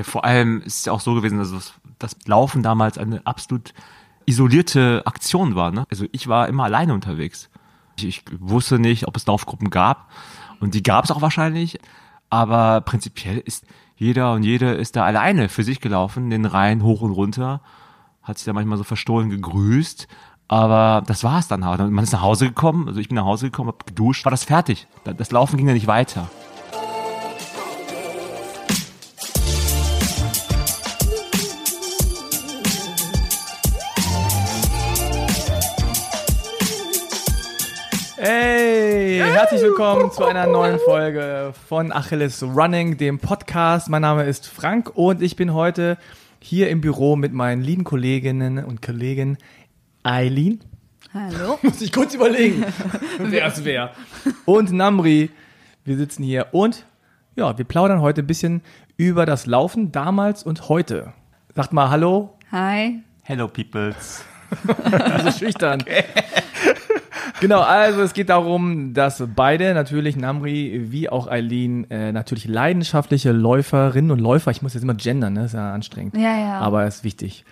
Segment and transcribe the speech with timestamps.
[0.00, 3.74] Ja, vor allem ist es ja auch so gewesen, dass das, Laufen damals eine absolut
[4.24, 5.72] isolierte Aktion war.
[5.72, 5.84] Ne?
[5.90, 7.50] Also ich war immer alleine unterwegs.
[7.98, 10.08] Ich, ich wusste nicht, ob es Laufgruppen gab.
[10.58, 11.78] Und die gab es auch wahrscheinlich.
[12.30, 17.02] Aber prinzipiell ist jeder und jede ist da alleine für sich gelaufen, den Rhein hoch
[17.02, 17.60] und runter.
[18.22, 20.08] Hat sich da manchmal so verstohlen gegrüßt.
[20.48, 21.80] Aber das war es dann halt.
[21.80, 24.44] Man ist nach Hause gekommen, also ich bin nach Hause gekommen, hab geduscht, war das
[24.44, 24.88] fertig.
[25.04, 26.30] Das Laufen ging ja nicht weiter.
[39.40, 43.88] Herzlich willkommen zu einer neuen Folge von Achilles Running, dem Podcast.
[43.88, 45.96] Mein Name ist Frank und ich bin heute
[46.40, 49.38] hier im Büro mit meinen lieben Kolleginnen und Kollegen
[50.02, 50.60] Eileen.
[51.14, 51.58] Hallo.
[51.62, 52.66] Muss ich kurz überlegen,
[53.18, 53.92] wer ist wer.
[54.44, 55.30] Und Namri.
[55.86, 56.84] Wir sitzen hier und
[57.34, 58.60] ja, wir plaudern heute ein bisschen
[58.98, 61.14] über das Laufen damals und heute.
[61.54, 62.36] Sagt mal Hallo.
[62.52, 63.00] Hi.
[63.22, 64.22] Hello Peoples.
[64.92, 65.82] Also schüchtern.
[67.40, 73.32] Genau, also es geht darum, dass beide, natürlich Namri wie auch Eileen, äh, natürlich leidenschaftliche
[73.32, 75.44] Läuferinnen und Läufer, ich muss jetzt immer gendern, ne?
[75.46, 76.58] ist ja anstrengend, Ja, ja.
[76.58, 77.44] aber ist wichtig,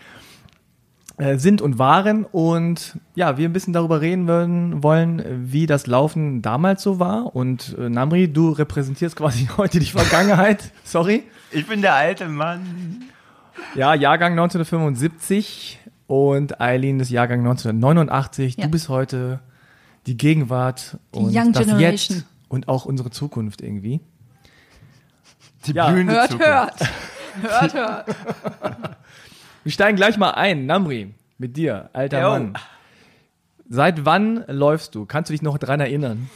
[1.16, 5.86] äh, sind und waren und ja, wir ein bisschen darüber reden würden, wollen, wie das
[5.86, 11.22] Laufen damals so war und äh, Namri, du repräsentierst quasi heute die Vergangenheit, sorry.
[11.50, 13.05] Ich bin der alte Mann.
[13.75, 18.56] Ja, Jahrgang 1975 und Eileen ist Jahrgang 1989.
[18.56, 18.64] Ja.
[18.64, 19.41] Du bist heute
[20.09, 22.19] die Gegenwart Die und Young das Generation.
[22.19, 24.01] Jetzt und auch unsere Zukunft irgendwie.
[25.67, 26.48] Die Ja, blühende Hört, Zukunft.
[26.48, 26.81] hört.
[27.42, 28.06] Hört, hört.
[29.65, 30.65] Wir steigen gleich mal ein.
[30.67, 32.31] Namri, mit dir, alter Jo.
[32.31, 32.55] Mann.
[33.69, 35.05] Seit wann läufst du?
[35.05, 36.31] Kannst du dich noch dran erinnern?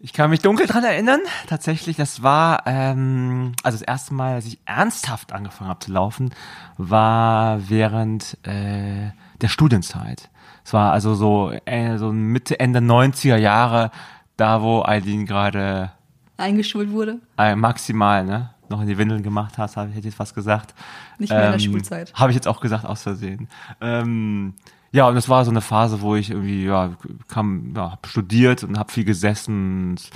[0.00, 1.20] Ich kann mich dunkel dran erinnern.
[1.46, 6.30] Tatsächlich, das war, ähm, also das erste Mal, als ich ernsthaft angefangen habe zu laufen,
[6.76, 10.30] war während äh, der Studienzeit.
[10.68, 13.90] Es war also so, äh, so Mitte, Ende 90er Jahre,
[14.36, 15.92] da wo Eileen gerade
[16.36, 17.20] Eingeschult wurde.
[17.38, 20.74] äh, maximal, ne, noch in die Windeln gemacht hast, habe ich hätte jetzt was gesagt.
[21.18, 22.12] Nicht mehr in der Schulzeit.
[22.12, 23.48] Habe ich jetzt auch gesagt aus Versehen.
[23.80, 24.52] Ähm,
[24.92, 26.90] ja, und das war so eine Phase, wo ich irgendwie, ja,
[27.28, 29.92] kam, ja, hab studiert und habe viel gesessen.
[29.92, 30.10] Und,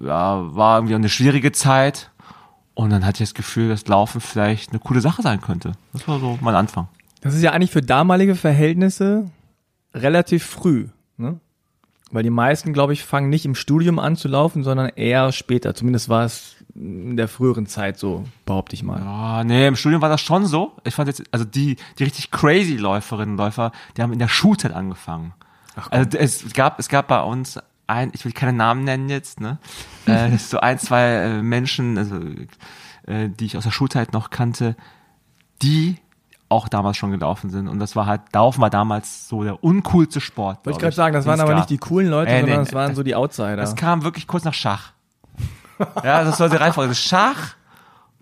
[0.00, 2.12] ja, war irgendwie eine schwierige Zeit.
[2.74, 5.72] Und dann hatte ich das Gefühl, dass Laufen vielleicht eine coole Sache sein könnte.
[5.92, 6.86] Das war so mein Anfang.
[7.20, 9.28] Das ist ja eigentlich für damalige Verhältnisse
[9.94, 10.88] relativ früh.
[11.16, 11.40] Ne?
[12.10, 15.74] Weil die meisten, glaube ich, fangen nicht im Studium an zu laufen, sondern eher später.
[15.74, 19.00] Zumindest war es in der früheren Zeit so, behaupte ich mal.
[19.00, 20.72] Ah, nee, im Studium war das schon so.
[20.84, 24.28] Ich fand jetzt, also die, die richtig crazy Läuferinnen und Läufer, die haben in der
[24.28, 25.34] Schulzeit angefangen.
[25.90, 29.58] also es gab, es gab bei uns ein, ich will keine Namen nennen jetzt, ne?
[30.06, 32.20] äh, so ein, zwei äh, Menschen, also
[33.06, 34.76] äh, die ich aus der Schulzeit noch kannte,
[35.62, 35.96] die
[36.50, 37.68] auch damals schon gelaufen sind.
[37.68, 40.58] Und das war halt, Laufen war damals so der uncoolste Sport.
[40.66, 42.74] Wollte ich gerade sagen, das waren aber nicht die coolen Leute, Äh, sondern nee, das
[42.74, 43.56] waren das- so die Outsider.
[43.56, 44.92] Das kam wirklich kurz nach Schach.
[46.04, 46.90] Ja, das war die Reihenfolge.
[46.90, 47.54] Das Schach,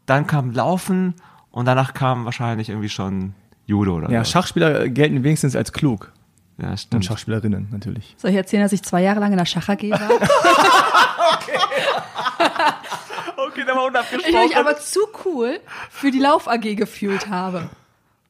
[0.07, 1.15] dann kam Laufen
[1.51, 3.35] und danach kam wahrscheinlich irgendwie schon
[3.67, 4.31] Judo oder ja, so.
[4.31, 6.13] Schachspieler gelten wenigstens als klug.
[6.59, 7.05] Ja, Und stimmt.
[7.05, 8.15] Schachspielerinnen natürlich.
[8.19, 10.01] Soll ich erzählen, dass ich zwei Jahre lang in der Schach AG war?
[13.37, 15.61] Okay, da war ich mich aber zu cool
[15.91, 17.69] für die Lauf AG gefühlt habe.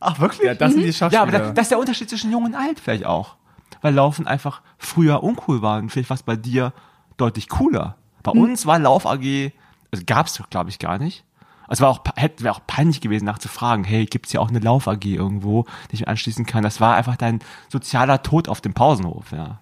[0.00, 0.46] Ach, wirklich?
[0.46, 1.22] Ja, das sind die Ja, Schachspieler.
[1.22, 3.36] aber da, das ist der Unterschied zwischen Jung und Alt vielleicht auch.
[3.82, 6.72] Weil Laufen einfach früher uncool war und vielleicht war es bei dir
[7.16, 7.96] deutlich cooler.
[8.22, 9.52] Bei uns war Lauf AG,
[9.92, 11.24] also gab's doch, glaube ich, gar nicht.
[11.70, 14.88] Es war auch, hätte wäre auch peinlich gewesen, nachzufragen, hey, gibt's hier auch eine Lauf
[14.88, 16.62] AG irgendwo, die ich mir anschließen kann?
[16.62, 19.60] Das war einfach dein sozialer Tod auf dem Pausenhof, ja.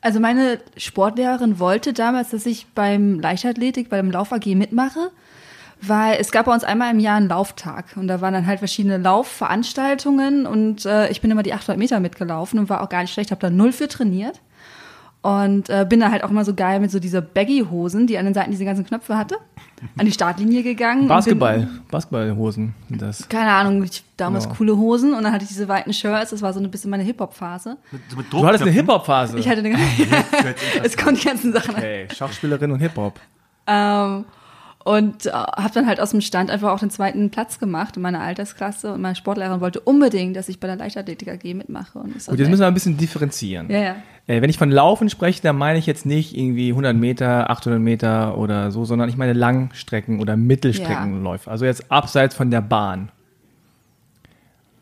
[0.00, 5.10] Also meine Sportlehrerin wollte damals, dass ich beim Leichtathletik, beim Lauf AG mitmache,
[5.80, 8.58] weil es gab bei uns einmal im Jahr einen Lauftag und da waren dann halt
[8.58, 13.02] verschiedene Laufveranstaltungen und äh, ich bin immer die 800 Meter mitgelaufen und war auch gar
[13.02, 14.40] nicht schlecht, habe da null für trainiert
[15.22, 18.24] und äh, bin da halt auch immer so geil mit so dieser Baggy-Hosen, die an
[18.24, 19.36] den Seiten diese ganzen Knöpfe hatte,
[19.98, 21.08] an die Startlinie gegangen.
[21.08, 23.28] Basketball, Bin, Basketballhosen sind das.
[23.28, 24.56] keine Ahnung, ich, damals Genau.
[24.56, 27.02] coole Hosen und dann hatte ich diese weiten Shirts, das war so ein bisschen meine
[27.02, 27.76] Hip-Hop-Phase.
[28.30, 29.38] Du hattest eine Hip-Hop-Phase.
[29.38, 29.76] Ich hatte eine
[30.84, 31.74] es kommen die ganzen Sachen.
[31.74, 33.18] Okay, Schachspielerin und Hip-Hop.
[33.66, 34.24] Ähm,
[34.84, 38.02] und äh, habe dann halt aus dem Stand einfach auch den zweiten Platz gemacht in
[38.02, 41.98] meiner Altersklasse und meine Sportlehrerin wollte unbedingt, dass ich bei der Leichtathletik AG mitmache.
[41.98, 42.48] Und Gut, jetzt nee.
[42.48, 43.70] müssen wir ein bisschen differenzieren.
[43.70, 43.96] ja, ja.
[44.26, 47.80] Äh, wenn ich von Laufen spreche, dann meine ich jetzt nicht irgendwie 100 Meter, 800
[47.80, 51.50] Meter oder so, sondern ich meine Langstrecken- oder Mittelstreckenläufe.
[51.50, 53.10] Also jetzt abseits von der Bahn.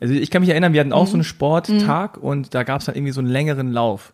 [0.01, 2.87] Also ich kann mich erinnern, wir hatten auch so einen Sporttag und da gab es
[2.87, 4.13] dann irgendwie so einen längeren Lauf.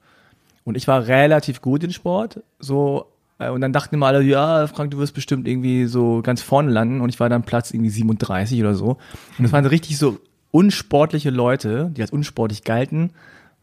[0.64, 3.06] Und ich war relativ gut in Sport, so
[3.50, 7.00] Und dann dachten immer alle, ja, Frank, du wirst bestimmt irgendwie so ganz vorne landen.
[7.00, 8.98] Und ich war dann Platz irgendwie 37 oder so.
[9.38, 10.18] Und es waren so richtig so
[10.50, 13.10] unsportliche Leute, die als unsportlich galten,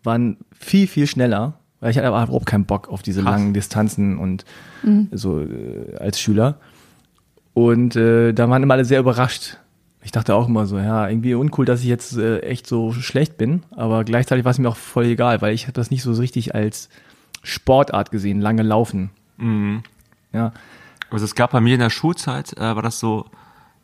[0.04, 1.60] waren viel, viel schneller.
[1.80, 3.32] Weil ich hatte aber überhaupt keinen Bock auf diese Krass.
[3.32, 4.44] langen Distanzen und
[5.12, 6.60] so äh, als Schüler.
[7.54, 9.58] Und äh, da waren immer alle sehr überrascht.
[10.02, 13.38] Ich dachte auch immer so, ja, irgendwie uncool, dass ich jetzt äh, echt so schlecht
[13.38, 13.64] bin.
[13.72, 16.56] Aber gleichzeitig war es mir auch voll egal, weil ich habe das nicht so richtig
[16.56, 16.90] als
[17.44, 19.12] Sportart gesehen, lange laufen.
[20.34, 20.52] Ja,
[21.10, 23.26] Also es gab bei mir in der Schulzeit, äh, war das so,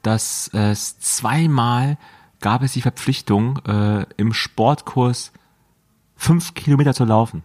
[0.04, 1.98] dass es zweimal
[2.46, 5.32] gab es die Verpflichtung, äh, im Sportkurs
[6.16, 7.44] fünf Kilometer zu laufen.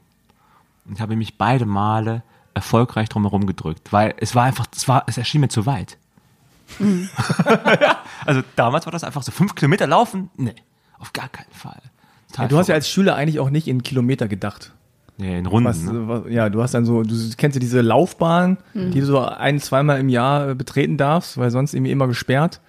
[0.85, 2.23] Und ich habe mich beide Male
[2.53, 5.97] erfolgreich drumherum gedrückt, weil es war einfach, es war, es erschien mir zu weit.
[8.27, 10.31] also damals war das einfach so fünf Kilometer laufen?
[10.37, 10.55] Nee,
[10.99, 11.81] auf gar keinen Fall.
[12.37, 14.73] Ja, du hast ja als Schüler eigentlich auch nicht in Kilometer gedacht.
[15.20, 15.69] Nee, in Runden.
[15.69, 16.08] Was, ne?
[16.08, 19.61] was, ja, du hast dann so, du kennst ja diese Laufbahn, die du so ein,
[19.61, 22.61] zweimal im Jahr äh, betreten darfst, weil sonst irgendwie immer gesperrt.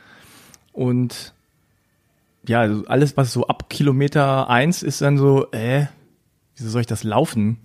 [0.74, 1.34] Und
[2.48, 5.86] ja, also alles, was so ab Kilometer eins ist dann so, äh,
[6.56, 7.58] wieso soll ich das laufen?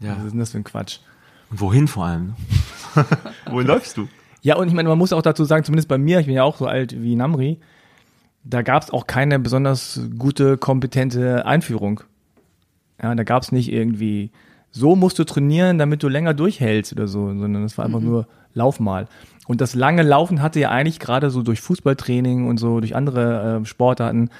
[0.00, 0.16] Ja.
[0.16, 0.98] Was ist denn das für ein Quatsch?
[1.50, 2.26] Und wohin vor allem?
[2.26, 3.04] Ne?
[3.50, 4.08] wohin läufst du?
[4.42, 6.44] Ja, und ich meine, man muss auch dazu sagen, zumindest bei mir, ich bin ja
[6.44, 7.58] auch so alt wie Namri,
[8.44, 12.02] da gab es auch keine besonders gute, kompetente Einführung.
[13.02, 14.30] Ja, da gab es nicht irgendwie,
[14.70, 18.26] so musst du trainieren, damit du länger durchhältst oder so, sondern es war einfach nur
[18.54, 19.06] Lauf mal.
[19.46, 23.60] Und das lange Laufen hatte ja eigentlich gerade so durch Fußballtraining und so, durch andere
[23.60, 24.30] äh, Sportarten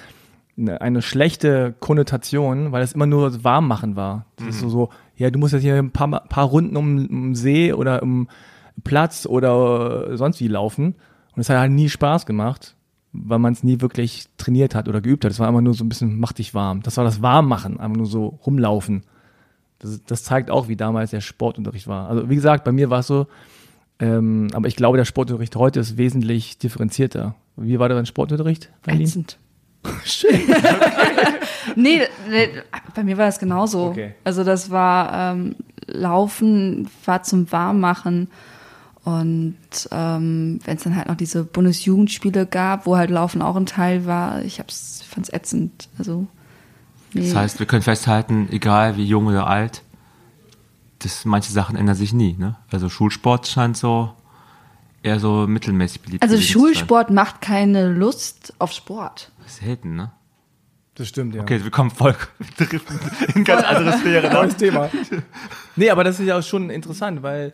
[0.58, 4.26] eine, eine schlechte Konnotation, weil es immer nur das Warmmachen war.
[4.37, 7.35] Das ist so, so, ja, du musst jetzt hier ein paar, paar Runden um, um
[7.35, 8.29] See oder um
[8.85, 10.94] Platz oder sonst wie laufen.
[11.35, 12.75] Und es hat halt nie Spaß gemacht,
[13.25, 15.33] weil man es nie wirklich trainiert hat oder geübt hat.
[15.33, 16.83] Es war immer nur so ein bisschen, mach dich warm.
[16.83, 19.05] Das war das Warmmachen, einfach nur so rumlaufen.
[19.79, 22.09] Das, das zeigt auch, wie damals der Sportunterricht war.
[22.09, 23.27] Also wie gesagt, bei mir war es so,
[23.99, 27.35] ähm, aber ich glaube, der Sportunterricht heute ist wesentlich differenzierter.
[27.57, 29.27] Wie war dein Sportunterricht, Eileen?
[30.05, 30.41] Schön.
[31.75, 32.49] Nee, nee,
[32.95, 33.87] bei mir war das genauso.
[33.87, 34.15] Okay.
[34.25, 38.29] Also das war ähm, Laufen, war zum Warmmachen.
[39.06, 39.55] Und
[39.93, 44.05] ähm, wenn es dann halt noch diese Bundesjugendspiele gab, wo halt Laufen auch ein Teil
[44.05, 45.88] war, ich hab's, fand's ätzend.
[45.97, 46.26] Also
[47.14, 47.20] nee.
[47.20, 49.82] Das heißt, wir können festhalten, egal wie jung oder alt,
[50.99, 52.35] das, manche Sachen ändern sich nie.
[52.37, 52.56] Ne?
[52.73, 54.12] Also Schulsport scheint so
[55.05, 56.50] eher so mittelmäßig beliebt also zu sein.
[56.50, 59.31] Schulsport macht keine Lust auf Sport.
[59.47, 60.11] Selten, ne?
[60.97, 61.43] Das stimmt, ja.
[61.43, 62.17] Okay, wir kommen voll
[63.37, 64.32] in ganz andere Sphäre.
[64.32, 64.91] Neues Thema.
[65.76, 67.53] Nee, aber das ist ja auch schon interessant, weil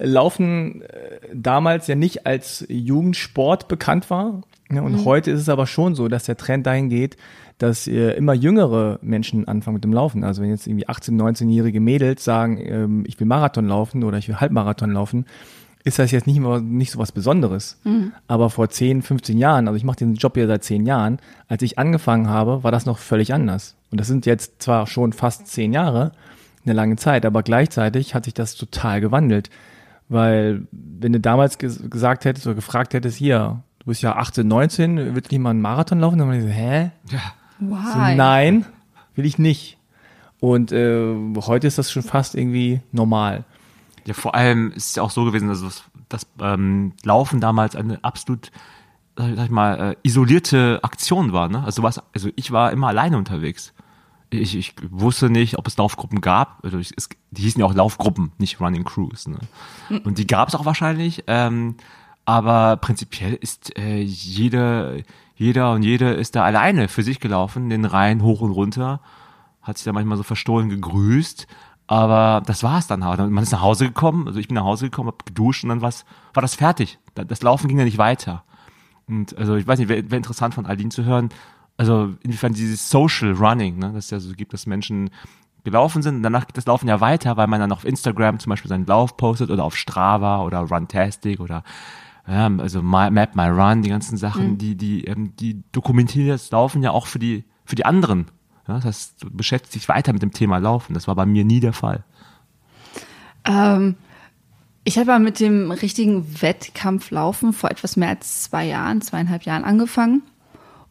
[0.00, 4.42] Laufen äh, damals ja nicht als Jugendsport bekannt war.
[4.68, 7.16] Und heute ist es aber schon so, dass der Trend dahin geht,
[7.58, 10.24] dass äh, immer jüngere Menschen anfangen mit dem Laufen.
[10.24, 14.28] Also wenn jetzt irgendwie 18-, 19-jährige Mädels sagen, ähm, ich will Marathon laufen oder ich
[14.28, 15.26] will Halbmarathon laufen,
[15.84, 17.78] ist das jetzt nicht mehr nicht so was Besonderes.
[18.28, 21.18] Aber vor 10, 15 Jahren, also ich mache den Job ja seit 10 Jahren,
[21.48, 23.76] als ich angefangen habe, war das noch völlig anders.
[23.90, 26.12] Und das sind jetzt zwar schon fast 10 Jahre,
[26.64, 29.50] eine lange Zeit, aber gleichzeitig hat sich das total gewandelt.
[30.10, 34.46] Weil, wenn du damals ges gesagt hättest oder gefragt hättest, hier, du bist ja 18,
[34.46, 36.18] 19, willst du nicht mal einen Marathon laufen?
[36.18, 36.90] Dann würde ich so, hä?
[37.10, 37.20] Ja.
[37.60, 38.16] So, Why?
[38.16, 38.66] nein,
[39.14, 39.78] will ich nicht.
[40.40, 43.44] Und äh, heute ist das schon fast irgendwie normal.
[44.04, 47.76] ja, vor allem ist es ja auch so gewesen, dass das, das ähm, Laufen damals
[47.76, 48.50] eine absolut,
[49.16, 51.48] sag ich mal, äh, isolierte Aktion war.
[51.48, 51.62] Ne?
[51.62, 53.74] Also, was, also ich war immer alleine unterwegs.
[54.32, 56.64] Ich, ich wusste nicht, ob es Laufgruppen gab.
[56.64, 59.26] Also es, die hießen ja auch Laufgruppen, nicht Running Crews.
[59.26, 59.38] Ne?
[60.04, 61.24] Und die gab es auch wahrscheinlich.
[61.26, 61.74] Ähm,
[62.24, 65.02] aber prinzipiell ist äh, jede,
[65.34, 69.00] jeder und jede ist da alleine für sich gelaufen, den Rhein hoch und runter,
[69.62, 71.48] hat sich da manchmal so verstohlen gegrüßt.
[71.88, 73.18] Aber das war es dann halt.
[73.18, 75.80] Man ist nach Hause gekommen, also ich bin nach Hause gekommen, hab geduscht und dann
[75.82, 77.00] war's, war das fertig.
[77.16, 78.44] Da- Das Laufen ging ja nicht weiter.
[79.08, 81.30] Und also ich weiß nicht, wäre wär interessant von Aline zu hören,
[81.80, 85.08] also inwiefern dieses Social Running, ne, das es ja so gibt, dass Menschen
[85.64, 88.50] gelaufen sind und danach geht das Laufen ja weiter, weil man dann auf Instagram zum
[88.50, 91.64] Beispiel seinen Lauf postet oder auf Strava oder Runtastic oder
[92.28, 96.50] ja, also My, Map My Run, die ganzen Sachen, die, die, ähm, die dokumentieren das
[96.50, 98.26] Laufen ja auch für die, für die anderen.
[98.68, 100.92] Ja, das heißt, du beschäftigst dich weiter mit dem Thema Laufen.
[100.92, 102.04] Das war bei mir nie der Fall.
[103.46, 103.94] Ähm,
[104.84, 110.22] ich habe mit dem richtigen Wettkampflaufen vor etwas mehr als zwei Jahren, zweieinhalb Jahren angefangen.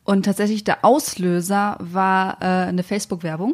[0.09, 3.53] Und tatsächlich der Auslöser war äh, eine Facebook-Werbung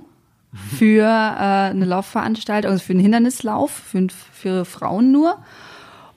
[0.77, 5.35] für äh, eine Laufveranstaltung, also für einen Hindernislauf, für, für Frauen nur.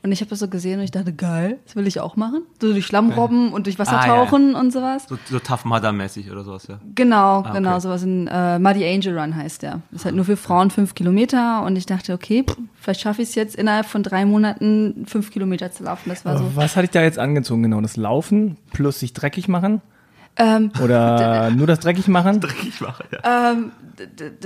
[0.04, 2.42] Und ich habe das so gesehen und ich dachte, geil, das will ich auch machen.
[2.62, 4.14] So durch Schlamm robben und durch Wasser Ah, ja.
[4.14, 5.06] tauchen und sowas.
[5.08, 6.78] So, so Tough Mudder-mäßig oder sowas, ja.
[6.94, 7.80] Genau, Ah, genau, okay.
[7.80, 9.80] sowas in äh, Muddy Angel Run heißt der.
[9.90, 13.30] Ist halt nur für Frauen fünf Kilometer und ich dachte, okay, pff, vielleicht schaffe ich
[13.30, 16.10] es jetzt innerhalb von drei Monaten fünf Kilometer zu laufen.
[16.10, 16.44] Das war so.
[16.54, 17.64] Was hat dich da jetzt angezogen?
[17.64, 19.82] Genau, das Laufen plus sich dreckig machen?
[20.38, 22.40] Ähm, Oder nur das dreckig machen?
[22.68, 23.52] Ich mache, ja.
[23.52, 23.72] ähm,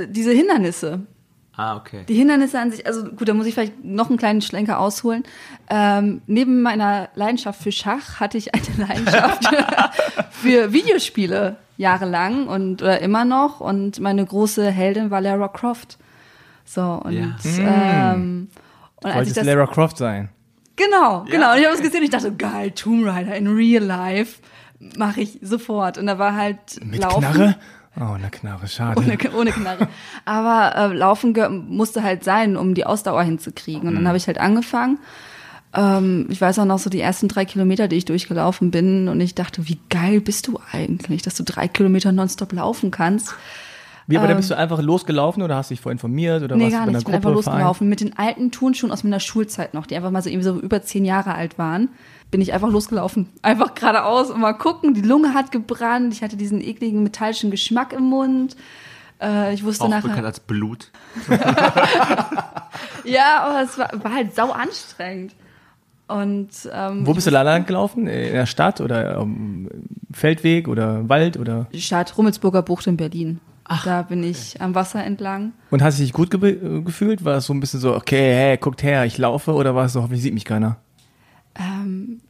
[0.08, 1.00] diese Hindernisse.
[1.54, 2.04] Ah, okay.
[2.08, 5.22] Die Hindernisse an sich, also gut, da muss ich vielleicht noch einen kleinen Schlenker ausholen.
[5.68, 9.44] Ähm, neben meiner Leidenschaft für Schach hatte ich eine Leidenschaft
[10.30, 13.61] für Videospiele jahrelang und oder immer noch.
[13.61, 15.99] Und meine große Heldin war Lara Croft.
[16.64, 17.37] So, und, Ja.
[18.14, 18.49] ähm,
[19.02, 19.44] und als ich das.
[19.44, 20.30] Lara Croft sein?
[20.76, 21.52] Genau, genau.
[21.52, 24.40] Und ich habe es gesehen und ich dachte, geil, Tomb Raider in real life
[24.96, 25.98] mache ich sofort.
[25.98, 27.20] Und da war halt Mit Laufen.
[27.20, 27.56] Knarre?
[28.00, 29.00] Oh, eine Knarre, schade.
[29.00, 29.88] Ohne, ohne Knarre.
[30.24, 31.34] Aber äh, Laufen
[31.68, 33.88] musste halt sein, um die Ausdauer hinzukriegen.
[33.88, 34.98] Und dann habe ich halt angefangen.
[35.74, 39.08] Ähm, ich weiß auch noch so die ersten drei Kilometer, die ich durchgelaufen bin.
[39.08, 43.34] Und ich dachte, wie geil bist du eigentlich, dass du drei Kilometer nonstop laufen kannst.
[44.06, 46.64] Wie, aber da ähm, bist du einfach losgelaufen oder hast dich vorher informiert oder Nee,
[46.64, 46.98] warst du gar bei nicht.
[47.00, 47.58] Ich bin Gruppe, einfach Verein?
[47.58, 47.88] losgelaufen.
[47.88, 50.82] Mit den alten Turnschuhen aus meiner Schulzeit noch, die einfach mal so irgendwie so über
[50.82, 51.88] zehn Jahre alt waren,
[52.32, 53.28] bin ich einfach losgelaufen.
[53.42, 54.94] Einfach geradeaus und mal gucken.
[54.94, 56.12] Die Lunge hat gebrannt.
[56.14, 58.56] Ich hatte diesen ekligen metallischen Geschmack im Mund.
[59.20, 60.08] Äh, ich wusste Auch nachher.
[60.08, 60.90] bekannt als Blut.
[63.04, 65.34] Ja, aber es war, war halt sau anstrengend.
[66.08, 68.06] Und ähm, Wo bist du lang gelaufen?
[68.06, 69.68] In der Stadt oder am
[70.12, 71.66] Feldweg oder Wald oder?
[71.72, 73.40] die Stadt Rummelsburger Bucht in Berlin.
[73.84, 75.52] da bin ich am Wasser entlang.
[75.70, 77.24] Und hast du dich gut ge gefühlt?
[77.24, 79.94] War es so ein bisschen so, okay, hey, guckt her, ich laufe oder war es
[79.94, 80.76] so, hoffentlich sieht mich keiner?
[81.59, 82.21] Ähm,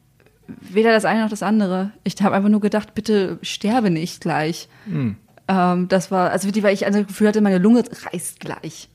[0.46, 1.92] weder das eine noch das andere.
[2.04, 4.68] Ich habe einfach nur gedacht, bitte sterbe nicht gleich.
[5.48, 8.88] Ähm, das war, also wirklich, weil ich also das Gefühl hatte, meine Lunge reißt gleich.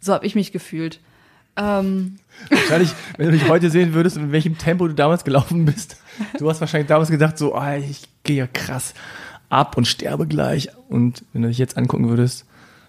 [0.00, 1.00] So habe ich mich gefühlt.
[1.56, 2.16] Ähm,
[2.50, 5.96] Wahrscheinlich, wenn du dich heute sehen würdest, in welchem Tempo du damals gelaufen bist,
[6.38, 8.94] du hast wahrscheinlich damals gedacht, so, ah, ich gehe ja krass
[9.48, 10.70] ab und sterbe gleich.
[10.88, 12.44] Und wenn du dich jetzt angucken würdest,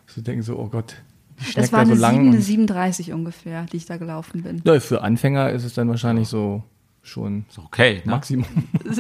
[0.08, 1.15] so denken so, oh Gott, die
[1.56, 2.14] das war da so eine lang.
[2.16, 4.62] 7, eine und- 37 ungefähr, die ich da gelaufen bin.
[4.66, 6.64] Ja, für Anfänger ist es dann wahrscheinlich so
[7.02, 8.12] schon Ist okay, ne?
[8.12, 8.46] Maximum.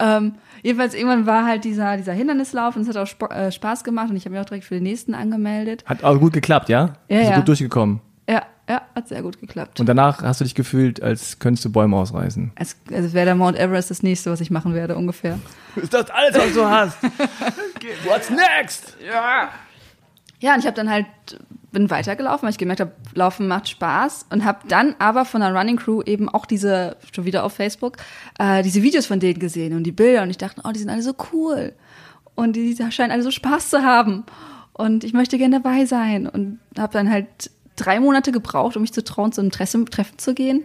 [0.00, 3.84] Ähm, jedenfalls irgendwann war halt dieser, dieser Hindernislauf und es hat auch Sp äh, Spaß
[3.84, 5.84] gemacht und ich habe mich auch direkt für den nächsten angemeldet.
[5.86, 6.96] Hat aber gut geklappt, ja?
[7.08, 7.36] Ja, Bist du ja.
[7.36, 8.00] gut durchgekommen.
[8.28, 9.78] Ja, ja, hat sehr gut geklappt.
[9.80, 12.52] Und danach hast du dich gefühlt, als könntest du Bäume ausreißen.
[12.56, 15.38] es, also wäre der Mount Everest das nächste, was ich machen werde, ungefähr.
[15.76, 16.96] Ist das alles, was du hast?
[18.04, 18.96] What's next?
[19.06, 19.50] Ja,
[20.54, 21.06] und ich habe dann halt,
[21.70, 25.54] bin weitergelaufen, weil ich gemerkt habe, Laufen macht Spaß und habe dann aber von der
[25.54, 27.96] Running Crew eben auch diese, schon wieder auf Facebook,
[28.38, 30.90] äh, diese Videos von denen gesehen und die Bilder und ich dachte, oh, die sind
[30.90, 31.72] alle so cool
[32.34, 34.24] und die scheinen alle so Spaß zu haben
[34.72, 38.92] und ich möchte gerne dabei sein und habe dann halt drei Monate gebraucht, um mich
[38.92, 40.62] zu trauen, zu einem Treffen, Treffen zu gehen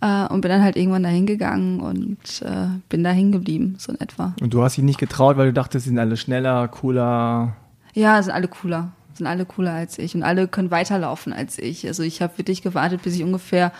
[0.00, 3.92] äh, und bin dann halt irgendwann dahin gegangen und äh, bin da hängen geblieben, so
[3.92, 4.34] in etwa.
[4.40, 7.56] Und du hast dich nicht getraut, weil du dachtest, sie sind alle schneller, cooler.
[7.94, 8.92] Ja, sind alle cooler.
[9.14, 10.14] Sind alle cooler als ich.
[10.14, 11.86] Und alle können weiterlaufen als ich.
[11.86, 13.72] Also ich habe wirklich gewartet, bis ich ungefähr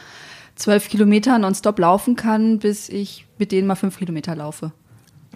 [0.54, 4.71] zwölf Kilometer nonstop laufen kann, bis ich mit denen mal fünf Kilometer laufe.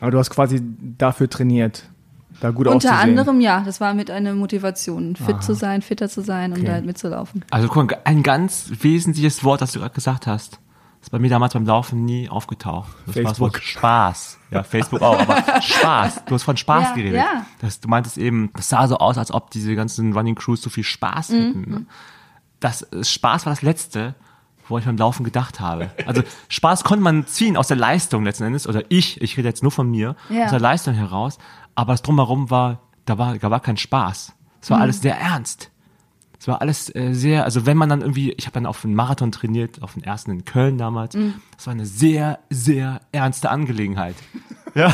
[0.00, 0.62] Aber du hast quasi
[0.96, 1.82] dafür trainiert,
[2.40, 3.18] da gut Unter auszusehen.
[3.18, 6.66] anderem, ja, das war mit einer Motivation, fit zu sein, fitter zu sein und Okay.
[6.68, 7.44] da halt mitzulaufen.
[7.50, 10.60] Also guck mal, ein ganz wesentliches Wort, das du gerade gesagt hast,
[11.00, 12.88] ist bei mir damals beim Laufen nie aufgetaucht.
[13.06, 13.54] Das war das Facebook.
[13.54, 14.38] Wort Spaß.
[14.50, 16.24] Ja, Facebook auch, aber Spaß.
[16.26, 17.16] Du hast von Spaß Ja, geredet.
[17.16, 17.46] ja.
[17.60, 20.70] Das, du meintest eben, das sah so aus, als ob diese ganzen Running Crews so
[20.70, 21.36] viel Spaß Mhm.
[21.36, 21.70] hätten.
[21.70, 21.86] ne?
[22.60, 24.14] Das Spaß war das Letzte,
[24.68, 25.90] wo ich beim Laufen gedacht habe.
[26.06, 29.62] Also Spaß konnte man ziehen aus der Leistung letzten Endes, oder ich, ich rede jetzt
[29.62, 30.44] nur von mir, Ja.
[30.46, 31.38] aus der Leistung heraus,
[31.74, 34.32] aber das Drumherum war, da war, da war kein Spaß.
[34.60, 34.74] Es Mhm.
[34.74, 35.70] war alles sehr ernst.
[36.40, 38.94] Es war alles äh, sehr, also wenn man dann irgendwie, ich habe dann auf einen
[38.94, 41.16] Marathon trainiert, auf den ersten in Köln damals.
[41.16, 41.34] Mhm.
[41.56, 44.14] Das war eine sehr, sehr ernste Angelegenheit.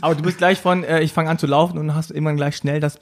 [0.00, 2.56] Aber du bist gleich von, äh, ich fange an zu laufen und hast irgendwann gleich
[2.56, 2.98] schnell das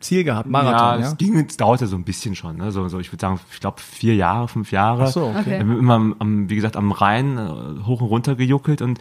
[0.00, 1.06] Ziel gehabt, Marathon, ja?
[1.06, 2.72] es ging, es dauerte so ein bisschen schon, ne?
[2.72, 5.04] so, so ich würde sagen, ich glaube vier Jahre, fünf Jahre.
[5.04, 5.38] Ach so, okay.
[5.40, 5.50] Okay.
[5.50, 9.00] Wir haben immer, am, am, wie gesagt, am Rhein äh, hoch und runter gejuckelt und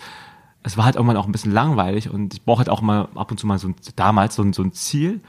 [0.63, 3.31] es war halt irgendwann auch ein bisschen langweilig und ich brauche halt auch mal ab
[3.31, 5.21] und zu mal so ein, damals so ein, so ein Ziel,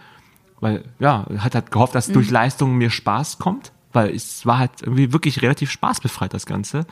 [0.61, 4.83] weil, ja, hat halt gehofft, dass durch Leistung mir Spaß kommt, weil es war halt
[4.83, 6.87] irgendwie wirklich relativ spaßbefreit, das Ganze.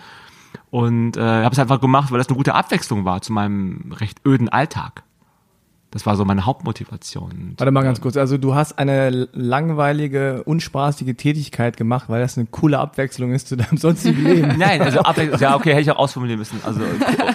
[0.71, 4.21] Und äh, habe es einfach gemacht, weil das eine gute Abwechslung war zu meinem recht
[4.27, 5.03] öden Alltag.
[5.95, 7.55] Das war so meine Hauptmotivation.
[7.57, 8.17] Warte mal ganz kurz.
[8.17, 13.57] Also du hast eine langweilige, unspaßige Tätigkeit gemacht, weil das eine coole Abwechslung ist zu
[13.57, 14.59] deinem sonstigen Leben.
[14.59, 16.59] Nein, also Abwechslung, ja okay, hätte ich auch ausformulieren müssen.
[16.65, 16.81] Also,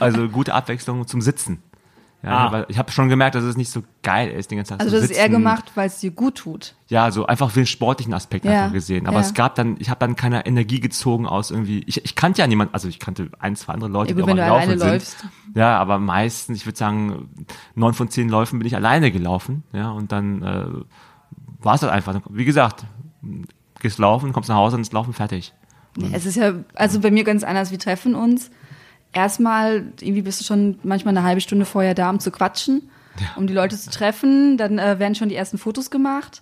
[0.02, 1.64] also gute Abwechslung zum Sitzen.
[2.22, 2.46] Ja, Ah.
[2.48, 4.94] aber ich habe schon gemerkt, dass es nicht so geil ist, den ganzen Tag Also
[4.94, 6.76] das ist eher gemacht, weil es dir gut tut.
[6.90, 9.08] Ja, so einfach für den sportlichen Aspekt Ja, einfach gesehen.
[9.08, 9.26] Aber ja.
[9.26, 11.82] es gab dann, ich habe dann keine Energie gezogen aus irgendwie.
[11.88, 14.28] Ich, ich kannte ja niemanden, also ich kannte ein, zwei andere Leute, Ja, die auch
[14.28, 14.90] wenn du Laufen alleine sind.
[14.90, 15.26] läufst.
[15.56, 17.30] Ja, aber meistens, ich würde sagen,
[17.76, 19.64] neun von zehn Läufen bin ich alleine gelaufen.
[19.72, 20.66] Ja, und dann äh,
[21.64, 22.20] war es halt einfach.
[22.30, 22.84] Wie gesagt,
[23.80, 25.54] gehst laufen, kommst nach Hause und ist Laufen fertig.
[26.12, 27.72] Es ist ja, also bei mir ganz anders.
[27.72, 28.52] Wir treffen uns.
[29.12, 32.90] Erstmal, irgendwie bist du schon manchmal eine halbe Stunde vorher da, um zu quatschen,
[33.36, 34.58] um die Leute zu treffen.
[34.58, 36.42] Dann äh, werden schon die ersten Fotos gemacht.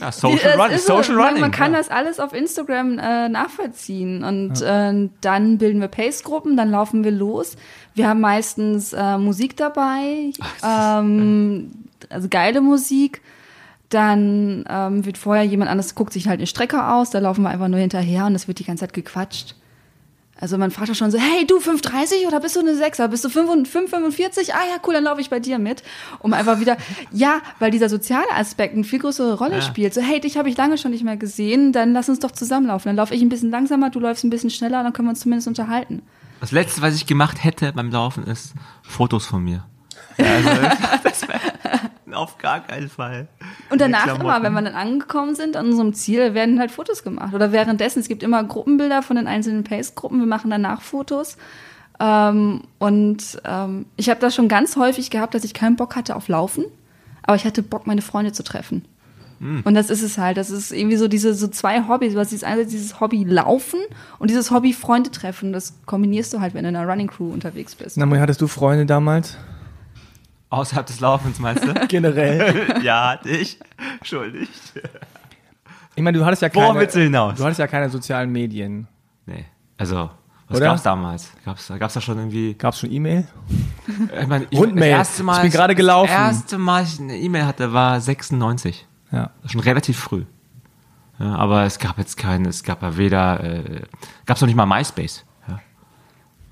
[0.00, 1.40] Ja, Die- Social, es Running, ist so, Social man, Running.
[1.40, 1.78] Man kann ja.
[1.78, 4.24] das alles auf Instagram äh, nachvollziehen.
[4.24, 7.56] Und äh, dann bilden wir Pace-Gruppen, dann laufen wir los.
[7.94, 10.32] Wir haben meistens äh, Musik dabei,
[10.64, 11.70] ähm,
[12.08, 13.20] also geile Musik.
[13.90, 17.50] Dann ähm, wird vorher jemand anderes, guckt sich halt eine Strecke aus, da laufen wir
[17.50, 19.54] einfach nur hinterher und es wird die ganze Zeit gequatscht.
[20.42, 23.06] Also man fragt doch schon so, hey, du 5,30 oder bist du eine 6er?
[23.06, 24.50] Bist du 5,45?
[24.52, 25.84] Ah ja, cool, dann laufe ich bei dir mit.
[26.18, 26.76] Um einfach wieder,
[27.12, 29.62] ja, weil dieser soziale Aspekt eine viel größere Rolle Ja.
[29.62, 29.94] spielt.
[29.94, 32.88] So, hey, dich habe ich lange schon nicht mehr gesehen, dann lass uns doch zusammenlaufen.
[32.88, 35.20] Dann laufe ich ein bisschen langsamer, du läufst ein bisschen schneller, dann können wir uns
[35.20, 36.02] zumindest unterhalten.
[36.40, 39.64] Das letzte, was ich gemacht hätte beim Laufen, ist Fotos von mir.
[40.18, 40.50] Ja, also,
[41.04, 41.40] das wäre
[42.14, 43.28] auf gar keinen Fall.
[43.70, 47.34] Und danach immer, wenn wir dann angekommen sind an unserem Ziel, werden halt Fotos gemacht.
[47.34, 51.36] Oder währenddessen, es gibt immer Gruppenbilder von den einzelnen Pace-Gruppen, wir machen danach Fotos.
[52.00, 56.16] Ähm, und ähm, ich habe das schon ganz häufig gehabt, dass ich keinen Bock hatte
[56.16, 56.64] auf Laufen,
[57.22, 58.84] aber ich hatte Bock, meine Freunde zu treffen.
[59.64, 60.36] Und das ist es halt.
[60.36, 62.12] Das ist irgendwie so diese so zwei Hobbys.
[62.12, 63.80] Du hast dieses, einerseits dieses Hobby Laufen
[64.20, 65.52] und dieses Hobby Freunde treffen.
[65.52, 67.96] Das kombinierst du halt, wenn du in einer Running Crew unterwegs bist.
[67.96, 69.36] Namui, hattest du Freunde damals?
[70.52, 71.72] Außerhalb des Laufens, meinst du?
[71.88, 72.78] Generell.
[72.82, 73.58] ja, hatte ich.
[74.02, 74.50] Schuldig.
[75.94, 77.38] Ich meine, du hattest ja Worauf keine, willst du hinaus?
[77.38, 78.86] du hattest ja keine sozialen Medien.
[79.24, 79.46] Nee.
[79.78, 80.10] Also,
[80.48, 80.66] was Oder?
[80.66, 81.32] gab's damals?
[81.46, 82.52] Gab's, gab's da schon irgendwie.
[82.52, 83.26] Gab's schon E-Mail?
[84.20, 84.90] Ich meine, ich, Rundmail.
[84.90, 86.12] Das erste Mal, Ich bin gerade gelaufen.
[86.12, 88.86] Das erste Mal, ich eine E-Mail hatte, war 96.
[89.10, 89.30] Ja.
[89.46, 90.26] Schon relativ früh.
[91.18, 93.82] Ja, aber es gab jetzt keinen, es gab ja weder, äh,
[94.26, 95.24] gab's noch nicht mal MySpace.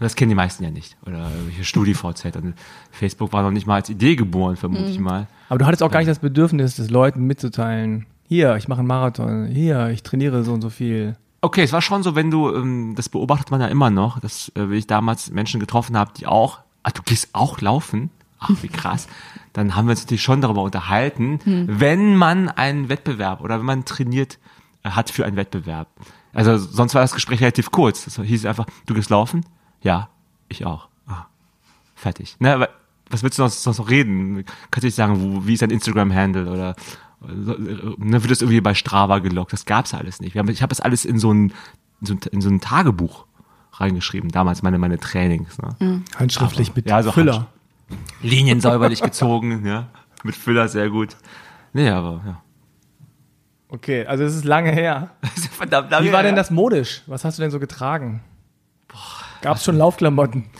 [0.00, 0.96] Das kennen die meisten ja nicht.
[1.06, 2.36] Oder irgendwelche StudiVZ.
[2.36, 2.54] Und
[2.90, 5.26] Facebook war noch nicht mal als Idee geboren, vermute ich mal.
[5.50, 8.06] Aber du hattest auch gar nicht das Bedürfnis, das Leuten mitzuteilen.
[8.26, 9.46] Hier, ich mache einen Marathon.
[9.46, 11.16] Hier, ich trainiere so und so viel.
[11.42, 14.48] Okay, es war schon so, wenn du, ähm, das beobachtet man ja immer noch, dass
[14.50, 18.10] äh, wenn ich damals Menschen getroffen habe, die auch, ah, du gehst auch laufen?
[18.38, 19.06] Ach, wie krass.
[19.52, 23.84] Dann haben wir uns natürlich schon darüber unterhalten, wenn man einen Wettbewerb oder wenn man
[23.84, 24.38] trainiert
[24.82, 25.88] äh, hat für einen Wettbewerb.
[26.32, 28.04] Also sonst war das Gespräch relativ kurz.
[28.04, 29.44] Das hieß einfach, du gehst laufen?
[29.82, 30.08] Ja,
[30.48, 30.88] ich auch.
[31.06, 31.26] Ah,
[31.94, 32.36] fertig.
[32.38, 32.68] Ne, aber
[33.10, 34.44] was willst du sonst, sonst noch reden?
[34.70, 36.76] Kannst du nicht sagen, wo, wie ist dein Instagram-Handle oder
[37.26, 39.52] ne, wird das irgendwie bei Strava gelockt?
[39.52, 40.34] Das gab's alles nicht.
[40.34, 41.52] Wir haben, ich habe das alles in so ein,
[42.00, 43.26] in so ein, in so ein Tagebuch
[43.72, 45.58] reingeschrieben, damals meine, meine Trainings.
[45.58, 46.02] Ne?
[46.16, 47.46] Handschriftlich mit ja, so Füller.
[48.22, 49.88] Linien säuberlich gezogen, ja.
[50.22, 51.16] Mit Füller sehr gut.
[51.72, 52.42] Nee, aber ja.
[53.68, 55.10] Okay, also es ist lange her.
[55.52, 57.02] Verdammt, Wie war denn das modisch?
[57.06, 58.22] Was hast du denn so getragen?
[59.42, 60.44] Gab's schon Laufklamotten?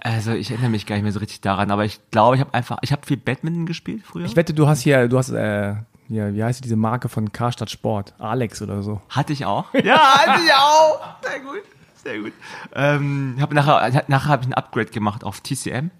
[0.00, 2.54] Also ich erinnere mich gar nicht mehr so richtig daran, aber ich glaube, ich habe
[2.54, 4.24] einfach, ich habe viel Badminton gespielt früher.
[4.24, 5.74] Ich wette, du hast hier, du hast, äh,
[6.06, 8.14] hier, wie heißt diese Marke von Karstadt Sport?
[8.20, 9.00] Alex oder so.
[9.08, 9.66] Hatte ich auch.
[9.84, 11.00] Ja, hatte ich auch.
[11.22, 11.62] Sehr gut,
[11.96, 12.32] sehr gut.
[12.72, 15.90] Ähm, hab nachher nachher habe ich ein Upgrade gemacht auf TCM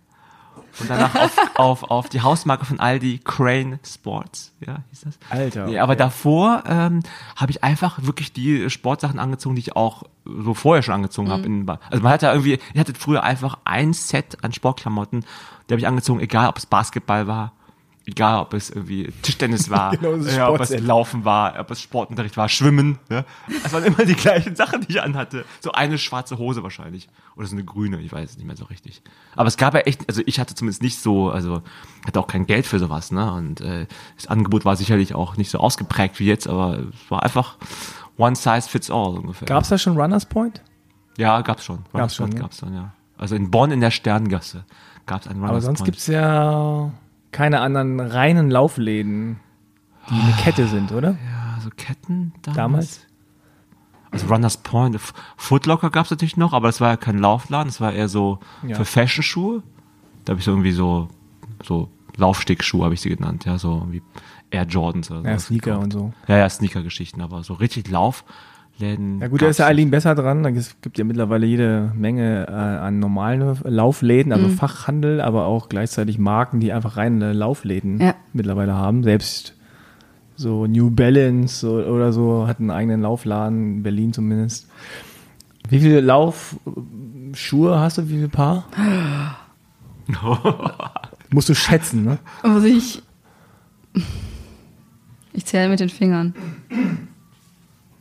[0.80, 4.52] und danach auf, auf, auf die Hausmarke von Aldi, Crane Sports.
[4.66, 5.18] Ja, hieß das.
[5.30, 5.98] Alter, Nee, aber okay.
[5.98, 7.00] davor ähm,
[7.36, 11.42] habe ich einfach wirklich die Sportsachen angezogen, die ich auch so vorher schon angezogen habe.
[11.44, 15.24] in Ba- Also man hat ja irgendwie, ich hatte früher einfach ein Set an Sportklamotten,
[15.68, 17.52] die habe ich angezogen, egal ob es Basketball war,
[18.06, 20.70] egal ob es irgendwie Tischtennis war, Genau, ja, ob es.
[20.80, 22.98] Laufen war, ob es Sportunterricht war, Schwimmen.
[23.08, 23.24] Ne?
[23.64, 25.44] Es waren immer die gleichen Sachen, die ich anhatte.
[25.60, 27.08] So eine schwarze Hose wahrscheinlich.
[27.36, 29.02] Oder so eine grüne, ich weiß es nicht mehr so richtig.
[29.34, 31.62] Aber es gab ja echt, also ich hatte zumindest nicht so, also
[32.06, 33.32] hatte auch kein Geld für sowas, ne?
[33.32, 37.22] Und äh, das Angebot war sicherlich auch nicht so ausgeprägt wie jetzt, aber es war
[37.24, 37.56] einfach
[38.16, 39.46] one size fits all ungefähr.
[39.46, 40.62] Gab's da schon Runners Point?
[41.18, 41.84] Ja, gab's schon.
[41.92, 42.40] Gab's schon, ne?
[42.40, 42.92] Gab's dann, ja.
[43.18, 44.64] Also in Bonn in der Sterngasse
[45.06, 45.86] gab's einen Aber Runners sonst Point.
[45.92, 46.90] gibt's ja
[47.36, 49.38] keine anderen reinen Laufläden,
[50.10, 51.10] die eine Kette sind, oder?
[51.12, 52.56] Ja, so Ketten damals.
[52.56, 53.06] Damals?
[54.12, 54.98] Also Runners Point,
[55.36, 58.76] Footlocker gab's natürlich noch, aber das war ja kein Laufladen, das war eher so Ja.
[58.76, 59.62] für Fashion-Schuhe.
[60.24, 61.08] Da habe ich so irgendwie so,
[61.62, 64.02] so Laufstickschuhe habe ich sie genannt, ja, so wie
[64.50, 65.84] Air Jordans oder Ja, Sneaker gekauft.
[65.84, 66.12] und so.
[66.28, 67.88] Ja, ja, Sneaker-Geschichten, aber so richtig
[68.78, 69.20] Laufläden.
[69.20, 69.66] Ja gut, da ist ja.
[69.66, 70.44] Eileen besser dran.
[70.56, 76.18] Es gibt ja mittlerweile jede Menge äh, an normalen Laufläden, also Fachhandel, aber auch gleichzeitig
[76.18, 78.14] Marken, die einfach reine Laufläden Ja.
[78.32, 79.02] mittlerweile haben.
[79.02, 79.54] Selbst
[80.36, 84.68] so New Balance so, oder so hat einen eigenen Laufladen, in Berlin zumindest.
[85.68, 88.08] Wie viele Laufschuhe hast du?
[88.08, 88.66] Wie viele Paar?
[91.30, 92.18] Musst du schätzen, ne?
[92.44, 93.02] Muss ich.
[95.32, 96.34] Ich zähle mit den Fingern.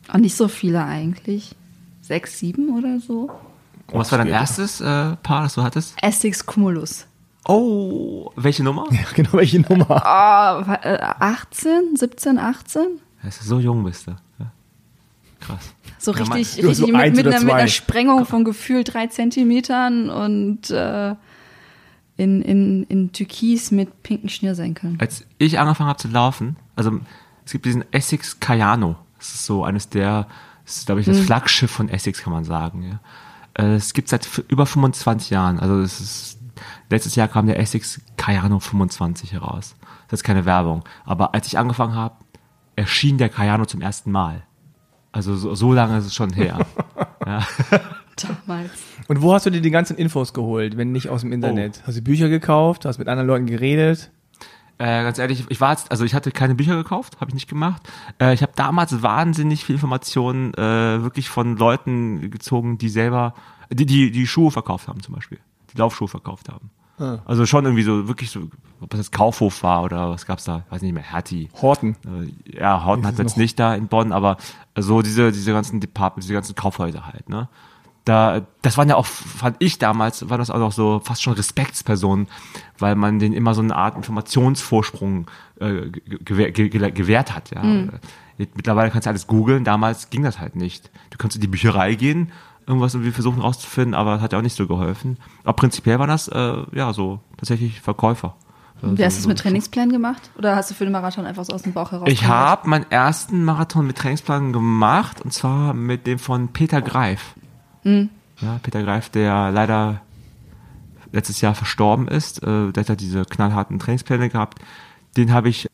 [0.08, 1.54] Auch nicht so viele eigentlich.
[2.02, 3.30] Sechs, sieben oder so.
[3.88, 5.94] Und was war dein erstes äh, Paar, das du hattest?
[6.02, 7.06] Essex Cumulus.
[7.48, 8.86] Oh, welche Nummer?
[8.90, 10.02] Ja, genau, welche Nummer?
[10.82, 12.82] Äh, 18, 17, 18?
[13.22, 14.12] Das ist so jung bist du.
[14.38, 14.52] Ja.
[15.40, 15.74] Krass.
[15.98, 18.94] So Ja, richtig, du richtig so mit, mit, oder einer, mit einer Sprengung von gefühlt
[18.94, 21.14] drei Zentimetern und äh,
[22.16, 24.98] in, in, in Türkis mit pinken Schnürsenkeln.
[25.00, 27.00] Als ich angefangen habe zu laufen, also
[27.44, 28.96] es gibt diesen Essex Cayano.
[29.18, 30.26] Das ist so eines der,
[30.64, 32.82] das ist glaube ich das Flaggschiff von Essex, kann man sagen.
[32.82, 33.00] Ja.
[33.64, 35.58] Äh, Es gibt seit über 25 Jahren.
[35.58, 36.38] Also es ist,
[36.90, 39.76] letztes Jahr kam der Essex Cayano 25 heraus.
[40.08, 40.84] Das ist keine Werbung.
[41.04, 42.14] Aber als ich angefangen habe,
[42.76, 44.42] erschien der Cayano zum ersten Mal.
[45.12, 46.58] Also so, so lange ist es schon her.
[47.26, 48.70] Damals.
[49.08, 51.82] Und wo hast du dir die ganzen Infos geholt, wenn nicht aus dem Internet?
[51.86, 52.84] Hast du Bücher gekauft?
[52.84, 54.10] Hast mit anderen Leuten geredet?
[54.78, 57.48] Äh, ganz ehrlich, ich war jetzt, also ich hatte keine Bücher gekauft, habe ich nicht
[57.48, 57.82] gemacht.
[58.20, 63.34] Äh, ich habe damals wahnsinnig viel Informationen äh, wirklich von Leuten gezogen, die selber,
[63.70, 65.38] die, die die Schuhe verkauft haben zum Beispiel,
[65.72, 66.70] die Laufschuhe verkauft haben.
[66.98, 67.18] Ah.
[67.24, 68.48] Also schon irgendwie so wirklich so,
[68.80, 71.48] ob das jetzt Kaufhof war oder was gab's da, weiß nicht mehr, Hertie.
[71.60, 71.96] Horten.
[72.04, 73.42] Äh, ja, Horten hat jetzt noch?
[73.42, 74.36] nicht da in Bonn, aber
[74.76, 77.48] so diese, diese ganzen Departments, diese ganzen Kaufhäuser halt, ne?
[78.06, 81.32] Da, das waren ja auch, fand ich damals, war das auch noch so fast schon
[81.34, 82.28] Respektspersonen,
[82.78, 85.26] weil man denen immer so eine Art Informationsvorsprung
[85.60, 87.62] äh, ge- gewähr, ge, ge, gewährt hat, ja.
[88.38, 90.90] Jetzt Mittlerweile kannst du alles googeln, damals ging das halt nicht.
[91.10, 92.30] Du kannst in die Bücherei gehen,
[92.66, 95.16] irgendwas irgendwie versuchen rauszufinden, aber das hat ja auch nicht so geholfen.
[95.42, 98.36] Aber prinzipiell waren das, äh, ja, so tatsächlich Verkäufer.
[98.82, 100.30] Wie hast du es mit Trainingsplan gemacht?
[100.36, 102.84] Oder hast du für den Marathon einfach so aus dem Bauch heraus ich habe meinen
[102.90, 107.34] ersten Marathon mit Trainingsplan gemacht und zwar mit dem von Peter Greif.
[108.40, 110.00] Ja, Peter Greif, der leider
[111.12, 112.42] letztes Jahr verstorben ist.
[112.42, 114.58] Äh, der hat ja diese knallharten Trainingspläne gehabt.
[115.16, 115.68] Den habe ich,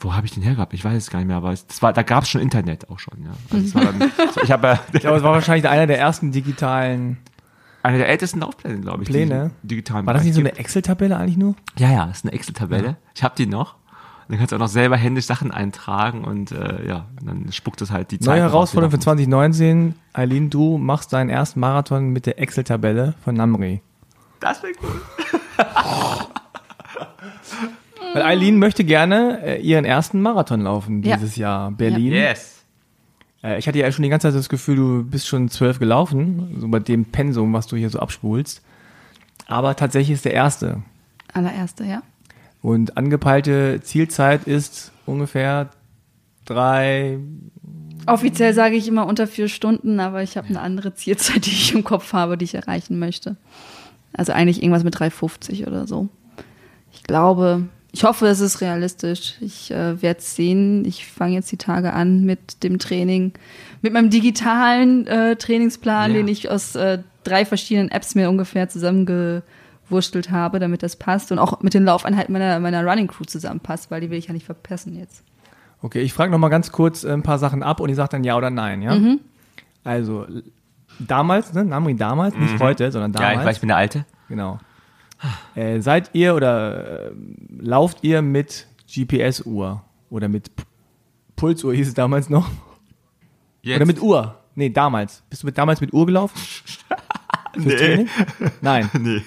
[0.00, 0.74] wo habe ich den hergehabt?
[0.74, 2.90] Ich weiß es gar nicht mehr, aber es, das war, da gab es schon Internet
[2.90, 3.24] auch schon.
[3.24, 3.30] Ja.
[3.50, 4.10] Also es war dann,
[4.42, 7.18] ich habe ja Ich glaube, es war wahrscheinlich einer der ersten digitalen.
[7.82, 9.08] einer der ältesten Laufpläne, glaube ich.
[9.08, 9.52] Pläne?
[9.62, 11.54] digitalen War das nicht so eine Excel-Tabelle eigentlich nur?
[11.78, 12.96] Ja, ja, das ist eine Excel-Tabelle.
[13.14, 13.76] Ich habe die noch.
[14.28, 17.90] Dann kannst du auch noch selber händisch Sachen eintragen und äh, ja, dann spuckt es
[17.90, 18.26] halt die Zeit.
[18.36, 19.94] Neue raus, Herausforderung für die 2019.
[20.12, 23.82] Eileen, du machst deinen ersten Marathon mit der Excel-Tabelle von Namri.
[24.40, 25.00] Das wäre cool.
[28.14, 31.16] Weil Eileen möchte gerne äh, ihren ersten Marathon laufen Ja.
[31.16, 31.70] dieses Jahr.
[31.70, 32.12] Berlin.
[32.12, 32.62] Yes.
[33.42, 36.56] Äh, ich hatte ja schon die ganze Zeit das Gefühl, du bist schon zwölf gelaufen,
[36.60, 38.62] so bei dem Pensum, was du hier so abspulst.
[39.46, 40.82] Aber tatsächlich ist der erste.
[41.32, 42.02] Allererste, ja.
[42.62, 45.70] Und angepeilte Zielzeit ist ungefähr
[46.44, 47.18] drei.
[48.06, 51.74] Offiziell sage ich immer unter vier Stunden, aber ich habe eine andere Zielzeit, die ich
[51.74, 53.36] im Kopf habe, die ich erreichen möchte.
[54.12, 56.08] Also eigentlich irgendwas mit 3,50 oder so.
[56.92, 59.34] Ich glaube, ich hoffe, es ist realistisch.
[59.40, 60.84] Ich äh, werde es sehen.
[60.84, 63.32] Ich fange jetzt die Tage an mit dem Training,
[63.80, 66.16] mit meinem digitalen äh, Trainingsplan, Ja.
[66.18, 68.68] den ich aus äh, drei verschiedenen Apps mir ungefähr
[69.92, 73.90] zusammengewurstelt habe, damit das passt und auch mit den Laufeinheiten meiner, meiner Running Crew zusammenpasst,
[73.90, 75.24] weil die will ich ja nicht verpassen jetzt.
[75.82, 78.12] Okay, ich frage noch mal ganz kurz äh, ein paar Sachen ab und ihr sagt
[78.12, 78.94] dann ja oder nein, ja?
[78.94, 79.20] Mhm.
[79.84, 80.26] Also
[80.98, 83.34] damals, ne, Namri damals, nicht heute, sondern damals.
[83.34, 84.06] Ja, ich weiß, ich bin der Alte.
[84.28, 84.58] Genau.
[85.54, 87.12] Äh, seid ihr oder äh,
[87.58, 90.64] lauft ihr mit GPS-Uhr oder mit P
[91.36, 92.48] Pulsuhr hieß es damals noch?
[93.62, 93.76] Jetzt.
[93.76, 94.38] Oder mit Uhr?
[94.54, 95.24] Nee, damals.
[95.28, 96.38] Bist du mit, damals mit Uhr gelaufen?
[97.54, 98.08] Fürs Training?
[98.60, 98.90] Nein.
[98.98, 99.22] Nee.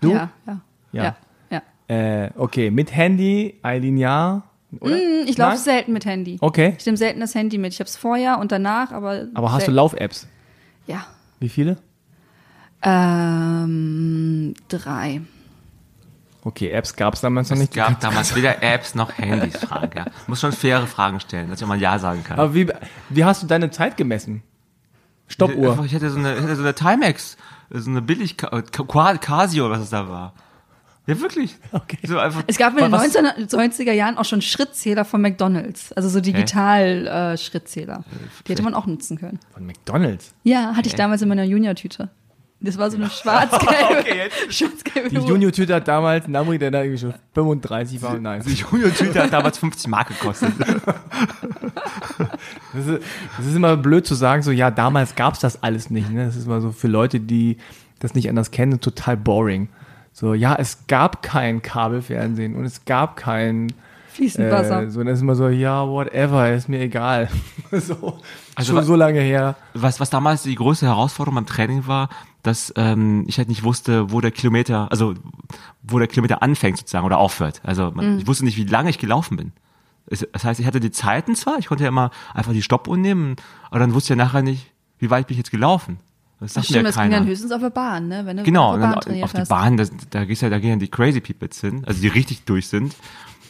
[0.00, 0.12] Du?
[0.12, 0.60] Ja, ja.
[0.92, 1.02] Ja.
[1.50, 2.24] ja, ja.
[2.24, 4.42] Äh, okay, mit Handy, Eileen ja.
[4.80, 4.94] Oder?
[4.96, 6.36] Hm, Ich laufe selten mit Handy.
[6.40, 6.74] Okay.
[6.78, 7.72] Ich nehme selten das Handy mit.
[7.72, 9.26] Ich habe es vorher und danach, aber.
[9.34, 9.72] Aber hast du.
[9.72, 10.26] Lauf-Apps?
[10.86, 11.06] Ja.
[11.40, 11.76] Wie viele?
[12.82, 15.20] Ähm, drei.
[16.44, 17.74] Okay, Apps gab es damals noch Es nicht.
[17.74, 19.94] gab damals weder Apps noch Handys, Frank.
[19.96, 20.06] Ja.
[20.26, 22.38] Muss schon faire Fragen stellen, dass ich auch mal Ja sagen kann.
[22.38, 22.68] Aber wie,
[23.10, 24.42] wie hast du deine Zeit gemessen?
[25.26, 25.84] Stoppuhr.
[25.84, 27.36] Ich hatte so eine, ich hatte so eine Timex,
[27.70, 30.32] so eine billig Ca- Casio, was es da war.
[31.06, 31.56] Ja, wirklich.
[31.72, 31.98] Okay.
[32.06, 32.42] So einfach.
[32.46, 35.92] Es gab in den Was- 1990er Jahren auch schon Schrittzähler von McDonalds.
[35.94, 38.04] Also so Digital-Schrittzähler.
[38.46, 39.38] Die hätte man auch nutzen können.
[39.52, 40.34] Von McDonalds.
[40.44, 42.10] Ja, hatte ich damals in meiner Junior-Tüte.
[42.60, 44.30] Das war so eine schwarz-gelbe.
[44.50, 45.28] schwarz-gelbe Die Uhr.
[45.28, 48.18] Junior-Tüte hat damals Namri, der da irgendwie schon 35 war.
[48.18, 48.42] Nein.
[48.44, 50.52] Die Junior-Tüte hat damals 50 Mark gekostet.
[52.74, 53.02] Das ist,
[53.36, 56.10] das ist immer blöd zu sagen, so, ja, damals gab's das alles nicht.
[56.10, 56.26] Ne?
[56.26, 57.56] Das ist immer so für Leute, die
[57.98, 59.68] das nicht anders kennen, total boring.
[60.12, 63.72] So, ja, es gab kein Kabelfernsehen und es gab kein
[64.18, 64.82] Fließend Wasser.
[64.82, 67.28] Äh, so, dann ist immer so, ja, whatever, ist mir egal.
[67.72, 68.18] so,
[68.56, 69.54] Also schon so lange her.
[69.74, 72.08] Was, was damals die größte Herausforderung beim Training war,
[72.42, 75.14] dass ähm, ich halt nicht wusste, wo der Kilometer, also
[75.82, 77.60] wo der Kilometer anfängt sozusagen oder aufhört.
[77.64, 79.52] Also man, ich wusste nicht, wie lange ich gelaufen bin.
[80.06, 82.96] Es- Das heißt, ich hatte die Zeiten zwar, ich konnte ja immer einfach die Stoppuhr
[82.96, 83.36] nehmen,
[83.70, 85.98] aber dann wusste ich ja nachher nicht, wie weit bin ich jetzt gelaufen.
[86.40, 87.16] Das sagt mir Stimmt, ja das ging keiner.
[87.18, 88.22] dann höchstens auf der Bahn, ne?
[88.24, 89.42] Wenn du Genau, auf der Bahn auf die.
[89.48, 92.44] Bahn, das, da gehst ja, da gehen ja die Crazy Peoples hin, also die richtig
[92.44, 92.94] durch sind.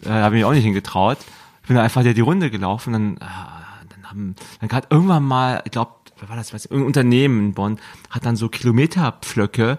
[0.04, 1.18] Äh, habe ich mich auch nicht hingetraut.
[1.62, 5.24] Ich bin dann einfach die, die Runde gelaufen, dann, ah, dann haben, dann gerade irgendwann
[5.24, 7.78] mal, ich glaube, wer war das, nicht, irgendein Unternehmen in Bonn
[8.10, 9.78] hat dann so Kilometerpflöcke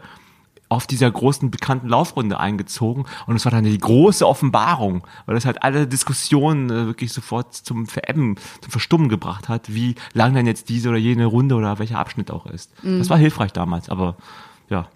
[0.70, 5.46] auf dieser großen bekannten Laufrunde eingezogen und es war dann die große Offenbarung, weil das
[5.46, 10.46] halt alle Diskussionen äh, wirklich sofort zum Verebben, zum Verstummen gebracht hat, wie lang denn
[10.46, 12.72] jetzt diese oder jene Runde oder welcher Abschnitt auch ist.
[13.00, 14.16] Das war hilfreich damals, aber
[14.70, 14.88] ja.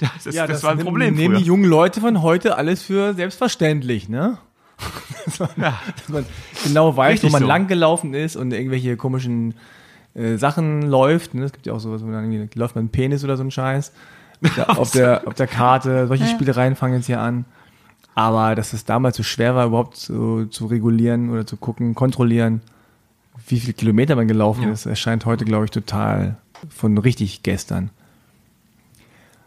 [0.00, 1.38] Ja, das, das, war ein nehmen- Problem Nehmen früher.
[1.42, 4.38] die jungen Leute von heute alles für selbstverständlich, ne?
[5.24, 6.26] dass, man, dass man
[6.64, 7.48] genau weiß, Richtig wo man so.
[7.48, 9.54] lang gelaufen ist und irgendwelche komischen
[10.14, 11.34] äh, Sachen läuft.
[11.34, 11.44] Ne?
[11.44, 13.92] Es gibt ja auch sowas, wo man irgendwie läuft man Penis oder so ein Scheiß.
[14.42, 16.06] Auf der, auf der, auf der Karte.
[16.08, 17.44] Solche Spielereien fangen jetzt hier an.
[18.16, 22.60] Aber dass es damals so schwer war, überhaupt so, zu regulieren oder zu gucken, kontrollieren,
[23.48, 24.70] wie viele Kilometer man gelaufen Ja.
[24.72, 26.36] ist, erscheint heute, glaube ich, total
[26.68, 27.90] von richtig gestern.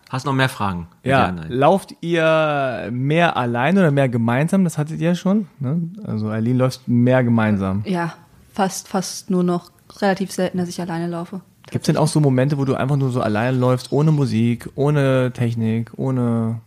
[0.10, 0.88] Hast noch mehr Fragen?
[1.04, 1.48] Ja, nein.
[1.50, 4.64] lauft ihr mehr allein oder mehr gemeinsam?
[4.64, 5.48] Das hattet ihr schon.
[5.60, 5.82] Ne?
[6.06, 7.84] Also Eileen läuft mehr gemeinsam.
[7.86, 8.14] Ja,
[8.54, 11.42] fast, fast nur noch relativ selten, dass ich alleine laufe.
[11.70, 14.70] Gibt es denn auch so Momente, wo du einfach nur so alleine läufst, ohne Musik,
[14.76, 16.62] ohne Technik, ohne...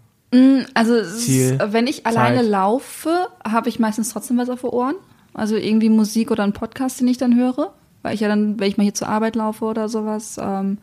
[0.74, 2.46] Also es Ziel, ist, wenn ich alleine Zeit.
[2.46, 4.94] laufe, habe ich meistens trotzdem was auf den Ohren.
[5.34, 7.72] Also irgendwie Musik oder einen Podcast, den ich dann höre.
[8.02, 10.78] Weil ich ja dann, wenn ich mal hier zur Arbeit laufe oder sowas, ähm,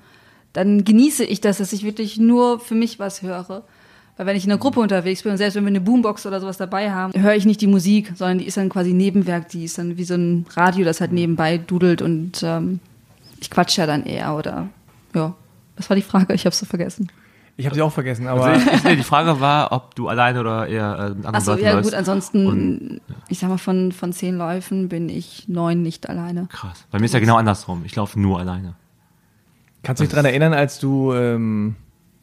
[0.58, 3.62] dann genieße ich das, dass ich wirklich nur für mich was höre.
[4.17, 6.39] Weil wenn ich in einer Gruppe unterwegs bin und selbst wenn wir eine Boombox oder
[6.39, 9.65] sowas dabei haben, höre ich nicht die Musik, sondern die ist dann quasi Nebenwerk, die
[9.65, 12.80] ist dann wie so ein Radio, das halt nebenbei dudelt und ähm,
[13.39, 14.67] ich quatsche ja dann eher oder
[15.13, 15.36] ja.
[15.76, 17.12] Das war die Frage, ich habe so vergessen.
[17.56, 20.08] Ich habe sie auch vergessen, aber Also ich, ich, nee, die Frage war, ob du
[20.08, 21.91] alleine oder eher äh, mit anderen Achso, Leuten ja läufst.
[21.91, 26.48] gut, ansonsten, ich sag mal, von, von zehn Läufen bin ich neun nicht alleine.
[26.52, 26.86] Krass.
[26.89, 27.84] Bei mir ist ja genau andersrum.
[27.86, 28.74] Ich laufe nur alleine.
[29.88, 31.76] Kannst du dich daran erinnern, als du ähm,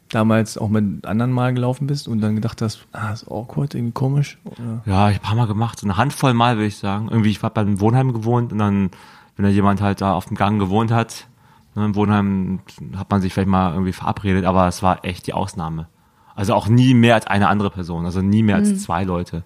[0.09, 3.91] damals auch mit anderen mal gelaufen bist und dann gedacht hast, ah, ist awkward, irgendwie
[3.91, 4.37] komisch?
[4.45, 4.83] Oder?
[4.85, 7.07] Ja, ich hab ein paar Mal gemacht, so eine Handvoll Mal, würde ich sagen.
[7.09, 8.91] Irgendwie, ich war beim Wohnheim gewohnt und dann,
[9.35, 11.25] wenn da jemand halt da auf dem Gang gewohnt hat,
[11.73, 12.59] ne, im Wohnheim
[12.97, 15.87] hat man sich vielleicht mal irgendwie verabredet, aber es war echt die Ausnahme.
[16.35, 19.43] Also auch nie mehr als eine andere Person, also nie mehr als zwei Leute.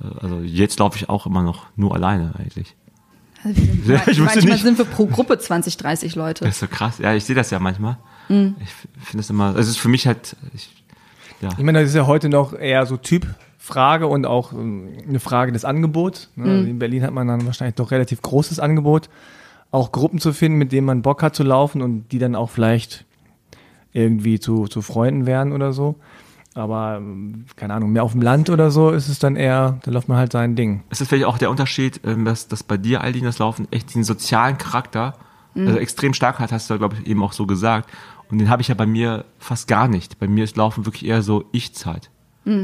[0.00, 2.74] Äh, Also jetzt laufe ich auch immer noch nur alleine eigentlich.
[3.44, 4.62] Also wir sind, ich wusste manchmal nicht.
[4.62, 6.44] sind wir pro Gruppe 20, 30 Leute.
[6.44, 6.98] Das ist so krass.
[6.98, 7.98] Ja, ich sehe das ja manchmal.
[8.28, 10.70] Ich finde es immer, also es ist für mich halt, ich,
[11.42, 11.50] ja.
[11.50, 15.52] Ich meine, das ist ja heute noch eher so Typfrage und auch ähm, eine Frage
[15.52, 16.30] des Angebots.
[16.36, 16.50] Ne?
[16.50, 19.10] Also in Berlin hat man dann wahrscheinlich doch relativ großes Angebot,
[19.70, 22.48] auch Gruppen zu finden, mit denen man Bock hat zu laufen und die dann auch
[22.48, 23.04] vielleicht
[23.92, 25.96] irgendwie zu, zu Freunden werden oder so.
[26.54, 29.90] Aber ähm, keine Ahnung, mehr auf dem Land oder so ist es dann eher, da
[29.90, 30.84] läuft man halt sein Ding.
[30.88, 33.88] Es ist vielleicht auch der Unterschied, ähm, dass, dass bei dir, Aldin, das Laufen echt
[33.90, 35.14] diesen sozialen Charakter
[35.56, 37.88] also extrem stark hat, hast du, glaube ich, eben auch so gesagt.
[38.28, 40.18] Und den habe ich ja bei mir fast gar nicht.
[40.18, 42.10] Bei mir ist Laufen wirklich eher so Ich-Zeit.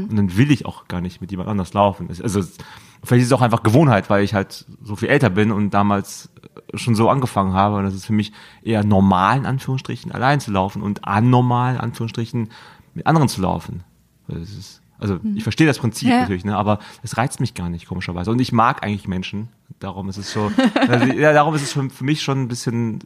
[0.09, 2.07] Und dann will ich auch gar nicht mit jemand anders laufen.
[2.09, 2.57] Also es-
[3.03, 6.29] vielleicht ist es auch einfach Gewohnheit, weil ich halt so viel älter bin und damals
[6.73, 7.77] schon so angefangen habe.
[7.77, 11.79] Und das ist für mich eher normal, in Anführungsstrichen, allein zu laufen und anormal, in
[11.79, 12.49] Anführungsstrichen,
[12.93, 13.83] mit anderen zu laufen.
[14.27, 16.21] Das ist, also ich verstehe das Prinzip Ja.
[16.21, 18.31] natürlich, ne, aber es reizt mich gar nicht, komischerweise.
[18.31, 19.49] Und ich mag eigentlich Menschen.
[19.79, 20.51] Darum ist es so,
[20.87, 22.99] also, ja, darum ist es für, für mich schon ein bisschen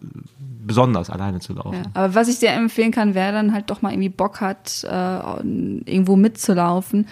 [0.65, 1.75] besonders, alleine zu laufen.
[1.75, 1.83] Ja.
[1.93, 4.87] Aber was ich sehr empfehlen kann, wer dann halt doch mal irgendwie Bock hat, äh,
[4.89, 7.07] irgendwo mitzulaufen,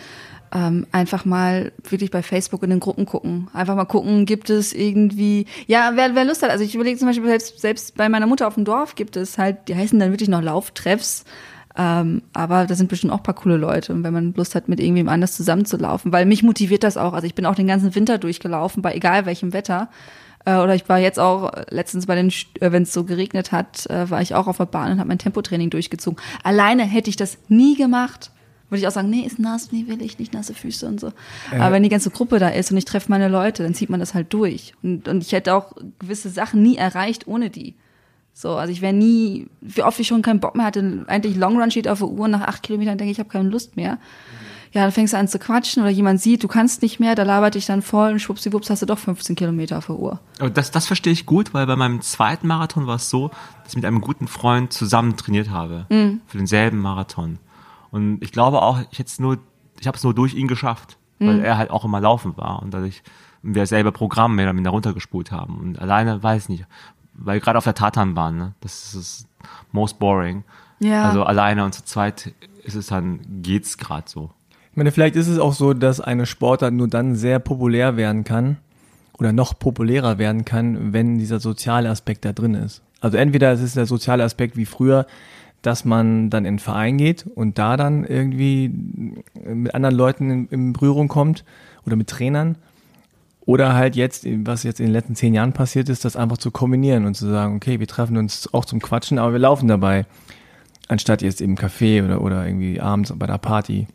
[0.54, 3.48] ähm, einfach mal wirklich bei Facebook in den Gruppen gucken.
[3.54, 6.52] Einfach mal gucken, gibt es irgendwie, ja, wer, wer Lust hat.
[6.52, 9.38] Also ich überlege zum Beispiel selbst, selbst bei meiner Mutter auf dem Dorf gibt es
[9.38, 11.26] halt, die heißen dann wirklich noch Lauftreffs.
[11.76, 13.94] Ähm, aber da sind bestimmt auch ein paar coole Leute.
[13.94, 17.14] Und wenn man Lust hat, mit irgendwem anders zusammenzulaufen, weil mich motiviert das auch.
[17.14, 19.90] Also ich bin auch den ganzen Winter durchgelaufen, bei egal welchem Wetter.
[20.46, 22.28] Äh, oder ich war jetzt auch letztens bei den,
[22.60, 25.08] äh, wenn es so geregnet hat, äh, war ich auch auf der Bahn und habe
[25.08, 26.22] mein Tempotraining durchgezogen.
[26.44, 28.32] Alleine hätte ich das nie gemacht.
[28.70, 31.12] Würde ich auch sagen, nee, ist nass, nee, will ich nicht, nasse Füße und so.
[31.52, 34.00] Aber wenn die ganze Gruppe da ist und ich treffe meine Leute, dann zieht man
[34.00, 34.74] das halt durch.
[34.82, 37.76] Und, und ich hätte auch gewisse Sachen nie erreicht ohne die.
[38.34, 41.60] So, also ich wäre nie, wie oft ich schon keinen Bock mehr hatte, eigentlich Long
[41.60, 44.00] Run steht auf der Uhr, nach acht Kilometern denke ich, ich habe keine Lust mehr.
[44.72, 47.22] Ja, dann fängst du an zu quatschen oder jemand sieht, du kannst nicht mehr, da
[47.22, 50.20] labert dich dann voll und schwuppsiwupps hast du doch 15 Kilometer auf der Uhr.
[50.40, 53.30] Aber das, das verstehe ich gut, weil bei meinem zweiten Marathon war es so,
[53.64, 55.86] dass ich mit einem guten Freund zusammen trainiert habe.
[56.26, 57.38] Für denselben Marathon.
[57.92, 59.38] Und ich glaube auch, ich hätte nur,
[59.80, 60.98] ich habe es nur durch ihn geschafft.
[61.20, 63.04] weil er halt auch immer laufen war und dadurch
[63.44, 65.58] wir selber Programm mehr oder minder runtergespult haben.
[65.58, 66.66] Und alleine weiß ich nicht,
[67.14, 69.28] weil gerade auf der Tatanbahn, ne, das ist
[69.72, 70.44] most boring.
[70.80, 71.06] Ja.
[71.06, 74.32] Also alleine und zu zweit ist es dann, geht's gerade so.
[74.72, 78.24] Ich meine, vielleicht ist es auch so, dass eine Sportart nur dann sehr populär werden
[78.24, 78.58] kann
[79.20, 82.82] oder noch populärer werden kann, wenn dieser soziale Aspekt da drin ist.
[83.00, 85.06] Also entweder es ist der soziale Aspekt wie früher,
[85.62, 88.70] dass man dann in den Verein geht und da dann irgendwie
[89.46, 91.46] mit anderen Leuten in, in Berührung kommt
[91.86, 92.58] oder mit Trainern.
[93.46, 96.52] Oder halt jetzt, was jetzt in den letzten zehn Jahren passiert ist, das einfach zu
[96.52, 100.06] kombinieren und zu sagen, okay, wir treffen uns auch zum Quatschen, aber wir laufen dabei.
[100.88, 103.88] Anstatt jetzt im Café oder, oder irgendwie abends bei der Party.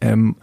[0.00, 0.36] Ähm,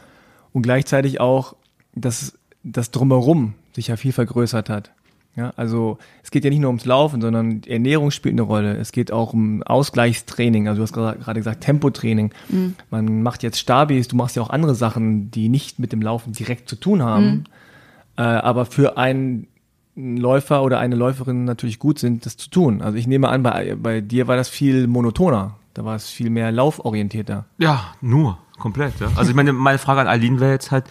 [0.53, 1.55] und gleichzeitig auch,
[1.93, 4.91] dass das Drumherum sich ja viel vergrößert hat.
[5.35, 8.75] Ja, also es geht ja nicht nur ums Laufen, sondern Ernährung spielt eine Rolle.
[8.75, 10.67] Es geht auch um Ausgleichstraining.
[10.67, 12.33] Also du hast gerade gesagt Tempotraining.
[12.49, 12.75] Mhm.
[12.89, 16.33] Man macht jetzt Stabis, du machst ja auch andere Sachen, die nicht mit dem Laufen
[16.33, 17.43] direkt zu tun haben, mhm.
[18.19, 19.47] Äh, aber für einen
[19.95, 22.81] Läufer oder eine Läuferin natürlich gut sind, das zu tun.
[22.81, 25.55] Also ich nehme an, bei, bei dir war das viel monotoner.
[25.73, 27.45] Da war es viel mehr lauforientierter.
[27.59, 28.99] Ja, nur, komplett.
[28.99, 29.07] Ja.
[29.15, 30.83] Also ich meine, meine Frage an Aline wäre jetzt halt,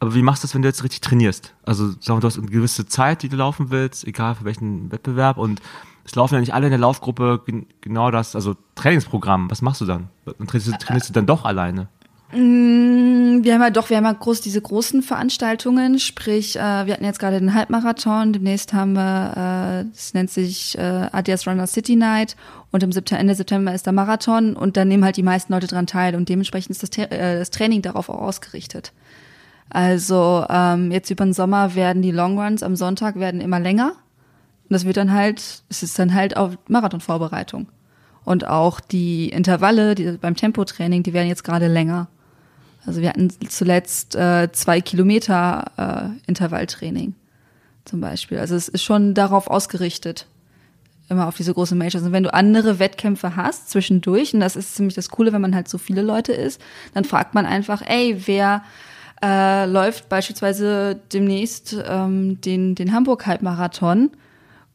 [0.00, 1.54] aber wie machst du das, wenn du jetzt richtig trainierst?
[1.64, 4.92] Also sagen wir, du hast eine gewisse Zeit, die du laufen willst, egal für welchen
[4.92, 5.62] Wettbewerb und
[6.04, 7.42] es laufen ja nicht alle in der Laufgruppe
[7.80, 9.50] genau das, also Trainingsprogramm.
[9.50, 10.08] Was machst du dann?
[10.26, 11.88] Dann trainierst du, trainierst du dann doch alleine?
[12.32, 13.05] Mm,
[13.44, 17.04] wir haben ja doch, wir haben ja groß diese großen Veranstaltungen, sprich, äh, wir hatten
[17.04, 21.96] jetzt gerade den Halbmarathon, demnächst haben wir, äh, das nennt sich äh, Adidas Runner City
[21.96, 22.36] Night
[22.70, 25.66] und im September, Ende September ist der Marathon und dann nehmen halt die meisten Leute
[25.66, 28.92] dran teil und dementsprechend ist das, äh, das Training darauf auch ausgerichtet.
[29.70, 33.94] Also ähm, jetzt über den Sommer werden die Longruns am Sonntag werden immer länger.
[34.68, 37.68] Und das wird dann halt, es ist dann halt auf Marathonvorbereitung.
[38.24, 42.08] Und auch die Intervalle die, beim Tempotraining, die werden jetzt gerade länger.
[42.86, 47.14] Also wir hatten zuletzt äh, zwei Kilometer äh, Intervalltraining
[47.84, 48.38] zum Beispiel.
[48.38, 50.26] Also es ist schon darauf ausgerichtet,
[51.08, 52.04] immer auf diese großen Majors.
[52.04, 55.54] Und wenn du andere Wettkämpfe hast zwischendurch, und das ist ziemlich das Coole, wenn man
[55.54, 56.60] halt so viele Leute ist,
[56.94, 58.62] dann fragt man einfach, ey, wer
[59.22, 64.10] äh, läuft beispielsweise demnächst ähm, den, den Hamburg-Halbmarathon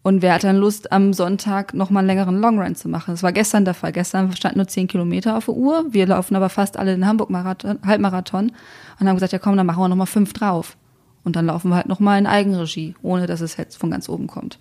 [0.04, 3.12] und wer hat dann Lust, am Sonntag nochmal einen längeren Longrun zu machen?
[3.12, 3.92] Das war gestern der Fall.
[3.92, 5.86] Gestern stand nur zehn Kilometer auf der Uhr.
[5.92, 8.52] Wir laufen aber fast alle den Hamburg-Halbmarathon
[9.00, 10.76] und haben gesagt, ja komm, dann machen wir nochmal fünf drauf.
[11.24, 14.26] Und dann laufen wir halt nochmal in Eigenregie, ohne dass es jetzt von ganz oben
[14.26, 14.58] kommt.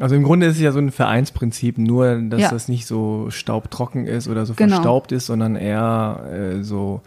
[0.00, 2.50] Also im Grunde ist es ja so ein Vereinsprinzip, nur dass ja.
[2.50, 4.76] das nicht so staubtrocken ist oder so genau.
[4.76, 7.00] verstaubt ist, sondern eher äh, so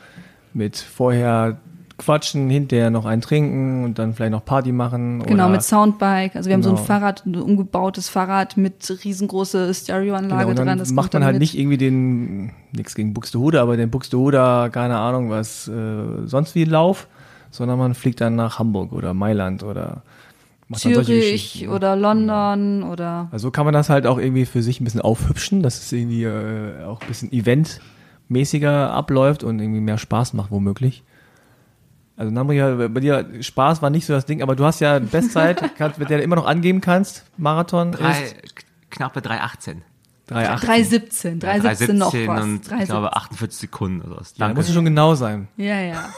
[0.53, 1.57] mit vorher
[2.01, 5.21] quatschen, hinterher noch ein trinken und dann vielleicht noch Party machen.
[5.23, 6.35] Genau, mit Soundbike.
[6.35, 6.69] Also wir genau.
[6.69, 6.99] haben so ein genau.
[6.99, 10.79] Fahrrad, ein umgebautes Fahrrad mit riesengroße Stereoanlage genau, dran.
[10.79, 11.41] Das macht man halt mit.
[11.41, 16.63] nicht irgendwie den, nichts gegen Buxtehude, aber den Buxtehuder, keine Ahnung was, äh, sonst wie
[16.63, 17.07] Lauf,
[17.51, 20.01] sondern man fliegt dann nach Hamburg oder Mailand oder
[20.67, 21.69] macht Zürich ne?
[21.69, 23.27] oder London oder.
[23.31, 26.23] Also kann man das halt auch irgendwie für sich ein bisschen aufhübschen, dass es irgendwie
[26.23, 31.03] äh, auch ein bisschen eventmäßiger abläuft und irgendwie mehr Spaß macht womöglich.
[32.21, 35.73] Also Namria, bei dir Spaß war nicht so das Ding, aber du hast ja Bestzeit,
[35.79, 38.35] kannst, mit der du immer noch angeben kannst, Marathon Drei, ist
[38.91, 39.77] knappe 3,18.
[40.29, 41.41] 3,17.
[41.41, 42.43] 3,17 noch was.
[42.43, 44.35] und 3, ich glaube 48 Sekunden oder was.
[44.37, 45.47] Ja, da muss schon genau sein.
[45.57, 46.09] Ja, ja.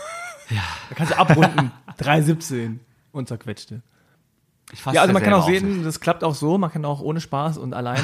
[0.50, 0.62] ja.
[0.90, 1.72] Da kannst du abrunden.
[1.98, 2.80] 3,17
[3.14, 3.82] und zerquetschte.
[4.92, 7.58] Ja, also man kann auch sehen, das klappt auch so, man kann auch ohne Spaß
[7.60, 8.02] und alleine,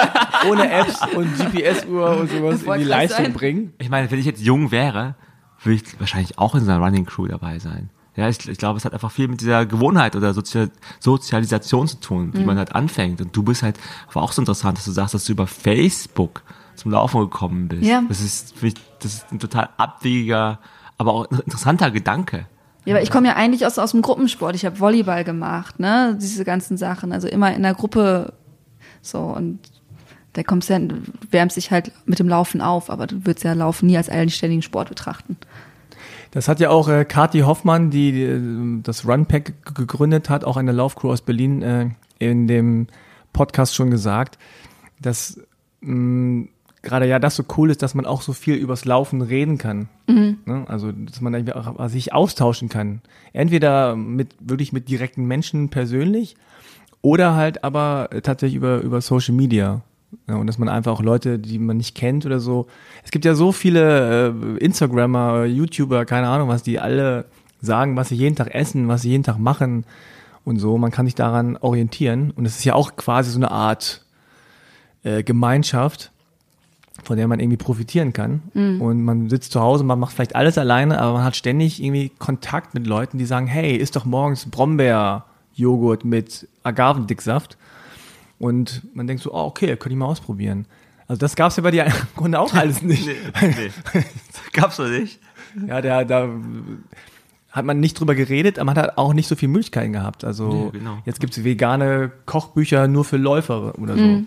[0.50, 3.32] ohne Apps und GPS-Uhr und sowas in die Leistung sein.
[3.32, 3.72] bringen.
[3.78, 5.14] Ich meine, wenn ich jetzt jung wäre,
[5.62, 7.90] würde ich wahrscheinlich auch in so einer Running Crew dabei sein.
[8.16, 12.00] Ja, ich, ich glaube, es hat einfach viel mit dieser Gewohnheit oder Sozial Sozialisation zu
[12.00, 12.46] tun, wie mhm.
[12.46, 13.20] man halt anfängt.
[13.20, 13.78] Und du bist halt,
[14.12, 16.42] war auch so interessant, dass du sagst, dass du über Facebook
[16.74, 17.84] zum Laufen gekommen bist.
[17.84, 18.02] Ja.
[18.08, 18.54] Das ist,
[19.00, 20.58] das ist ein total abwegiger,
[20.96, 22.46] aber auch interessanter Gedanke.
[22.84, 24.56] Ja, aber ich komme ja eigentlich aus, aus dem Gruppensport.
[24.56, 26.16] Ich habe Volleyball gemacht, ne?
[26.20, 27.12] Diese ganzen Sachen.
[27.12, 28.32] Also immer in der Gruppe
[29.00, 29.60] so und
[30.38, 30.80] da kommst du ja,
[31.32, 34.62] wärmst dich halt mit dem Laufen auf, aber du würdest ja Laufen nie als eigenständigen
[34.62, 35.36] Sport betrachten.
[36.30, 40.56] Das hat ja auch äh, Kati Hoffmann, die, die äh, das Runpack gegründet hat, auch
[40.56, 41.88] eine Laufcrew aus Berlin, äh,
[42.20, 42.86] in dem
[43.32, 44.38] Podcast schon gesagt,
[45.00, 45.40] dass
[45.80, 46.46] mh,
[46.82, 49.88] gerade ja das so cool ist, dass man auch so viel übers Laufen reden kann.
[50.06, 50.38] Mhm.
[50.46, 50.64] Ne?
[50.68, 53.00] Also, dass man auch sich austauschen kann.
[53.32, 56.36] Entweder mit, wirklich mit direkten Menschen persönlich
[57.02, 59.82] oder halt aber tatsächlich über, über Social Media.
[60.26, 62.66] Ja, und dass man einfach auch Leute, die man nicht kennt oder so.
[63.04, 67.26] Es gibt ja so viele äh, Instagrammer, YouTuber, keine Ahnung was, die alle
[67.60, 69.84] sagen, was sie jeden Tag essen, was sie jeden Tag machen
[70.44, 70.78] und so.
[70.78, 72.30] Man kann sich daran orientieren.
[72.30, 74.04] Und es ist ja auch quasi so eine Art
[75.02, 76.10] äh, Gemeinschaft,
[77.04, 78.42] von der man irgendwie profitieren kann.
[78.80, 82.10] Und man sitzt zu Hause, man macht vielleicht alles alleine, aber man hat ständig irgendwie
[82.18, 87.56] Kontakt mit Leuten, die sagen, hey, isst doch morgens Brombeer-Joghurt mit Agavendicksaft.
[88.38, 90.66] Und man denkt so, oh, okay, könnte ich mal ausprobieren.
[91.06, 93.06] Also das gab es ja bei dir im Grunde auch alles nicht.
[93.06, 93.70] nee.
[94.52, 95.18] Gab's doch nicht.
[95.66, 96.28] Ja, der, da
[97.50, 100.22] hat man nicht drüber geredet, aber man hat auch nicht so viele Möglichkeiten gehabt.
[100.24, 100.98] Also Nee, genau.
[101.06, 104.24] jetzt gibt's vegane Kochbücher nur für Läufer oder so.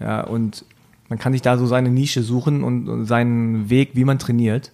[0.00, 0.64] Ja, und
[1.08, 4.72] man kann sich da so seine Nische suchen und, und seinen Weg, wie man trainiert.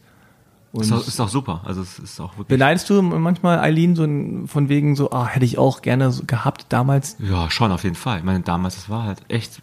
[0.72, 1.60] Und Ist doch, ist doch super.
[1.64, 2.48] Also es ist auch wirklich.
[2.48, 6.24] beneidest du manchmal Eileen so ein- von wegen so, ah, hätte ich auch gerne so
[6.26, 7.16] gehabt damals?
[7.18, 8.18] Ja, schon auf jeden Fall.
[8.18, 9.60] Ich meine, damals, das war halt echt,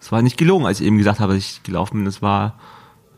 [0.00, 2.54] es war nicht gelogen, als ich eben gesagt habe, dass ich gelaufen bin, das war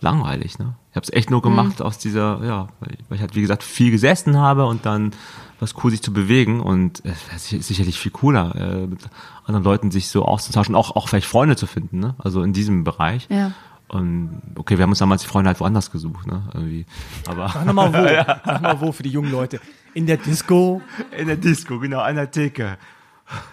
[0.00, 0.74] langweilig, ne?
[0.90, 3.64] Ich habe es echt nur gemacht aus dieser, ja, weil, weil ich halt, wie gesagt,
[3.64, 5.10] viel gesessen habe und dann
[5.58, 9.00] was cool, sich zu bewegen und es wäre si- sicherlich viel cooler, äh, mit
[9.44, 12.14] anderen Leuten sich so auszutauschen, auch, auch vielleicht Freunde zu finden, ne?
[12.18, 13.26] Also in diesem Bereich.
[13.30, 13.52] Ja.
[13.94, 16.42] Und okay, wir haben uns damals die Freunde halt woanders gesucht, ne?
[16.52, 16.84] Irgendwie.
[17.26, 18.06] Aber Sag nochmal wo.
[18.44, 19.60] Sag mal wo für die jungen Leute.
[19.94, 20.82] In der Disco.
[21.16, 22.76] in der Disco, genau, an der Theke.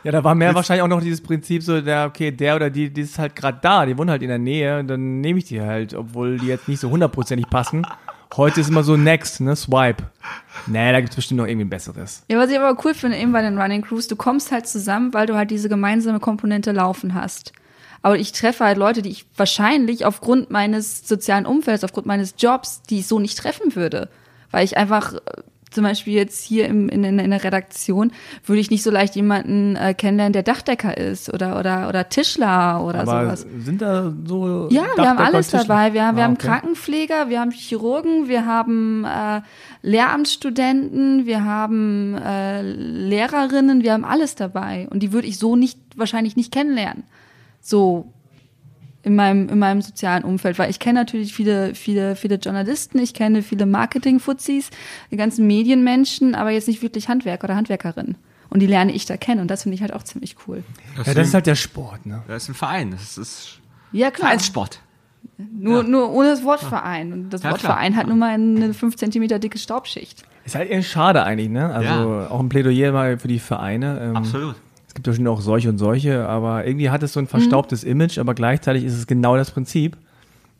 [0.03, 2.89] Ja, da war mehr wahrscheinlich auch noch dieses Prinzip so, der, okay, der oder die,
[2.89, 5.61] die ist halt gerade da, die wohnen halt in der Nähe, dann nehme ich die
[5.61, 7.85] halt, obwohl die jetzt nicht so hundertprozentig passen.
[8.35, 10.03] Heute ist immer so Next, ne, Swipe.
[10.65, 12.23] Nee, da gibt's bestimmt noch irgendwie ein besseres.
[12.29, 15.13] Ja, was ich aber cool finde, eben bei den Running Crews, du kommst halt zusammen,
[15.13, 17.53] weil du halt diese gemeinsame Komponente laufen hast.
[18.03, 22.81] Aber ich treffe halt Leute, die ich wahrscheinlich aufgrund meines sozialen Umfelds, aufgrund meines Jobs,
[22.83, 24.09] die ich so nicht treffen würde.
[24.49, 25.19] Weil ich einfach, äh,
[25.69, 28.11] zum Beispiel jetzt hier im, in, in, in der Redaktion,
[28.45, 32.83] würde ich nicht so leicht jemanden äh, kennenlernen, der Dachdecker ist oder, oder, oder Tischler
[32.83, 33.45] oder Aber sowas.
[33.59, 34.67] sind da so.
[34.71, 35.65] Ja, wir haben alles Tischler?
[35.65, 35.93] dabei.
[35.93, 36.47] Wir haben, wir Ah, haben okay.
[36.47, 39.41] Krankenpfleger, wir haben Chirurgen, wir haben äh,
[39.83, 44.87] Lehramtsstudenten, wir haben äh, Lehrerinnen, wir haben alles dabei.
[44.89, 47.03] Und die würde ich so nicht wahrscheinlich nicht kennenlernen.
[47.61, 48.11] So
[49.03, 53.13] in meinem, in meinem sozialen Umfeld, weil ich kenne natürlich viele, viele, viele Journalisten, ich
[53.13, 54.69] kenne viele Marketing-Fuzis,
[55.09, 58.15] die ganzen Medienmenschen, aber jetzt nicht wirklich Handwerker oder Handwerkerinnen.
[58.49, 60.63] Und die lerne ich da kennen und das finde ich halt auch ziemlich cool.
[61.05, 62.21] Ja, das ist halt der Sport, ne?
[62.27, 63.59] das ist ein Verein, das ist
[63.91, 64.27] Ja, klar.
[64.27, 64.81] Vereinssport.
[65.37, 67.13] Nur, nur ohne das Wort Verein.
[67.13, 67.73] Und das Ja, Wort klar.
[67.73, 70.23] Verein hat nun mal eine 5 Zentimeter dicke Staubschicht.
[70.45, 71.73] Ist halt eher schade eigentlich, ne?
[71.73, 72.27] Also Ja.
[72.29, 73.99] auch ein Plädoyer mal für die Vereine.
[74.01, 74.55] Ähm, Absolut.
[74.91, 78.17] Es gibt bestimmt auch solche und solche, aber irgendwie hat es so ein verstaubtes Image,
[78.17, 79.95] aber gleichzeitig ist es genau das Prinzip.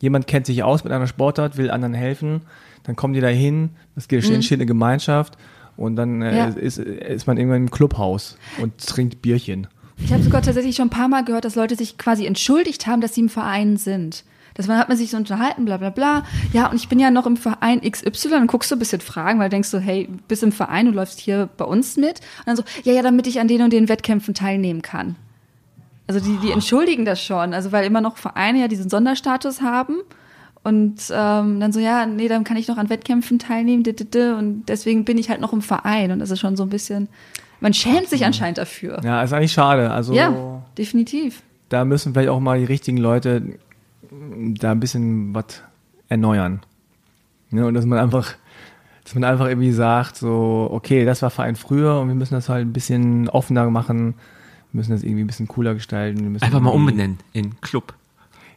[0.00, 2.40] Jemand kennt sich aus mit einer Sportart, will anderen helfen,
[2.84, 5.36] dann kommen die da hin, es entsteht eine Gemeinschaft
[5.76, 6.44] und dann äh, Ja.
[6.46, 9.66] ist, ist man irgendwann im Clubhaus und trinkt Bierchen.
[10.02, 13.02] Ich habe sogar tatsächlich schon ein paar Mal gehört, dass Leute sich quasi entschuldigt haben,
[13.02, 14.24] dass sie im Verein sind.
[14.54, 16.24] Das man hat man sich so unterhalten, bla bla bla.
[16.52, 18.30] Ja, und ich bin ja noch im Verein XY.
[18.30, 20.92] Dann guckst du ein bisschen Fragen, weil du denkst so, hey, bist im Verein, du
[20.92, 22.20] läufst hier bei uns mit.
[22.40, 25.16] Und dann so, ja, ja, damit ich an den und den Wettkämpfen teilnehmen kann.
[26.08, 27.54] Also die, die entschuldigen das schon.
[27.54, 29.96] Also weil immer noch Vereine ja diesen Sonderstatus haben.
[30.64, 33.82] Und ähm, dann so, ja, nee, dann kann ich noch an Wettkämpfen teilnehmen.
[33.82, 36.12] d- d- d- Und deswegen bin ich halt noch im Verein.
[36.12, 37.08] Und das ist schon so ein bisschen,
[37.60, 39.00] man schämt sich anscheinend dafür.
[39.02, 39.90] Ja, ist eigentlich schade.
[39.90, 41.42] Also Ja, definitiv.
[41.68, 43.58] da müssen vielleicht auch mal die richtigen Leute
[44.58, 45.62] da ein bisschen was
[46.08, 46.60] erneuern.
[47.50, 47.66] Ne?
[47.66, 48.34] Und dass man einfach,
[49.04, 52.48] dass man einfach irgendwie sagt, so, okay, das war Verein früher und wir müssen das
[52.48, 54.14] halt ein bisschen offener machen,
[54.72, 56.36] wir müssen das irgendwie ein bisschen cooler gestalten.
[56.40, 57.94] Einfach mal umbenennen in Club.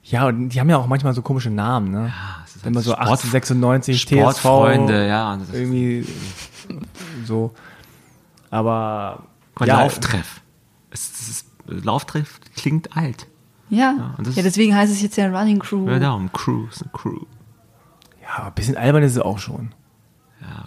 [0.04, 2.14] Ja, und die haben ja auch manchmal so komische Namen, ne?
[2.46, 5.36] es ist Immer halt so Sport- 1896, Sportfreunde, TSV, ja.
[5.38, 6.06] Das ist irgendwie
[7.26, 7.54] so.
[8.52, 9.24] Aber
[9.62, 10.42] ja, Lauftreff.
[10.92, 13.28] Es, es ist, Lauftreff klingt alt.
[13.70, 13.78] Ja.
[13.78, 15.88] Ja, Ja, und das- deswegen heißt es jetzt ja Running Crew.
[15.90, 17.20] Ja, darum, Crew, ist eine Crew.
[18.22, 19.72] ja, aber ein bisschen albern ist es auch schon.
[20.42, 20.66] Ja,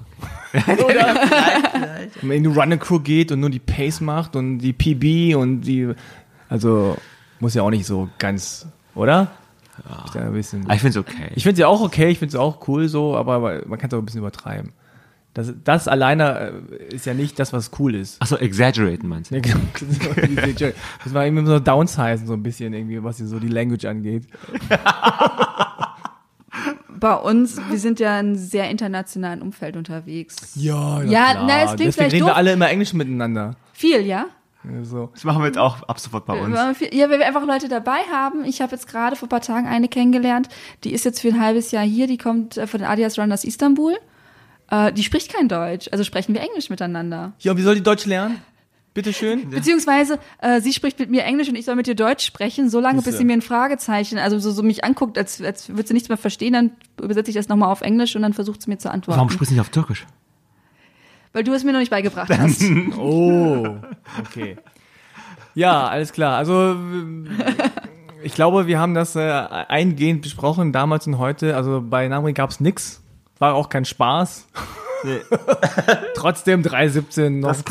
[2.22, 5.60] Wenn du Run a Crew geht und nur die Pace macht und die PB und
[5.62, 5.92] die,
[6.48, 6.96] also
[7.40, 9.28] muss ja auch nicht so ganz, oder?
[10.14, 11.30] Ja ein bisschen, Aber ich finde es okay.
[11.36, 13.94] ich finde sie auch okay, ich finde sie auch cool so, aber man kann es
[13.94, 14.72] auch ein bisschen übertreiben.
[15.38, 16.52] Das, das alleine
[16.90, 18.20] äh, ist ja nicht das, was cool ist.
[18.20, 19.36] Achso, exaggeraten meinst du?
[19.36, 19.60] Ja, genau.
[21.04, 24.26] Das war irgendwie so downsizen, so ein bisschen irgendwie, was so die Language angeht.
[27.00, 30.36] Bei uns, wir sind ja in einem sehr internationalen Umfeld unterwegs.
[30.56, 31.44] Ja, Ja, klar.
[31.46, 32.36] na, es klingt Deswegen reden wir doof.
[32.36, 33.54] alle immer Englisch miteinander.
[33.72, 34.26] Viel, ja?
[34.64, 35.10] Ja, So.
[35.14, 36.56] Das machen wir jetzt auch ab sofort bei uns.
[36.90, 38.44] Ja, weil wir einfach Leute dabei haben.
[38.44, 40.48] Ich habe jetzt gerade vor ein paar Tagen eine kennengelernt,
[40.82, 43.44] die ist jetzt für ein halbes Jahr hier, die kommt äh, von den Adidas Runners
[43.44, 43.96] Istanbul.
[44.70, 47.32] Äh, die spricht kein Deutsch, also sprechen wir Englisch miteinander.
[47.40, 48.40] Ja, wie soll die Deutsch lernen?
[48.94, 49.50] Bitteschön.
[49.50, 53.00] Beziehungsweise äh, sie spricht mit mir Englisch und ich soll mit ihr Deutsch sprechen, solange
[53.00, 56.08] bis sie mir ein Fragezeichen, also so, so mich anguckt, als, als würde sie nichts
[56.08, 58.90] mehr verstehen, dann übersetze ich das nochmal auf Englisch und dann versucht sie mir zu
[58.90, 59.16] antworten.
[59.16, 60.04] Warum sprichst du nicht auf Türkisch?
[61.32, 62.62] Weil du es mir noch nicht beigebracht hast.
[62.98, 63.76] Oh,
[64.18, 64.56] okay.
[65.54, 66.36] Ja, alles klar.
[66.36, 66.76] Also,
[68.22, 71.54] ich glaube, wir haben das äh, eingehend besprochen, damals und heute.
[71.54, 73.02] Also bei Namri gab es nix.
[73.38, 74.46] War auch kein Spaß.
[75.04, 75.20] Nee.
[76.14, 77.64] Trotzdem 3,17 noch Das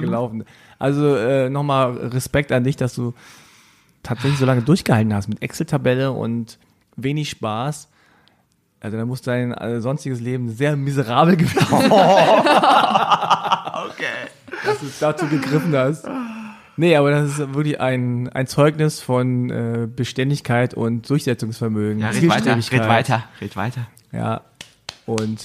[0.00, 0.44] gelaufen.
[0.78, 3.14] Also äh, nochmal Respekt an dich, dass du
[4.02, 6.58] tatsächlich so lange durchgehalten hast mit Excel-Tabelle und
[6.96, 7.88] wenig Spaß.
[8.80, 11.90] Also da muss dein äh, sonstiges Leben sehr miserabel gewesen sein.
[13.84, 14.28] Okay.
[14.64, 16.06] dass du dazu gegriffen hast.
[16.76, 22.00] Nee, aber das ist wirklich ein, ein Zeugnis von äh, Beständigkeit und Durchsetzungsvermögen.
[22.00, 23.86] Ja, red weiter, red weiter, red weiter.
[24.12, 24.42] Ja,
[25.06, 25.42] und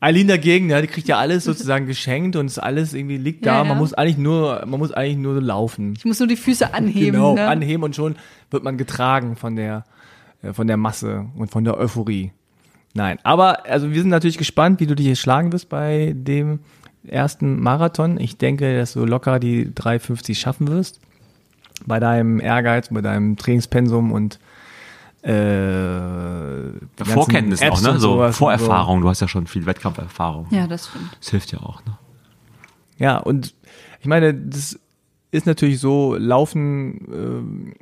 [0.00, 3.52] Eileen dagegen, ja, die kriegt ja alles sozusagen geschenkt und es alles irgendwie liegt da.
[3.52, 3.64] Ja, ja.
[3.64, 5.92] Man muss eigentlich nur, man muss eigentlich nur laufen.
[5.96, 7.12] Ich muss nur die Füße anheben.
[7.12, 7.46] genau, ne?
[7.46, 8.16] anheben und schon
[8.50, 9.84] wird man getragen von der,
[10.42, 12.32] äh, von der Masse und von der Euphorie.
[12.94, 16.60] Nein, aber also wir sind natürlich gespannt, wie du dich hier schlagen wirst bei dem
[17.06, 18.18] ersten Marathon.
[18.18, 21.00] Ich denke, dass du locker die 3,50 schaffen wirst.
[21.86, 24.38] Bei deinem Ehrgeiz, bei deinem Trainingspensum und
[25.22, 28.00] äh, die ganzen Vorkenntnis Apps auch, ne?
[28.00, 29.02] So Vorerfahrung.
[29.02, 30.46] Du hast ja schon viel Wettkampferfahrung.
[30.50, 31.16] Ja, das stimmt.
[31.18, 31.98] Das hilft ja auch, ne?
[32.98, 33.54] Ja, und
[34.00, 34.78] ich meine, das
[35.30, 37.74] ist natürlich so, Laufen ähm,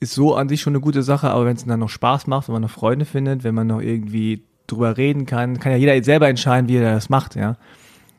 [0.00, 2.48] ist so an sich schon eine gute Sache, aber wenn es dann noch Spaß macht,
[2.48, 6.02] wenn man noch Freunde findet, wenn man noch irgendwie drüber reden kann, kann ja jeder
[6.02, 7.56] selber entscheiden, wie er das macht, ja.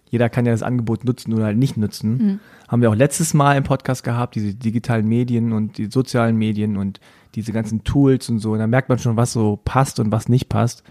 [0.10, 2.42] Jeder kann ja das Angebot nutzen oder halt nicht nutzen.
[2.68, 6.76] Haben wir auch letztes Mal im Podcast gehabt, diese digitalen Medien und die sozialen Medien
[6.76, 7.00] und
[7.36, 8.52] diese ganzen Tools und so.
[8.52, 10.84] Und da merkt man schon, was so passt und was nicht passt.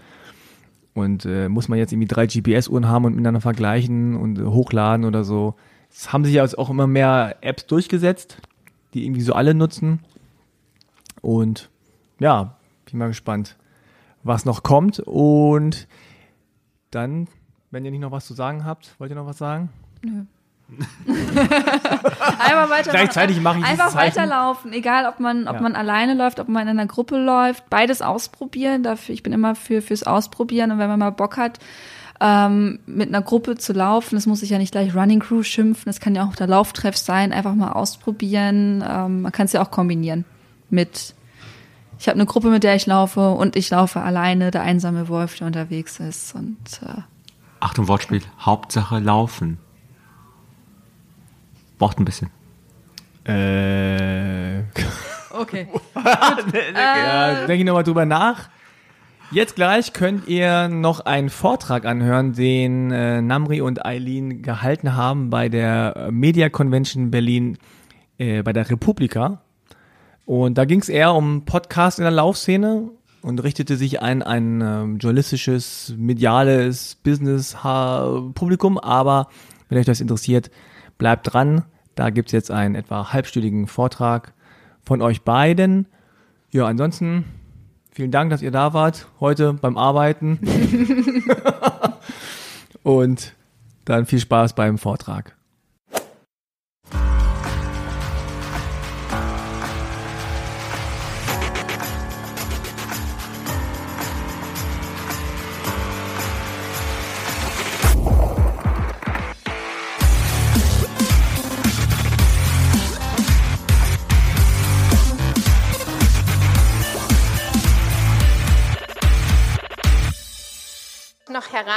[0.93, 5.05] Und äh, muss man jetzt irgendwie drei GPS-Uhren haben und miteinander vergleichen und äh, hochladen
[5.05, 5.55] oder so.
[5.89, 8.37] Es haben sich ja jetzt auch immer mehr Apps durchgesetzt,
[8.93, 9.99] die irgendwie so alle nutzen.
[11.21, 11.69] Und
[12.19, 12.57] ja,
[12.89, 13.57] bin mal gespannt,
[14.23, 14.99] was noch kommt.
[14.99, 15.87] Und
[16.91, 17.27] dann,
[17.71, 19.69] wenn ihr nicht noch was zu sagen habt, wollt ihr noch was sagen?
[22.39, 22.91] Einmal weiter.
[22.91, 25.61] Gleichzeitig mache ich Einfach weiterlaufen, egal ob man, ob Ja.
[25.61, 28.83] man alleine läuft, ob man in einer Gruppe läuft, beides ausprobieren.
[28.83, 31.59] Dafür, ich bin immer für fürs Ausprobieren und wenn man mal Bock hat,
[32.19, 35.83] ähm, mit einer Gruppe zu laufen, das muss sich ja nicht gleich Running Crew schimpfen,
[35.87, 38.83] das kann ja auch der Lauftreff sein, einfach mal ausprobieren.
[38.87, 40.25] Ähm, man kann es ja auch kombinieren
[40.69, 41.15] mit
[41.99, 45.37] ich habe eine Gruppe, mit der ich laufe und ich laufe alleine, der einsame Wolf,
[45.37, 47.01] der unterwegs ist und äh,
[47.59, 48.21] Achtung, Wortspiel.
[48.39, 49.59] Hauptsache laufen.
[51.81, 52.29] Braucht ein bisschen.
[53.25, 54.59] Äh,
[55.31, 55.67] okay.
[56.75, 58.49] ja, denke ich nochmal drüber nach.
[59.31, 65.31] Jetzt gleich könnt ihr noch einen Vortrag anhören, den äh, Namri und Eileen gehalten haben
[65.31, 67.57] bei der äh, Media Convention Berlin
[68.19, 69.41] äh, bei der Republika.
[70.27, 72.91] Und da ging es eher um Podcast in der Laufszene
[73.23, 78.77] und richtete sich an ein ähm, journalistisches, mediales Business-Publikum.
[78.77, 79.29] Aber
[79.67, 80.51] wenn euch das interessiert,
[81.01, 81.63] bleibt dran.
[81.95, 84.33] Da gibt's jetzt einen etwa halbstündigen Vortrag
[84.83, 85.87] von euch beiden.
[86.51, 87.25] Ja, ansonsten
[87.91, 90.37] vielen Dank, dass ihr da wart heute beim Arbeiten.
[92.83, 93.33] Und
[93.83, 95.35] dann viel Spaß beim Vortrag.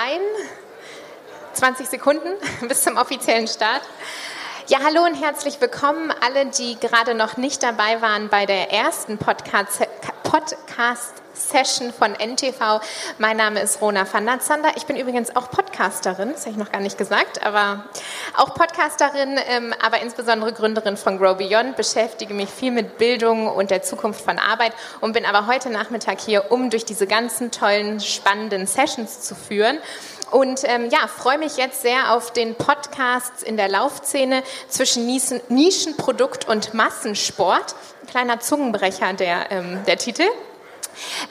[0.05, 0.20] Herein.
[1.55, 2.28] 20 Sekunden
[2.68, 3.82] bis zum offiziellen Start.
[4.66, 9.18] Ja, hallo und herzlich willkommen alle, die gerade noch nicht dabei waren bei der ersten
[9.18, 9.86] Podcast,
[10.22, 12.80] Podcast Session von NTV.
[13.18, 14.70] Mein Name ist Rona van der Zander.
[14.76, 17.85] Ich bin übrigens auch Podcasterin, das habe ich noch gar nicht gesagt, aber
[18.37, 23.70] auch Podcasterin, ähm, aber insbesondere Gründerin von Grow Beyond, beschäftige mich viel mit Bildung und
[23.70, 28.01] der Zukunft von Arbeit und bin aber heute Nachmittag hier, um durch diese ganzen tollen,
[28.01, 29.78] spannenden Sessions zu führen.
[30.30, 35.41] Und ähm, ja, freue mich jetzt sehr auf den Podcast in der Laufszene zwischen Nischen,
[35.49, 37.76] Nischenprodukt und Massensport.
[38.03, 40.24] Ein kleiner Zungenbrecher der, ähm, der Titel.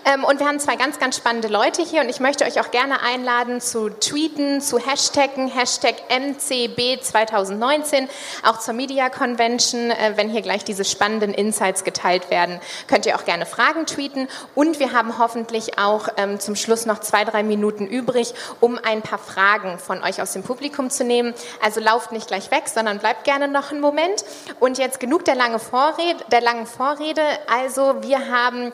[0.06, 2.72] Ähm, und wir haben zwei ganz, ganz spannende Leute hier und ich möchte euch auch
[2.72, 8.08] gerne einladen zu tweeten, zu hashtaggen, Hashtag MCB2019,
[8.44, 13.16] auch zur Media Convention, äh, wenn hier gleich diese spannenden Insights geteilt werden, könnt ihr
[13.16, 17.44] auch gerne Fragen tweeten und wir haben hoffentlich auch ähm, zum Schluss noch zwei, drei
[17.44, 21.34] Minuten übrig, um ein paar Fragen von euch aus dem Publikum zu nehmen.
[21.62, 24.24] Also lauft nicht gleich weg, sondern bleibt gerne noch einen Moment
[24.60, 27.22] und jetzt genug der, lange Vorrede, der langen Vorrede.
[27.52, 28.72] Also wir haben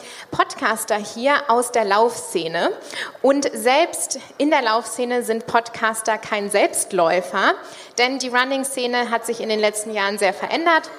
[0.80, 2.72] Podcaster hier aus der Laufszene.
[3.22, 7.54] Und selbst in der Laufszene sind Podcaster kein Selbstläufer,
[7.98, 10.90] denn die Running-Szene hat sich in den letzten Jahren sehr verändert.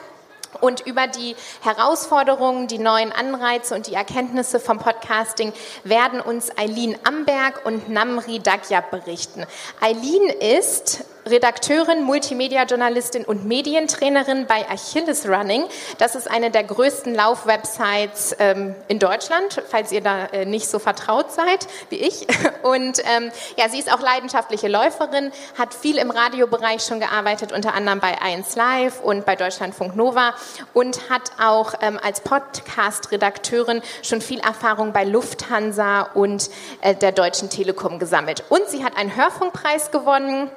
[0.60, 5.54] Und über die Herausforderungen, die neuen Anreize und die Erkenntnisse vom Podcasting
[5.84, 9.46] werden uns Eileen Amberg und Namri Dagyab berichten.
[9.80, 15.64] Eileen ist Redakteurin, Multimedia-Journalistin und Medientrainerin bei Achilles Running.
[15.98, 20.78] Das ist eine der größten Laufwebsites ähm, in Deutschland, falls ihr da äh, nicht so
[20.78, 22.26] vertraut seid wie ich.
[22.62, 27.74] Und ähm, ja, sie ist auch leidenschaftliche Läuferin, hat viel im Radiobereich schon gearbeitet, unter
[27.74, 30.34] anderem bei 1 Live und bei Deutschlandfunk Nova
[30.74, 36.50] und hat auch ähm, als Podcast-Redakteurin schon viel Erfahrung bei Lufthansa und
[36.82, 38.44] äh, der Deutschen Telekom gesammelt.
[38.48, 40.50] Und sie hat einen Hörfunkpreis gewonnen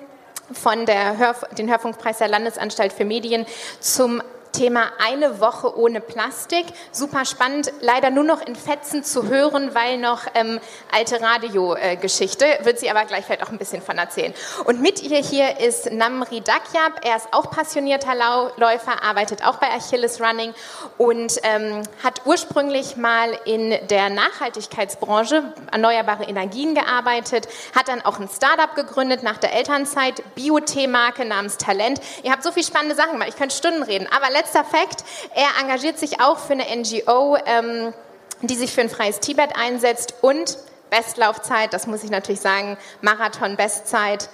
[0.54, 3.46] von der Hörf den Hörfunkpreis der Landesanstalt für Medien
[3.80, 4.22] zum
[4.54, 6.66] Thema eine Woche ohne Plastik.
[6.92, 10.60] Super spannend, leider nur noch in Fetzen zu hören, weil noch ähm,
[10.92, 14.34] alte Radiogeschichte, äh, wird sie aber gleich vielleicht auch ein bisschen von erzählen.
[14.66, 19.58] Und mit ihr hier ist Namri Dakyab, er ist auch passionierter Lau Läufer, arbeitet auch
[19.58, 20.54] bei Achilles Running
[20.98, 28.30] und ähm, hat ursprünglich mal in der Nachhaltigkeitsbranche, erneuerbare Energien gearbeitet, hat dann auch ein
[28.30, 32.00] Startup gegründet nach der Elternzeit, Biotee-Marke namens Talent.
[32.22, 35.62] Ihr habt so viele spannende Sachen gemacht, ich könnte Stunden reden, aber letzter Fakt, er
[35.62, 37.94] engagiert sich auch für eine NGO, ähm,
[38.42, 40.58] die sich für ein freies Tibet einsetzt und
[40.90, 44.30] Bestlaufzeit, das muss ich natürlich sagen, Marathon-Bestzeit,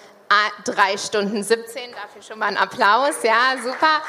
[0.63, 4.03] 3 Stunden 17, dafür schon mal ein Applaus, ja, super.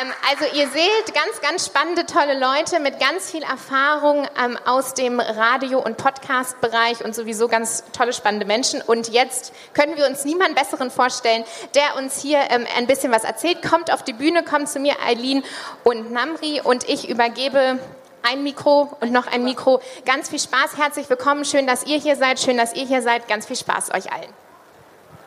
[0.00, 4.94] Ähm, also ihr seht ganz, ganz spannende, tolle Leute mit ganz viel Erfahrung ähm, aus
[4.94, 8.80] dem Radio- und Podcast-Bereich und sowieso ganz tolle, spannende Menschen.
[8.80, 11.44] Und jetzt können wir uns niemanden Besseren vorstellen,
[11.74, 13.60] der uns hier ähm, ein bisschen was erzählt.
[13.62, 15.44] Kommt auf die Bühne, kommt zu mir, Eileen
[15.84, 17.78] und Namri und ich übergebe
[18.22, 19.82] ein Mikro und noch ein Mikro.
[20.06, 23.28] Ganz viel Spaß, herzlich willkommen, schön, dass ihr hier seid, schön, dass ihr hier seid.
[23.28, 24.32] Ganz viel Spaß euch allen.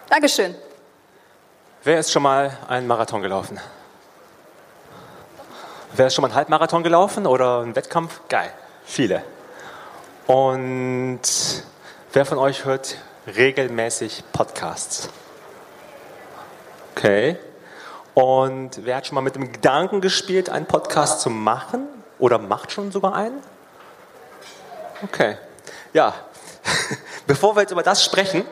[0.09, 0.55] Dankeschön.
[1.83, 3.59] Wer ist schon mal einen Marathon gelaufen?
[5.93, 8.21] Wer ist schon mal einen Halbmarathon gelaufen oder einen Wettkampf?
[8.29, 8.51] Geil,
[8.85, 9.23] viele.
[10.27, 11.21] Und
[12.13, 12.97] wer von euch hört
[13.27, 15.09] regelmäßig Podcasts?
[16.95, 17.37] Okay.
[18.13, 21.87] Und wer hat schon mal mit dem Gedanken gespielt, einen Podcast zu machen?
[22.19, 23.41] Oder macht schon sogar einen?
[25.03, 25.37] Okay.
[25.93, 26.13] Ja,
[27.27, 28.45] bevor wir jetzt über das sprechen,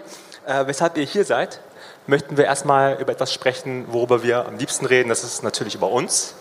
[0.45, 1.59] äh, weshalb ihr hier seid,
[2.07, 5.09] möchten wir erstmal über etwas sprechen, worüber wir am liebsten reden.
[5.09, 6.35] Das ist natürlich über uns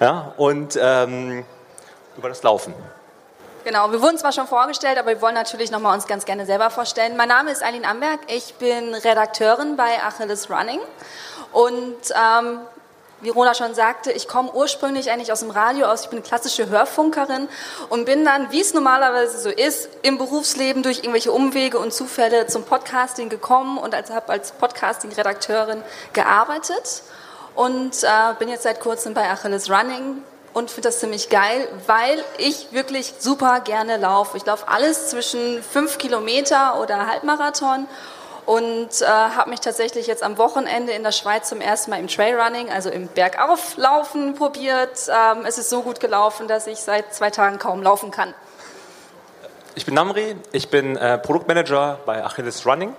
[0.00, 1.44] ja, und ähm,
[2.16, 2.74] über das Laufen.
[3.64, 6.46] Genau, wir wurden zwar schon vorgestellt, aber wir wollen natürlich noch mal uns ganz gerne
[6.46, 7.16] selber vorstellen.
[7.16, 10.80] Mein Name ist Eileen Amberg, ich bin Redakteurin bei Achilles Running
[11.52, 12.60] und ähm,
[13.20, 16.02] wie Rona schon sagte, ich komme ursprünglich eigentlich aus dem Radio aus.
[16.02, 17.48] Ich bin eine klassische Hörfunkerin
[17.88, 22.46] und bin dann, wie es normalerweise so ist, im Berufsleben durch irgendwelche Umwege und Zufälle
[22.46, 27.02] zum Podcasting gekommen und als, habe als Podcasting-Redakteurin gearbeitet
[27.54, 32.24] und äh, bin jetzt seit kurzem bei Achilles Running und finde das ziemlich geil, weil
[32.38, 34.36] ich wirklich super gerne laufe.
[34.36, 37.86] Ich laufe alles zwischen fünf Kilometer oder Halbmarathon
[38.50, 42.08] und äh, habe mich tatsächlich jetzt am Wochenende in der Schweiz zum ersten Mal im
[42.08, 45.08] Trailrunning, also im Bergauflaufen probiert.
[45.08, 48.34] Ähm, es ist so gut gelaufen, dass ich seit zwei Tagen kaum laufen kann.
[49.76, 52.92] Ich bin Namri, ich bin äh, Produktmanager bei Achilles Running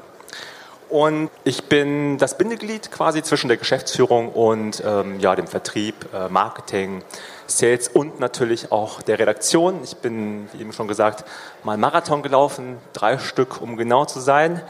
[0.87, 6.29] und ich bin das Bindeglied quasi zwischen der Geschäftsführung und ähm, ja, dem Vertrieb, äh,
[6.29, 7.03] Marketing,
[7.47, 9.81] Sales und natürlich auch der Redaktion.
[9.83, 11.25] Ich bin, wie eben schon gesagt,
[11.65, 14.61] mal Marathon gelaufen, drei Stück, um genau zu sein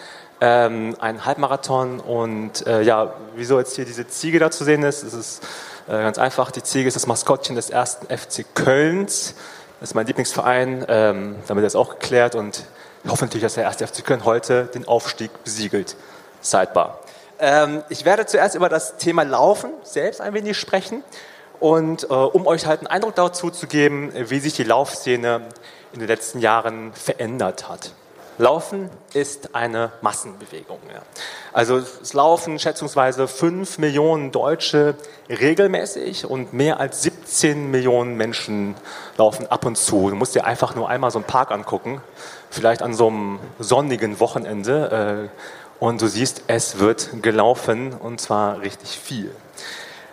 [0.42, 5.04] ähm, ein Halbmarathon und äh, ja, wieso jetzt hier diese Ziege da zu sehen ist,
[5.04, 5.44] es ist
[5.88, 9.36] äh, ganz einfach, die Ziege ist das Maskottchen des ersten FC Kölns,
[9.80, 12.66] das ist mein Lieblingsverein, ähm, damit ist auch geklärt und
[13.04, 15.96] ich hoffe natürlich, dass der erste FC Köln heute den Aufstieg besiegelt.
[16.42, 17.00] Sidebar.
[17.40, 21.04] Ähm, ich werde zuerst über das Thema Laufen selbst ein wenig sprechen
[21.60, 25.42] und äh, um euch halt einen Eindruck dazu zu geben, wie sich die Laufszene
[25.94, 27.94] in den letzten Jahren verändert hat.
[28.42, 30.80] Laufen ist eine Massenbewegung.
[30.92, 31.04] Ja.
[31.54, 34.96] Also es laufen schätzungsweise 5 Millionen Deutsche
[35.30, 38.74] regelmäßig und mehr als 17 Millionen Menschen
[39.16, 40.10] laufen ab und zu.
[40.10, 42.02] Du musst dir einfach nur einmal so einen Park angucken,
[42.50, 45.30] vielleicht an so einem sonnigen Wochenende
[45.80, 49.30] äh, und du siehst, es wird gelaufen und zwar richtig viel.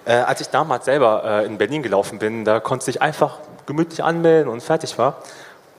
[0.04, 4.04] Äh, als ich damals selber äh, in Berlin gelaufen bin, da konnte ich einfach gemütlich
[4.04, 5.22] anmelden und fertig war.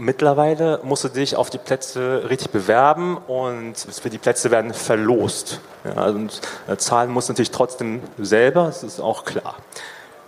[0.02, 5.60] Mittlerweile musst du dich auf die Plätze richtig bewerben und für die Plätze werden verlost.
[5.84, 6.40] Ja, und
[6.70, 9.58] äh, zahlen musst du natürlich trotzdem selber, das ist auch klar.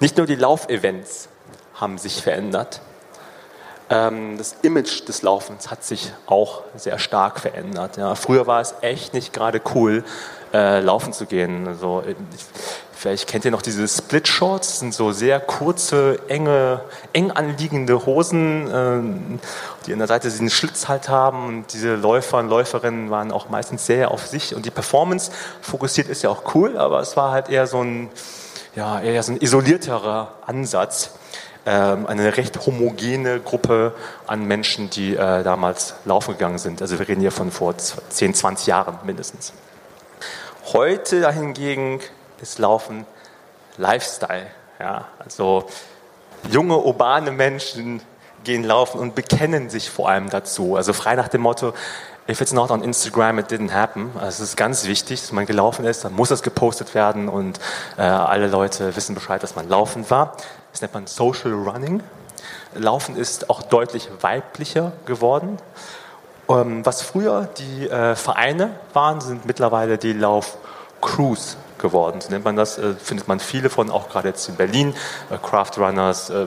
[0.01, 1.29] Nicht nur die Laufevents
[1.75, 2.81] haben sich verändert.
[3.89, 7.95] Ähm, das Image des Laufens hat sich auch sehr stark verändert.
[7.95, 8.15] Ja.
[8.15, 10.03] Früher war es echt nicht gerade cool,
[10.53, 11.67] äh, laufen zu gehen.
[11.67, 12.15] Also, ich,
[13.01, 16.81] vielleicht kennt ihr noch diese Split Shorts, das sind so sehr kurze, enge,
[17.13, 19.39] eng anliegende Hosen, äh,
[19.85, 21.47] die an der Seite diesen Schlitz halt haben.
[21.47, 24.53] Und diese Läufer und Läuferinnen waren auch meistens sehr auf sich.
[24.55, 25.31] Und die Performance
[25.61, 28.09] fokussiert ist ja auch cool, aber es war halt eher so ein,
[28.75, 31.11] ja, eher so ein isolierterer Ansatz.
[31.63, 33.93] Ähm, eine recht homogene Gruppe
[34.25, 36.81] an Menschen, die äh, damals laufen gegangen sind.
[36.81, 39.53] Also wir reden hier von vor 10, 20 Jahren mindestens.
[40.73, 41.99] Heute dahingegen
[42.41, 43.05] ist Laufen
[43.75, 44.47] Lifestyle.
[44.79, 45.05] Ja?
[45.19, 45.65] Also
[46.49, 48.01] junge, urbane Menschen
[48.45, 50.77] gehen laufen und bekennen sich vor allem dazu.
[50.77, 51.73] Also frei nach dem Motto,
[52.29, 54.11] if it's not on Instagram, it didn't happen.
[54.15, 57.59] Also es ist ganz wichtig, dass man gelaufen ist, dann muss das gepostet werden und
[57.97, 60.37] äh, alle Leute wissen Bescheid, dass man laufen war.
[60.71, 62.01] Das nennt man Social Running.
[62.75, 65.57] Laufen ist auch deutlich weiblicher geworden.
[66.49, 70.13] Ähm, was früher die äh, Vereine waren, sind mittlerweile die
[71.01, 72.21] Lauf-Crews geworden.
[72.21, 74.93] So nennt man das, äh, findet man viele von, auch gerade jetzt in Berlin.
[75.29, 76.45] Äh, Craft Runners, äh,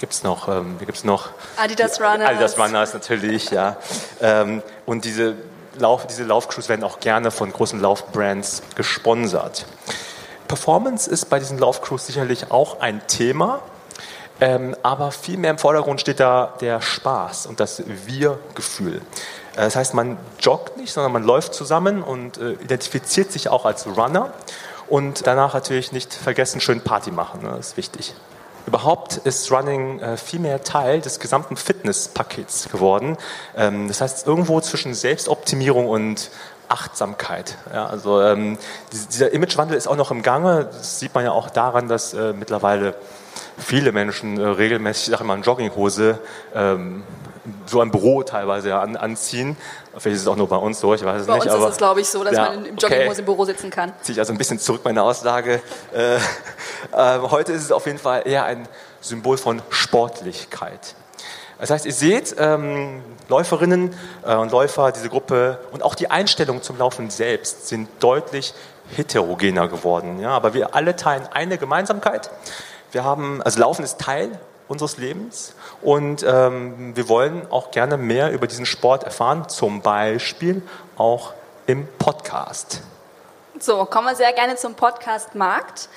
[0.00, 1.30] gibt es noch, ähm, gibt's noch?
[1.56, 2.28] Adidas Runners.
[2.28, 3.76] Adidas Runners natürlich, ja.
[4.20, 5.34] Ähm, und diese,
[5.78, 9.66] Lauf, diese Laufcrews werden auch gerne von großen Laufbrands gesponsert.
[10.48, 13.60] Performance ist bei diesen Laufcrews sicherlich auch ein Thema.
[14.40, 19.02] Ähm, aber viel mehr im Vordergrund steht da der Spaß und das Wir-Gefühl.
[19.58, 23.66] Äh, das heißt, man joggt nicht, sondern man läuft zusammen und äh, identifiziert sich auch
[23.66, 24.32] als Runner.
[24.88, 27.42] Und danach natürlich nicht vergessen, schön Party machen.
[27.42, 27.50] Ne?
[27.50, 28.14] Das ist wichtig.
[28.66, 33.16] Überhaupt ist Running äh, viel mehr Teil des gesamten Fitnesspakets geworden.
[33.56, 36.30] Ähm, das heißt, irgendwo zwischen Selbstoptimierung und
[36.68, 37.56] Achtsamkeit.
[37.72, 38.58] Ja, also ähm,
[38.92, 40.66] dieser Imagewandel ist auch noch im Gange.
[40.66, 42.94] Das sieht man ja auch daran, dass äh, mittlerweile
[43.58, 46.18] viele Menschen äh, regelmäßig, ich sage immer, in Jogginghose
[46.54, 47.02] ähm,
[47.66, 49.56] so ein Büro teilweise an, anziehen.
[49.96, 51.46] Vielleicht ist es auch nur bei uns so, ich weiß es bei nicht.
[51.46, 53.18] Bei uns ist es, glaube ich, so, dass ja, man im Jogginghose okay.
[53.18, 53.92] im Büro sitzen kann.
[54.02, 55.60] Ziehe ich also ein bisschen zurück meine Aussage.
[55.92, 56.16] Äh,
[56.92, 58.68] äh, heute ist es auf jeden Fall eher ein
[59.00, 60.94] Symbol von Sportlichkeit.
[61.58, 63.94] Das heißt, ihr seht, ähm, Läuferinnen
[64.24, 68.54] äh, und Läufer, diese Gruppe und auch die Einstellung zum Laufen selbst sind deutlich
[68.96, 70.20] heterogener geworden.
[70.20, 70.30] Ja?
[70.30, 72.30] Aber wir alle teilen eine Gemeinsamkeit.
[72.92, 78.32] Wir haben, also Laufen ist Teil unseres Lebens und ähm, wir wollen auch gerne mehr
[78.32, 80.62] über diesen Sport erfahren, zum Beispiel
[80.96, 81.32] auch
[81.66, 82.82] im Podcast.
[83.60, 85.88] So, kommen wir sehr gerne zum Podcast-Markt.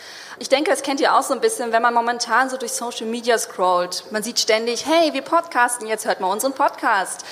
[0.42, 3.06] Ich denke, das kennt ihr auch so ein bisschen, wenn man momentan so durch Social
[3.06, 4.06] Media scrollt.
[4.10, 7.24] Man sieht ständig, hey, wir podcasten, jetzt hört mal unseren Podcast.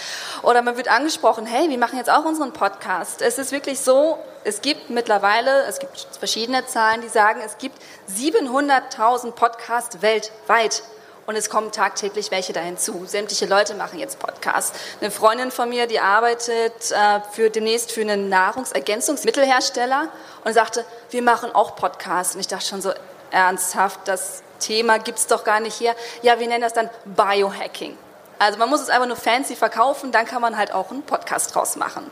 [0.44, 3.24] Oder man wird angesprochen, hey, wir machen jetzt auch unseren Podcast.
[3.24, 7.82] Es ist wirklich so, es gibt mittlerweile, es gibt verschiedene Zahlen, die sagen, es gibt
[8.16, 10.84] 700.000 Podcasts weltweit.
[11.30, 13.06] Und es kommen tagtäglich welche da hinzu.
[13.06, 14.74] Sämtliche Leute machen jetzt Podcasts.
[15.00, 20.08] Eine Freundin von mir, die arbeitet äh, für demnächst für einen Nahrungsergänzungsmittelhersteller
[20.44, 22.34] und sagte, wir machen auch Podcasts.
[22.34, 22.94] Und ich dachte schon so
[23.30, 25.94] ernsthaft, das Thema gibt's doch gar nicht hier.
[26.24, 27.96] Ja, wir nennen das dann Biohacking.
[28.40, 31.54] Also man muss es einfach nur fancy verkaufen, dann kann man halt auch einen Podcast
[31.54, 32.10] draus machen.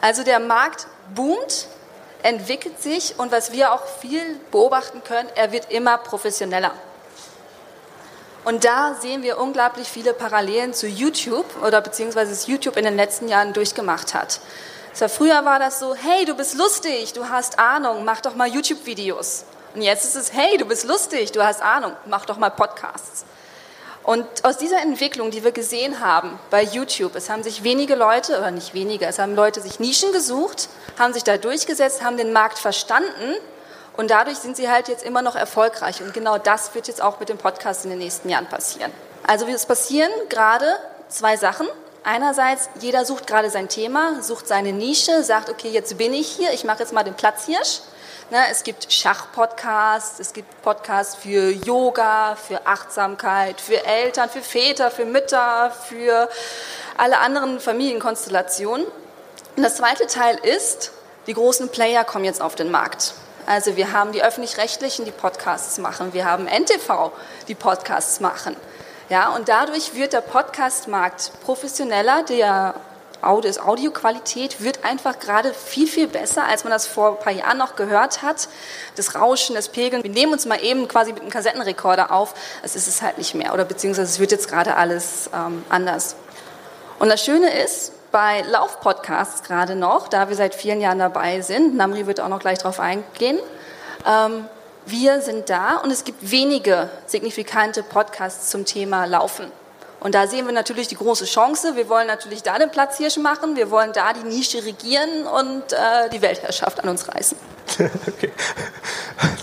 [0.00, 1.66] Also der Markt boomt,
[2.22, 6.70] entwickelt sich und was wir auch viel beobachten können, er wird immer professioneller.
[8.44, 12.96] Und da sehen wir unglaublich viele Parallelen zu YouTube oder beziehungsweise es YouTube in den
[12.96, 14.40] letzten Jahren durchgemacht hat.
[14.92, 18.48] So, früher war das so, hey, du bist lustig, du hast Ahnung, mach doch mal
[18.48, 19.44] YouTube-Videos.
[19.74, 23.24] Und jetzt ist es, hey, du bist lustig, du hast Ahnung, mach doch mal Podcasts.
[24.02, 28.38] Und aus dieser Entwicklung, die wir gesehen haben bei YouTube, es haben sich wenige Leute,
[28.38, 30.68] oder nicht wenige, es haben Leute sich Nischen gesucht,
[30.98, 33.36] haben sich da durchgesetzt, haben den Markt verstanden
[33.96, 36.02] und dadurch sind sie halt jetzt immer noch erfolgreich.
[36.02, 38.92] Und genau das wird jetzt auch mit dem Podcast in den nächsten Jahren passieren.
[39.26, 40.66] Also es passieren gerade
[41.08, 41.68] zwei Sachen.
[42.02, 46.52] Einerseits, jeder sucht gerade sein Thema, sucht seine Nische, sagt, okay, jetzt bin ich hier,
[46.52, 47.80] ich mache jetzt mal den Platzhirsch.
[48.30, 54.92] Ne, es gibt Schachpodcasts, es gibt Podcasts für Yoga, für Achtsamkeit, für Eltern, für Väter,
[54.92, 56.28] für Mütter, für
[56.96, 58.86] alle anderen Familienkonstellationen.
[59.56, 60.92] Und das zweite Teil ist,
[61.26, 63.14] die großen Player kommen jetzt auf den Markt.
[63.50, 66.12] Also wir haben die öffentlich-rechtlichen, die Podcasts machen.
[66.12, 67.10] Wir haben NTV,
[67.48, 68.54] die Podcasts machen.
[69.08, 72.76] Ja, und dadurch wird der Podcastmarkt professioneller, der
[73.22, 77.58] Audio, Audioqualität wird einfach gerade viel, viel besser, als man das vor ein paar Jahren
[77.58, 78.48] noch gehört hat.
[78.94, 80.04] Das Rauschen, das Pegeln.
[80.04, 82.34] Wir nehmen uns mal eben quasi mit einem Kassettenrekorder auf.
[82.62, 83.52] Es ist es halt nicht mehr.
[83.52, 86.14] Oder beziehungsweise es wird jetzt gerade alles ähm, anders.
[87.00, 91.76] Und das Schöne ist, bei Laufpodcasts gerade noch, da wir seit vielen Jahren dabei sind,
[91.76, 93.38] Namri wird auch noch gleich darauf eingehen,
[94.06, 94.46] ähm,
[94.86, 99.52] wir sind da und es gibt wenige signifikante Podcasts zum Thema Laufen.
[100.00, 101.76] Und da sehen wir natürlich die große Chance.
[101.76, 106.08] Wir wollen natürlich da den Platzhirsch machen, wir wollen da die Nische regieren und äh,
[106.10, 107.36] die Weltherrschaft an uns reißen.
[108.08, 108.32] okay.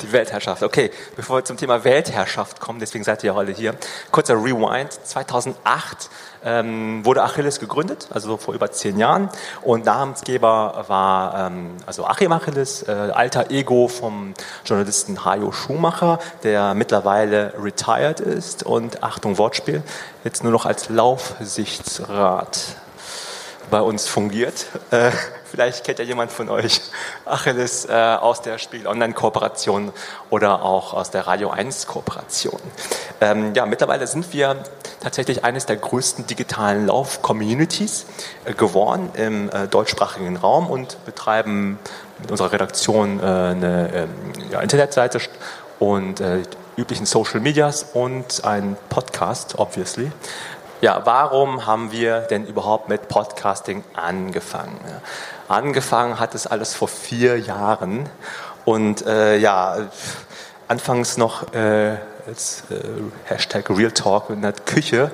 [0.01, 0.63] Die Weltherrschaft.
[0.63, 3.75] Okay, bevor wir zum Thema Weltherrschaft kommen, deswegen seid ihr alle hier.
[4.11, 4.91] Kurzer Rewind.
[4.91, 6.09] 2008
[6.47, 9.29] ähm, wurde Achilles gegründet, also vor über zehn Jahren.
[9.61, 14.33] Und Namensgeber war ähm, also Achim Achilles, äh, alter Ego vom
[14.65, 19.83] Journalisten Hajo Schumacher, der mittlerweile retired ist und Achtung Wortspiel,
[20.23, 22.77] jetzt nur noch als Laufsichtsrat
[23.69, 24.67] bei uns fungiert.
[24.91, 25.11] Äh,
[25.49, 26.81] vielleicht kennt ja jemand von euch
[27.25, 29.91] Achilles äh, aus der Spiegel Online Kooperation
[30.29, 32.59] oder auch aus der Radio 1 Kooperation.
[33.21, 34.63] Ähm, ja, mittlerweile sind wir
[34.99, 38.05] tatsächlich eines der größten digitalen Lauf-Communities
[38.45, 41.79] äh, geworden im äh, deutschsprachigen Raum und betreiben
[42.19, 44.09] mit unserer Redaktion äh, eine ähm,
[44.51, 45.19] ja, Internetseite
[45.79, 46.43] und äh,
[46.77, 50.11] üblichen Social Medias und einen Podcast, obviously.
[50.79, 54.79] Ja, warum haben wir denn überhaupt mit Podcasting angefangen?
[55.47, 58.07] Angefangen hat es alles vor vier Jahren
[58.63, 59.89] und äh, ja,
[60.67, 61.97] anfangs noch äh,
[62.27, 62.75] als äh,
[63.25, 65.09] Hashtag Real Talk in der Küche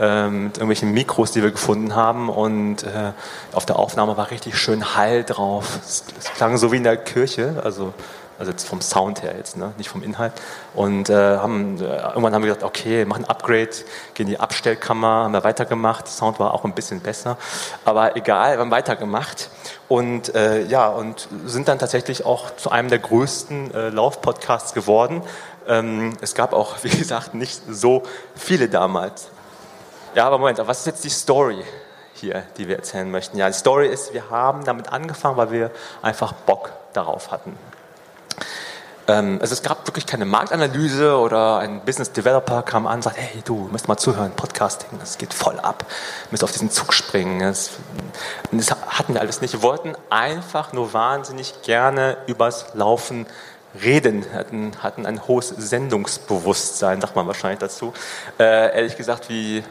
[0.00, 3.12] äh, mit irgendwelchen Mikros, die wir gefunden haben und äh,
[3.52, 5.78] auf der Aufnahme war richtig schön Hall drauf.
[5.84, 7.92] Es, es klang so wie in der Kirche, also
[8.38, 9.72] also jetzt vom Sound her jetzt, ne?
[9.78, 10.32] nicht vom Inhalt.
[10.74, 13.70] Und äh, haben, äh, irgendwann haben wir gesagt, okay, machen ein Upgrade,
[14.14, 16.08] gehen in die Abstellkammer, haben wir weitergemacht.
[16.08, 17.36] Sound war auch ein bisschen besser,
[17.84, 19.50] aber egal, wir haben weitergemacht
[19.88, 25.22] und äh, ja und sind dann tatsächlich auch zu einem der größten äh, Laufpodcasts geworden.
[25.68, 28.02] Ähm, es gab auch, wie gesagt, nicht so
[28.34, 29.28] viele damals.
[30.14, 31.64] Ja, aber Moment, was ist jetzt die Story?
[32.22, 33.36] hier, die wir erzählen möchten.
[33.36, 35.70] Ja, die Story ist, wir haben damit angefangen, weil wir
[36.00, 37.58] einfach Bock darauf hatten.
[39.04, 43.42] Also es gab wirklich keine Marktanalyse oder ein Business Developer kam an und sagt, hey
[43.44, 45.84] du, müsst mal zuhören, Podcasting, das geht voll ab,
[46.30, 47.40] müsst auf diesen Zug springen.
[47.40, 47.70] Das,
[48.52, 49.54] das hatten wir alles nicht.
[49.54, 53.26] Wir wollten einfach nur wahnsinnig gerne übers Laufen
[53.82, 57.92] reden, hatten, hatten ein hohes Sendungsbewusstsein, sagt man wahrscheinlich dazu.
[58.38, 59.64] Äh, ehrlich gesagt, wie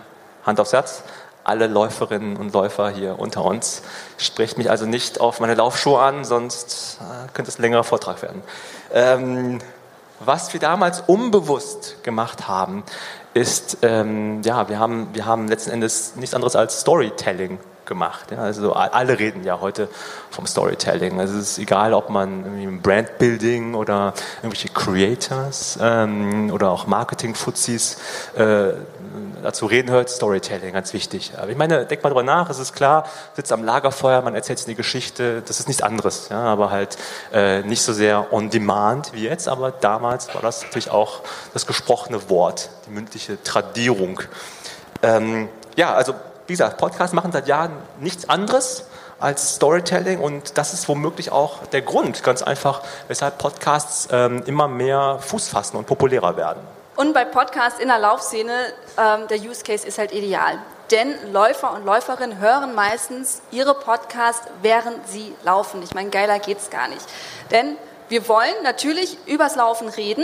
[0.46, 1.04] Hand aufs Herz,
[1.44, 3.82] alle Läuferinnen und Läufer hier unter uns.
[4.18, 8.22] Sprecht mich also nicht auf meine Laufschuhe an, sonst äh, könnte es ein längerer Vortrag
[8.22, 8.42] werden.
[8.94, 9.60] Ähm,
[10.24, 12.84] was wir damals unbewusst gemacht haben,
[13.34, 18.32] ist, ähm, ja, wir haben, wir haben letzten Endes nichts anderes als Storytelling gemacht.
[18.32, 18.40] Ja?
[18.40, 19.90] Also alle reden ja heute
[20.30, 21.20] vom Storytelling.
[21.20, 27.98] Also es ist egal, ob man Brandbuilding oder irgendwelche Creators ähm, oder auch Marketing-Fuzis
[28.38, 28.74] äh,
[29.42, 31.34] dazu reden hört, Storytelling, ganz wichtig.
[31.38, 33.06] Aber ich meine, denk mal drüber nach, es ist klar,
[33.36, 36.98] sitzt am Lagerfeuer, man erzählt eine Geschichte, das ist nichts anderes, ja, aber halt
[37.34, 41.22] äh, nicht so sehr on demand wie jetzt, aber damals war das natürlich auch
[41.54, 44.22] das gesprochene Wort, die mündliche Tradierung.
[45.02, 46.14] Ähm, ja, also
[46.48, 48.86] wie gesagt, Podcasts machen seit Jahren nichts anderes
[49.20, 54.68] als Storytelling und das ist womöglich auch der Grund, ganz einfach, weshalb Podcasts ähm, immer
[54.68, 56.62] mehr Fuß fassen und populärer werden.
[57.02, 58.54] Und bei Podcasts in der Laufszene,
[58.96, 60.60] ähm, der Use Case ist halt ideal.
[60.92, 65.82] Denn Läufer und Läuferinnen hören meistens ihre Podcasts, während sie laufen.
[65.82, 67.02] Ich meine, geiler geht's gar nicht.
[67.50, 67.76] Denn
[68.10, 70.24] wir wollen natürlich übers Laufen reden,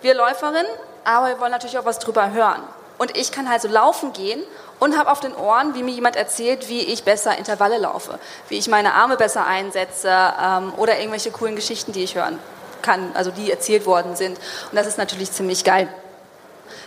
[0.00, 0.64] wir Läuferinnen,
[1.04, 2.62] aber wir wollen natürlich auch was drüber hören.
[2.96, 4.42] Und ich kann also laufen gehen
[4.80, 8.56] und habe auf den Ohren, wie mir jemand erzählt, wie ich besser Intervalle laufe, wie
[8.56, 10.08] ich meine Arme besser einsetze
[10.42, 12.38] ähm, oder irgendwelche coolen Geschichten, die ich hören
[12.80, 14.38] kann, also die erzählt worden sind.
[14.70, 15.88] Und das ist natürlich ziemlich geil.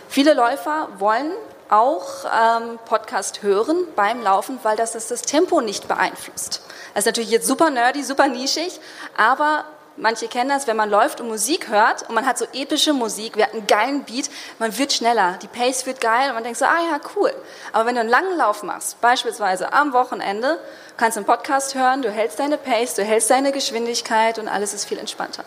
[0.08, 1.32] Viele Läufer wollen
[1.70, 6.62] auch ähm, Podcast hören beim Laufen, weil das das, Tempo nicht beeinflusst.
[6.94, 8.80] Das ist natürlich jetzt super nerdy, super nischig,
[9.16, 9.64] aber
[9.96, 13.36] manche kennen das, wenn man läuft und Musik hört und man hat so epische Musik,
[13.36, 16.58] wir hatten einen geilen Beat, man wird schneller, die Pace wird geil und man denkt
[16.58, 17.32] so, ah ja, cool.
[17.72, 20.58] Aber wenn du einen langen Lauf machst, beispielsweise am Wochenende,
[20.96, 24.74] kannst du einen Podcast hören, du hältst deine Pace, du hältst deine Geschwindigkeit und alles
[24.74, 25.44] ist viel entspannter.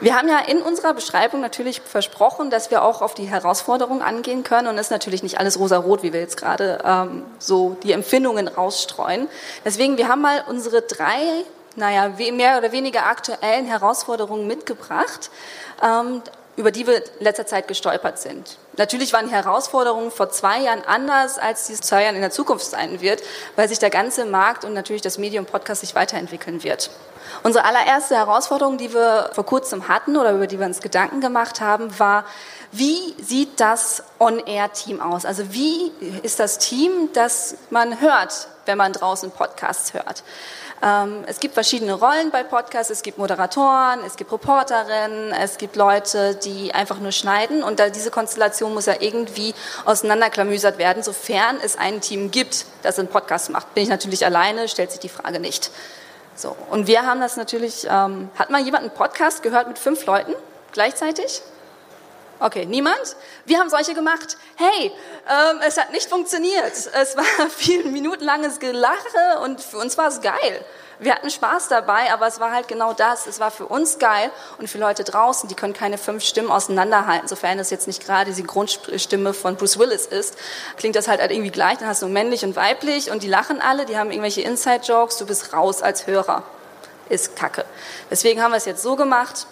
[0.00, 4.44] Wir haben ja in unserer Beschreibung natürlich versprochen, dass wir auch auf die Herausforderungen angehen
[4.44, 7.92] können und es ist natürlich nicht alles rosa-rot, wie wir jetzt gerade ähm, so die
[7.92, 9.28] Empfindungen rausstreuen.
[9.64, 11.44] Deswegen, wir haben mal unsere drei
[11.76, 15.30] naja, mehr oder weniger aktuellen Herausforderungen mitgebracht,
[15.82, 16.22] ähm,
[16.56, 18.58] über die wir in letzter Zeit gestolpert sind.
[18.76, 22.66] Natürlich waren die Herausforderungen vor zwei Jahren anders, als die zwei Jahren in der Zukunft
[22.66, 23.22] sein wird,
[23.56, 26.90] weil sich der ganze Markt und natürlich das Medium Podcast sich weiterentwickeln wird.
[27.42, 31.60] Unsere allererste Herausforderung, die wir vor kurzem hatten oder über die wir uns Gedanken gemacht
[31.60, 32.24] haben, war,
[32.72, 35.24] wie sieht das On-Air-Team aus?
[35.24, 40.22] Also wie ist das Team, das man hört wenn man draußen Podcasts hört.
[40.82, 42.90] Ähm, es gibt verschiedene Rollen bei Podcasts.
[42.90, 47.62] Es gibt Moderatoren, es gibt Reporterinnen, es gibt Leute, die einfach nur schneiden.
[47.62, 49.54] Und diese Konstellation muss ja irgendwie
[49.84, 53.74] auseinanderklamüsert werden, sofern es ein Team gibt, das einen Podcast macht.
[53.74, 55.70] Bin ich natürlich alleine, stellt sich die Frage nicht.
[56.36, 56.56] So.
[56.70, 60.34] Und wir haben das natürlich, ähm, hat mal jemand einen Podcast gehört mit fünf Leuten
[60.72, 61.42] gleichzeitig?
[62.40, 63.16] Okay, niemand?
[63.44, 64.36] Wir haben solche gemacht.
[64.56, 64.92] Hey,
[65.28, 66.72] ähm, es hat nicht funktioniert.
[66.92, 70.64] Es war viel minutenlanges Gelache und für uns war es geil.
[70.98, 73.26] Wir hatten Spaß dabei, aber es war halt genau das.
[73.26, 77.28] Es war für uns geil und für Leute draußen, die können keine fünf Stimmen auseinanderhalten.
[77.28, 80.36] Sofern es jetzt nicht gerade die Grundstimme von Bruce Willis ist,
[80.76, 81.78] klingt das halt, halt irgendwie gleich.
[81.78, 85.16] Dann hast du männlich und weiblich und die lachen alle, die haben irgendwelche Inside-Jokes.
[85.18, 86.42] Du bist raus als Hörer.
[87.08, 87.64] Ist kacke.
[88.10, 89.46] Deswegen haben wir es jetzt so gemacht.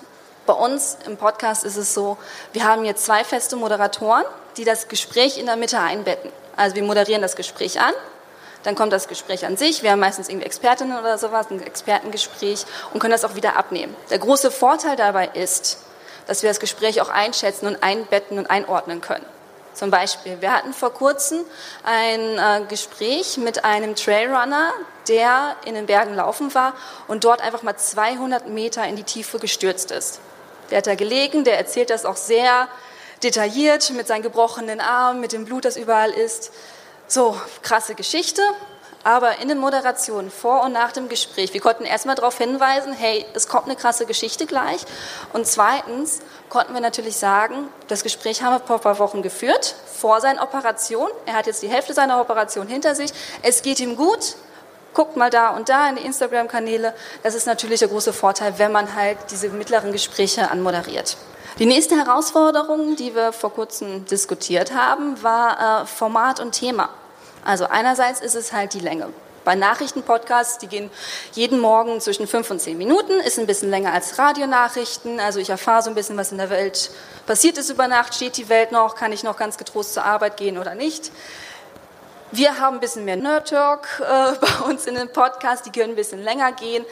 [0.47, 2.17] Bei uns im Podcast ist es so,
[2.53, 4.25] wir haben jetzt zwei feste Moderatoren,
[4.57, 6.33] die das Gespräch in der Mitte einbetten.
[6.57, 7.95] Also wir moderieren das Gespräch an,
[8.63, 9.83] dann kommt das Gespräch an sich.
[9.83, 13.95] Wir haben meistens irgendwie Expertinnen oder sowas, ein Expertengespräch und können das auch wieder abnehmen.
[14.11, 15.79] Der große Vorteil dabei ist,
[16.27, 19.27] dass wir das Gespräch auch einschätzen und einbetten und einordnen können.
[19.75, 21.41] Zum Beispiel, wir hatten vor kurzem
[21.83, 24.71] ein äh, Gespräch mit einem Trailrunner,
[25.09, 26.75] der in den Bergen laufen war
[27.09, 30.21] und dort einfach mal 200 Meter in die Tiefe gestürzt ist.
[30.71, 32.69] Der hat da gelegen, der erzählt das auch sehr
[33.23, 36.53] detailliert mit seinen gebrochenen Armen, mit dem Blut, das überall ist.
[37.09, 38.43] So, krasse Geschichte.
[39.05, 43.27] Aber in den Moderationen vor und nach dem Gespräch, wir konnten erstmal darauf hinweisen, hey,
[43.35, 44.85] es kommt eine krasse Geschichte gleich.
[45.33, 49.75] Und zweitens konnten wir natürlich sagen, das Gespräch haben wir vor ein paar Wochen geführt,
[49.93, 51.09] vor seiner Operation.
[51.27, 53.11] Er hat jetzt die Hälfte seiner Operation hinter sich.
[53.43, 54.37] Es geht ihm gut,
[54.95, 56.95] guckt mal da und da in die Instagram-Kanäle.
[57.25, 61.17] Das ist natürlich der große Vorteil, wenn man halt diese mittleren Gespräche anmoderiert.
[61.59, 66.89] Die nächste Herausforderung, die wir vor kurzem diskutiert haben, war äh, Format und Thema.
[67.45, 69.09] Also einerseits ist es halt die Länge.
[69.45, 70.91] Bei Nachrichtenpodcasts, die gehen
[71.33, 75.21] jeden Morgen zwischen fünf und zehn Minuten, ist ein bisschen länger als Radionachrichten.
[75.21, 76.91] Also ich erfahre so ein bisschen, was in der Welt
[77.27, 78.15] passiert ist über Nacht.
[78.15, 78.95] Steht die Welt noch?
[78.95, 81.11] Kann ich noch ganz getrost zur Arbeit gehen oder nicht?
[82.35, 85.93] Wir haben ein bisschen mehr Nerd Talk äh, bei uns in den Podcast, die können
[85.93, 86.83] ein bisschen länger gehen.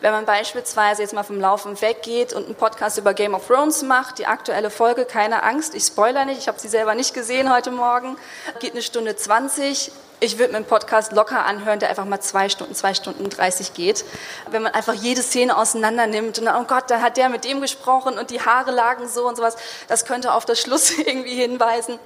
[0.00, 3.82] Wenn man beispielsweise jetzt mal vom Laufen weggeht und einen Podcast über Game of Thrones
[3.82, 7.54] macht, die aktuelle Folge, keine Angst, ich spoiler nicht, ich habe sie selber nicht gesehen
[7.54, 8.16] heute Morgen,
[8.58, 9.92] geht eine Stunde 20.
[10.18, 13.74] Ich würde mir einen Podcast locker anhören, der einfach mal zwei Stunden, zwei Stunden 30
[13.74, 14.04] geht.
[14.50, 17.44] Wenn man einfach jede Szene auseinander nimmt und dann, oh Gott, da hat der mit
[17.44, 19.54] dem gesprochen und die Haare lagen so und sowas,
[19.86, 22.00] das könnte auf das Schluss irgendwie hinweisen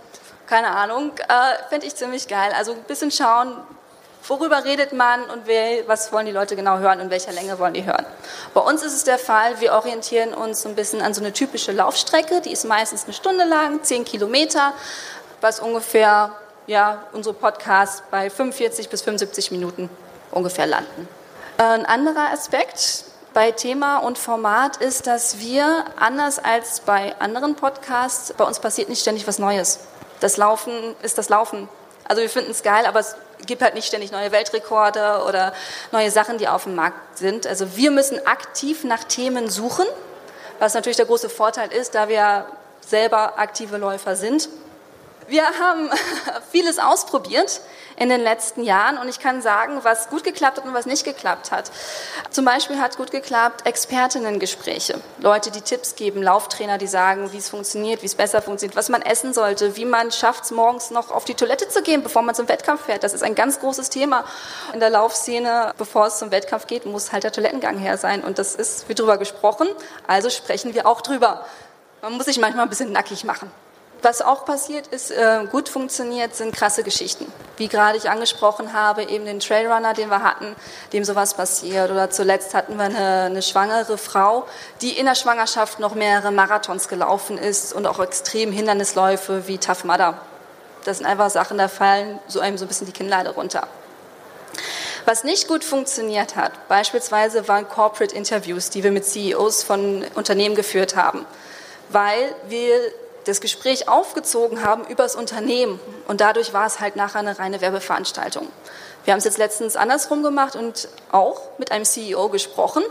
[0.53, 2.53] keine Ahnung, äh, finde ich ziemlich geil.
[2.55, 3.57] Also ein bisschen schauen,
[4.29, 7.73] worüber redet man und wer, was wollen die Leute genau hören und welcher Länge wollen
[7.73, 8.05] die hören.
[8.53, 11.33] Bei uns ist es der Fall, wir orientieren uns so ein bisschen an so eine
[11.33, 14.75] typische Laufstrecke, die ist meistens eine Stunde lang, 10 Kilometer,
[15.41, 16.33] was ungefähr,
[16.67, 19.89] ja, unsere Podcasts bei 45 bis 75 Minuten
[20.33, 21.09] ungefähr landen.
[21.57, 27.55] Äh, ein anderer Aspekt, bei Thema und Format ist, dass wir, anders als bei anderen
[27.55, 29.79] Podcasts, bei uns passiert nicht ständig was Neues
[30.23, 31.69] das Laufen ist das Laufen.
[32.05, 33.17] Also wir finden es geil, aber es
[33.47, 35.53] gibt halt nicht ständig neue Weltrekorde oder
[35.91, 37.47] neue Sachen, die auf dem Markt sind.
[37.47, 39.87] Also wir müssen aktiv nach Themen suchen,
[40.59, 42.47] was natürlich der große Vorteil ist, da wir
[42.87, 44.49] selber aktive Läufer sind.
[45.29, 45.91] Wir haben
[46.51, 47.61] vieles ausprobiert
[47.97, 51.05] in den letzten Jahren und ich kann sagen, was gut geklappt hat und was nicht
[51.05, 51.71] geklappt hat.
[52.31, 55.01] Zum Beispiel hat gut geklappt Expertinnengespräche.
[55.19, 58.89] Leute, die Tipps geben, Lauftrainer, die sagen, wie es funktioniert, wie es besser funktioniert, was
[58.89, 62.35] man essen sollte, wie man schafft, morgens noch auf die Toilette zu gehen, bevor man
[62.35, 63.05] zum Wettkampf fährt.
[63.05, 64.25] Das ist ein ganz großes Thema
[64.73, 65.73] in der Laufszene.
[65.79, 68.99] Bevor es zum Wettkampf geht, muss halt der Toilettengang her sein und das ist, wird
[68.99, 69.69] drüber gesprochen,
[70.07, 71.45] also sprechen wir auch drüber.
[72.03, 73.51] Man muss sich manchmal ein bisschen nackig machen.
[74.03, 77.33] Was auch passiert ist, äh, gut funktioniert, sind krasse Geschichten.
[77.57, 80.57] Wie gerade ich angesprochen habe, eben den Trailrunner, den wir hatten,
[80.93, 81.89] dem sowas passiert.
[81.89, 84.45] Oder zuletzt hatten wir eine, eine schwangere Frau,
[84.81, 89.85] die in der Schwangerschaft noch mehrere Marathons gelaufen ist und auch extrem Hindernisläufe wie Tough
[89.85, 90.19] Mudder.
[90.85, 93.69] Das sind einfach Sachen, da fallen so einem so ein bisschen die Kinnlade runter.
[95.05, 100.57] Was nicht gut funktioniert hat, beispielsweise waren Corporate Interviews, die wir mit CEOs von Unternehmen
[100.57, 101.25] geführt haben,
[101.89, 102.81] weil wir
[103.25, 105.81] das Gespräch aufgezogen haben über das Unternehmen.
[106.09, 108.49] Und dadurch war es halt nachher eine reine Werbeveranstaltung.
[109.05, 112.85] Wir haben es jetzt letztens andersrum gemacht und auch mit einem CEO gesprochen,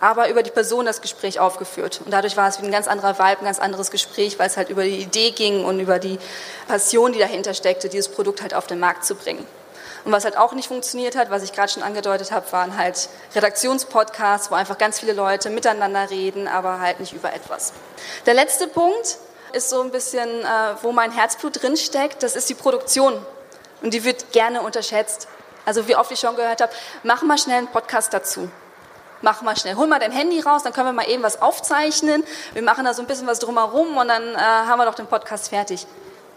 [0.00, 2.00] aber über die Person das Gespräch aufgeführt.
[2.04, 4.56] Und dadurch war es wie ein ganz anderer Vibe, ein ganz anderes Gespräch, weil es
[4.56, 6.18] halt über die Idee ging und über die
[6.68, 9.46] Passion, die dahinter steckte, dieses Produkt halt auf den Markt zu bringen.
[10.04, 13.10] Und was halt auch nicht funktioniert hat, was ich gerade schon angedeutet habe, waren halt
[13.34, 17.74] Redaktionspodcasts, wo einfach ganz viele Leute miteinander reden, aber halt nicht über etwas.
[18.24, 19.18] Der letzte Punkt
[19.52, 20.46] ist so ein bisschen, äh,
[20.82, 23.14] wo mein Herzblut drinsteckt, das ist die Produktion.
[23.82, 25.28] Und die wird gerne unterschätzt.
[25.64, 26.72] Also wie oft ich schon gehört habe,
[27.02, 28.50] mach mal schnell einen Podcast dazu.
[29.20, 32.24] Mach mal schnell, hol mal dein Handy raus, dann können wir mal eben was aufzeichnen.
[32.52, 35.08] Wir machen da so ein bisschen was drumherum und dann äh, haben wir doch den
[35.08, 35.86] Podcast fertig.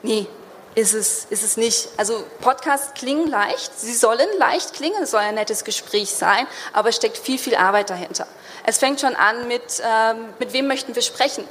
[0.01, 0.28] Nee,
[0.74, 1.89] ist es, ist es nicht.
[1.97, 6.89] Also Podcasts klingen leicht, sie sollen leicht klingen, es soll ein nettes Gespräch sein, aber
[6.89, 8.26] es steckt viel, viel Arbeit dahinter.
[8.66, 11.47] Es fängt schon an mit, ähm, mit wem möchten wir sprechen?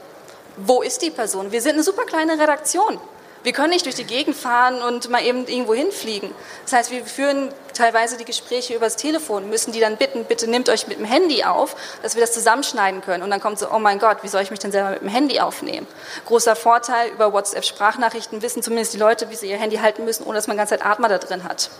[0.64, 1.52] Wo ist die Person?
[1.52, 2.98] Wir sind eine super kleine Redaktion.
[3.42, 6.30] Wir können nicht durch die Gegend fahren und mal eben irgendwo hinfliegen.
[6.64, 10.68] Das heißt, wir führen teilweise die Gespräche übers Telefon, müssen die dann bitten, bitte nehmt
[10.68, 13.22] euch mit dem Handy auf, dass wir das zusammenschneiden können.
[13.22, 15.08] Und dann kommt so, oh mein Gott, wie soll ich mich denn selber mit dem
[15.08, 15.86] Handy aufnehmen?
[16.26, 20.34] Großer Vorteil, über WhatsApp-Sprachnachrichten wissen zumindest die Leute, wie sie ihr Handy halten müssen, ohne
[20.34, 21.70] dass man ganz Zeit Atmer da drin hat.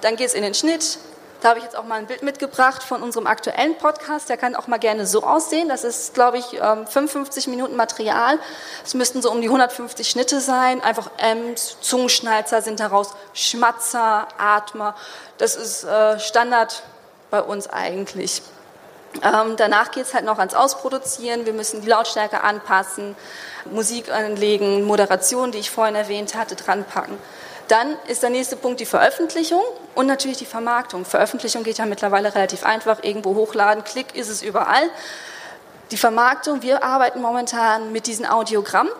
[0.00, 0.98] Dann geht es in den Schnitt,
[1.40, 4.28] da habe ich jetzt auch mal ein Bild mitgebracht von unserem aktuellen Podcast.
[4.28, 5.68] Der kann auch mal gerne so aussehen.
[5.68, 8.38] Das ist, glaube ich, 55 ähm, Minuten Material.
[8.84, 10.82] Es müssten so um die 150 Schnitte sein.
[10.82, 14.94] Einfach Ems, Zungenschnalzer sind daraus, Schmatzer, Atmer.
[15.38, 16.82] Das ist äh, Standard
[17.30, 18.42] bei uns eigentlich.
[19.22, 21.46] Ähm, danach geht es halt noch ans Ausproduzieren.
[21.46, 23.16] Wir müssen die Lautstärke anpassen,
[23.64, 27.18] Musik anlegen, Moderation, die ich vorhin erwähnt hatte, dranpacken.
[27.70, 29.62] Dann ist der nächste Punkt die Veröffentlichung
[29.94, 31.04] und natürlich die Vermarktung.
[31.04, 34.90] Veröffentlichung geht ja mittlerweile relativ einfach, irgendwo hochladen, klick ist es überall.
[35.92, 38.92] Die Vermarktung, wir arbeiten momentan mit diesen Audiogrammen,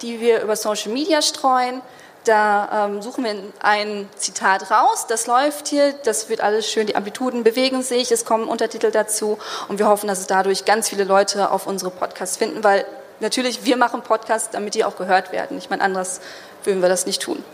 [0.00, 1.82] die wir über Social Media streuen.
[2.24, 6.96] Da ähm, suchen wir ein Zitat raus, das läuft hier, das wird alles schön, die
[6.96, 11.04] Amplituden bewegen sich, es kommen Untertitel dazu und wir hoffen, dass es dadurch ganz viele
[11.04, 12.86] Leute auf unsere Podcasts finden, weil
[13.20, 15.58] natürlich wir machen Podcasts, damit die auch gehört werden.
[15.58, 16.22] Ich meine, anders
[16.64, 17.44] würden wir das nicht tun.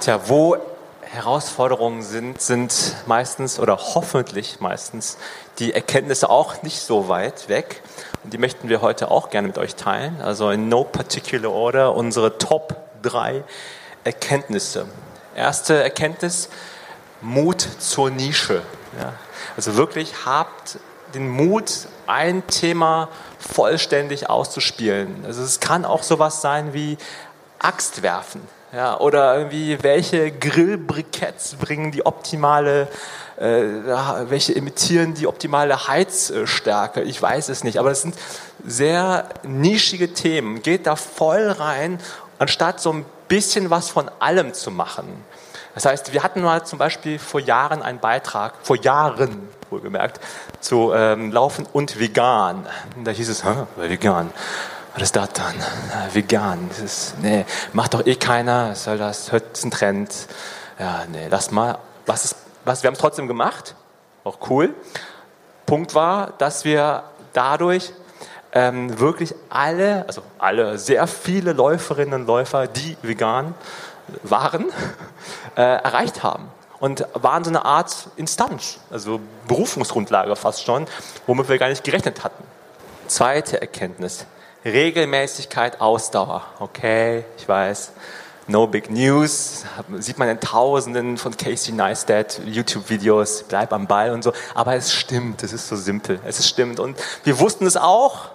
[0.00, 0.56] Tja, wo
[1.02, 5.18] Herausforderungen sind, sind meistens oder hoffentlich meistens
[5.58, 7.82] die Erkenntnisse auch nicht so weit weg.
[8.24, 10.22] Und die möchten wir heute auch gerne mit euch teilen.
[10.22, 13.44] Also in no particular order unsere Top 3
[14.02, 14.86] Erkenntnisse.
[15.36, 16.48] Erste Erkenntnis,
[17.20, 18.62] Mut zur Nische.
[18.98, 19.12] Ja,
[19.54, 20.78] also wirklich habt
[21.12, 25.24] den Mut, ein Thema vollständig auszuspielen.
[25.26, 26.96] Also es kann auch sowas sein wie
[27.58, 28.40] Axt werfen.
[28.72, 32.86] Ja, oder irgendwie, welche Grillbriketts bringen die optimale,
[33.36, 33.62] äh,
[34.28, 37.02] welche imitieren die optimale Heizstärke?
[37.02, 38.14] Ich weiß es nicht, aber es sind
[38.64, 40.62] sehr nischige Themen.
[40.62, 41.98] Geht da voll rein,
[42.38, 45.24] anstatt so ein bisschen was von allem zu machen.
[45.74, 50.20] Das heißt, wir hatten mal zum Beispiel vor Jahren einen Beitrag, vor Jahren wohlgemerkt,
[50.60, 52.66] zu ähm, Laufen und Vegan.
[53.02, 54.30] Da hieß es, Hä, vegan.
[54.94, 55.54] Was ist das dann?
[56.12, 56.68] vegan.
[56.68, 58.70] Das ist, nee, macht doch eh keiner.
[58.70, 59.30] Was soll das?
[59.30, 60.12] Hört ist ein Trend.
[60.78, 61.78] Ja, nee, lass mal.
[62.06, 63.74] Was ist, was, wir haben es trotzdem gemacht.
[64.24, 64.74] Auch cool.
[65.66, 67.92] Punkt war, dass wir dadurch
[68.52, 73.54] ähm, wirklich alle, also alle, sehr viele Läuferinnen und Läufer, die vegan
[74.24, 74.66] waren,
[75.56, 76.48] äh, erreicht haben.
[76.80, 80.86] Und waren so eine Art Instanz, also Berufungsgrundlage fast schon,
[81.26, 82.42] womit wir gar nicht gerechnet hatten.
[83.06, 84.24] Zweite Erkenntnis.
[84.64, 86.44] Regelmäßigkeit, Ausdauer.
[86.58, 87.92] Okay, ich weiß.
[88.46, 89.64] No Big News,
[89.98, 94.32] sieht man in Tausenden von Casey Neistat YouTube-Videos, bleib am Ball und so.
[94.54, 96.80] Aber es stimmt, es ist so simpel, es stimmt.
[96.80, 98.30] Und wir wussten es auch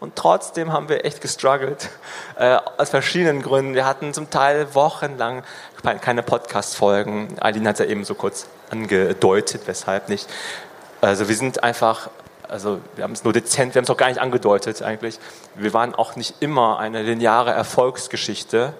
[0.00, 1.88] und trotzdem haben wir echt gestruggelt,
[2.36, 3.74] äh, aus verschiedenen Gründen.
[3.74, 5.44] Wir hatten zum Teil wochenlang
[6.00, 7.36] keine Podcast-Folgen.
[7.40, 10.28] Aline hat es ja eben so kurz angedeutet, weshalb nicht.
[11.00, 12.10] Also wir sind einfach
[12.50, 15.18] also wir haben es nur dezent, wir haben es auch gar nicht angedeutet eigentlich.
[15.54, 18.74] Wir waren auch nicht immer eine lineare Erfolgsgeschichte.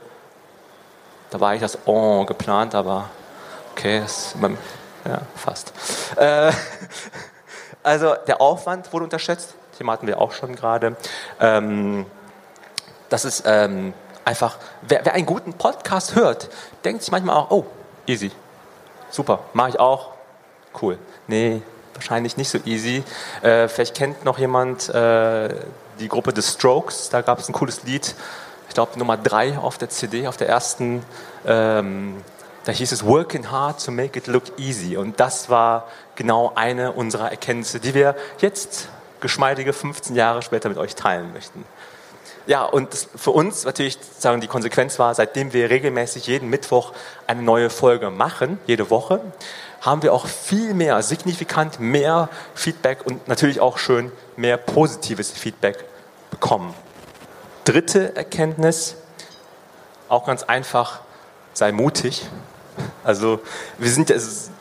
[1.31, 3.09] Da war ich das Oh geplant, aber
[3.73, 4.35] okay, das,
[5.05, 5.73] ja, fast.
[6.17, 6.53] Äh,
[7.83, 10.97] also der Aufwand wurde unterschätzt, Thema hatten wir auch schon gerade.
[11.39, 12.07] Ähm,
[13.09, 13.95] das ist ähm,
[14.25, 16.49] einfach, wer, wer einen guten Podcast hört,
[16.85, 17.67] denkt sich manchmal auch, oh,
[18.07, 18.33] easy,
[19.11, 20.11] super, mache ich auch,
[20.83, 20.99] cool.
[21.29, 21.63] Nee,
[22.01, 23.05] wahrscheinlich nicht so easy.
[23.43, 25.55] Äh, vielleicht kennt noch jemand äh,
[25.99, 27.11] die Gruppe The Strokes.
[27.11, 28.15] Da gab es ein cooles Lied,
[28.69, 31.03] ich glaube Nummer drei auf der CD, auf der ersten.
[31.47, 32.17] Ähm,
[32.65, 34.97] da hieß es Working Hard to Make It Look Easy.
[34.97, 38.89] Und das war genau eine unserer Erkenntnisse, die wir jetzt
[39.21, 41.65] geschmeidige 15 Jahre später mit euch teilen möchten.
[42.47, 46.93] Ja, und für uns natürlich sagen die Konsequenz war, seitdem wir regelmäßig jeden Mittwoch
[47.27, 49.21] eine neue Folge machen, jede Woche,
[49.81, 55.85] haben wir auch viel mehr, signifikant mehr Feedback und natürlich auch schön mehr positives Feedback
[56.31, 56.75] bekommen.
[57.65, 58.97] Dritte Erkenntnis,
[60.09, 61.01] auch ganz einfach,
[61.53, 62.27] sei mutig.
[63.05, 63.41] Also
[63.79, 64.13] wir sind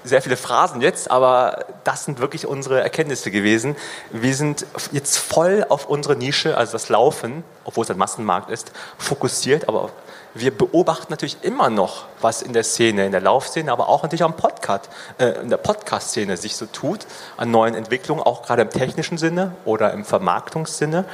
[0.03, 3.75] sehr viele Phrasen jetzt, aber das sind wirklich unsere Erkenntnisse gewesen.
[4.11, 8.71] Wir sind jetzt voll auf unsere Nische, also das Laufen, obwohl es ein Massenmarkt ist,
[8.97, 9.91] fokussiert, aber
[10.34, 14.23] wir beobachten natürlich immer noch, was in der Szene, in der Laufszene, aber auch natürlich
[14.23, 17.06] am Podcast, äh, in der Podcast-Szene sich so tut,
[17.38, 21.06] an neuen Entwicklungen, auch gerade im technischen Sinne oder im Vermarktungssinne.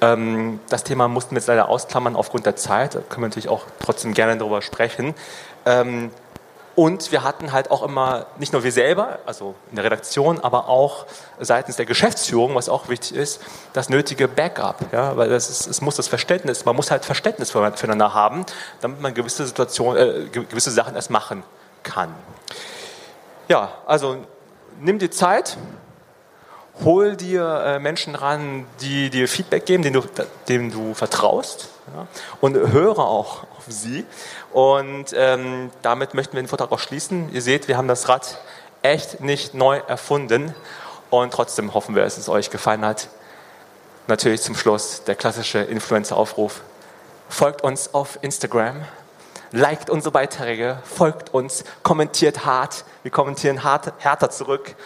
[0.00, 3.48] Ähm, das Thema mussten wir jetzt leider ausklammern aufgrund der Zeit, da können wir natürlich
[3.48, 5.14] auch trotzdem gerne darüber sprechen.
[5.66, 6.10] Ähm,
[6.76, 10.68] und wir hatten halt auch immer, nicht nur wir selber, also in der Redaktion, aber
[10.68, 11.06] auch
[11.38, 13.40] seitens der Geschäftsführung, was auch wichtig ist,
[13.72, 14.76] das nötige Backup.
[14.92, 18.44] Ja, weil das ist, es muss das Verständnis, man muss halt Verständnis füreinander haben,
[18.80, 21.44] damit man gewisse Situationen, äh, gewisse Sachen erst machen
[21.82, 22.12] kann.
[23.48, 24.16] Ja, also
[24.80, 25.56] nimm dir Zeit,
[26.82, 30.08] hol dir äh, Menschen ran, die dir Feedback geben, denen du,
[30.48, 32.06] denen du vertraust ja,
[32.40, 34.04] und höre auch auf sie
[34.52, 37.32] und ähm, damit möchten wir den Vortrag auch schließen.
[37.32, 38.38] Ihr seht, wir haben das Rad
[38.82, 40.54] echt nicht neu erfunden.
[41.10, 43.08] Und trotzdem hoffen wir, dass es euch gefallen hat.
[44.06, 46.60] Natürlich zum Schluss der klassische Influencer-Aufruf.
[47.28, 48.84] Folgt uns auf Instagram,
[49.50, 52.84] liked unsere Beiträge, folgt uns, kommentiert hart.
[53.02, 54.76] Wir kommentieren hart, härter zurück.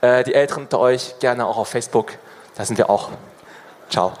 [0.00, 2.12] Äh, die Älteren unter euch gerne auch auf Facebook.
[2.56, 3.10] Da sind wir auch.
[3.88, 4.12] Ciao.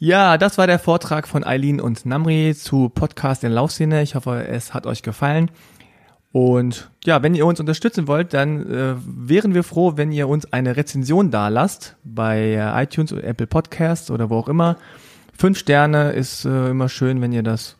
[0.00, 4.02] Ja, das war der Vortrag von Eileen und Namri zu Podcast in Laufszene.
[4.02, 5.50] Ich hoffe, es hat euch gefallen.
[6.30, 10.52] Und ja, wenn ihr uns unterstützen wollt, dann äh, wären wir froh, wenn ihr uns
[10.52, 14.76] eine Rezension da lasst bei äh, iTunes oder Apple Podcasts oder wo auch immer.
[15.38, 17.76] Fünf Sterne ist äh, immer schön, wenn ihr das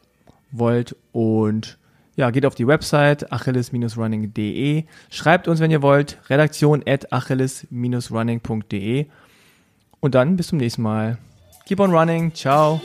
[0.52, 0.94] wollt.
[1.10, 1.76] Und
[2.14, 4.85] ja, geht auf die Website achilles-running.de.
[5.10, 9.06] Schreibt uns, wenn ihr wollt, redaktion at achilles-running.de.
[9.98, 11.18] Und dann bis zum nächsten Mal.
[11.66, 12.32] Keep on running.
[12.32, 12.80] Ciao.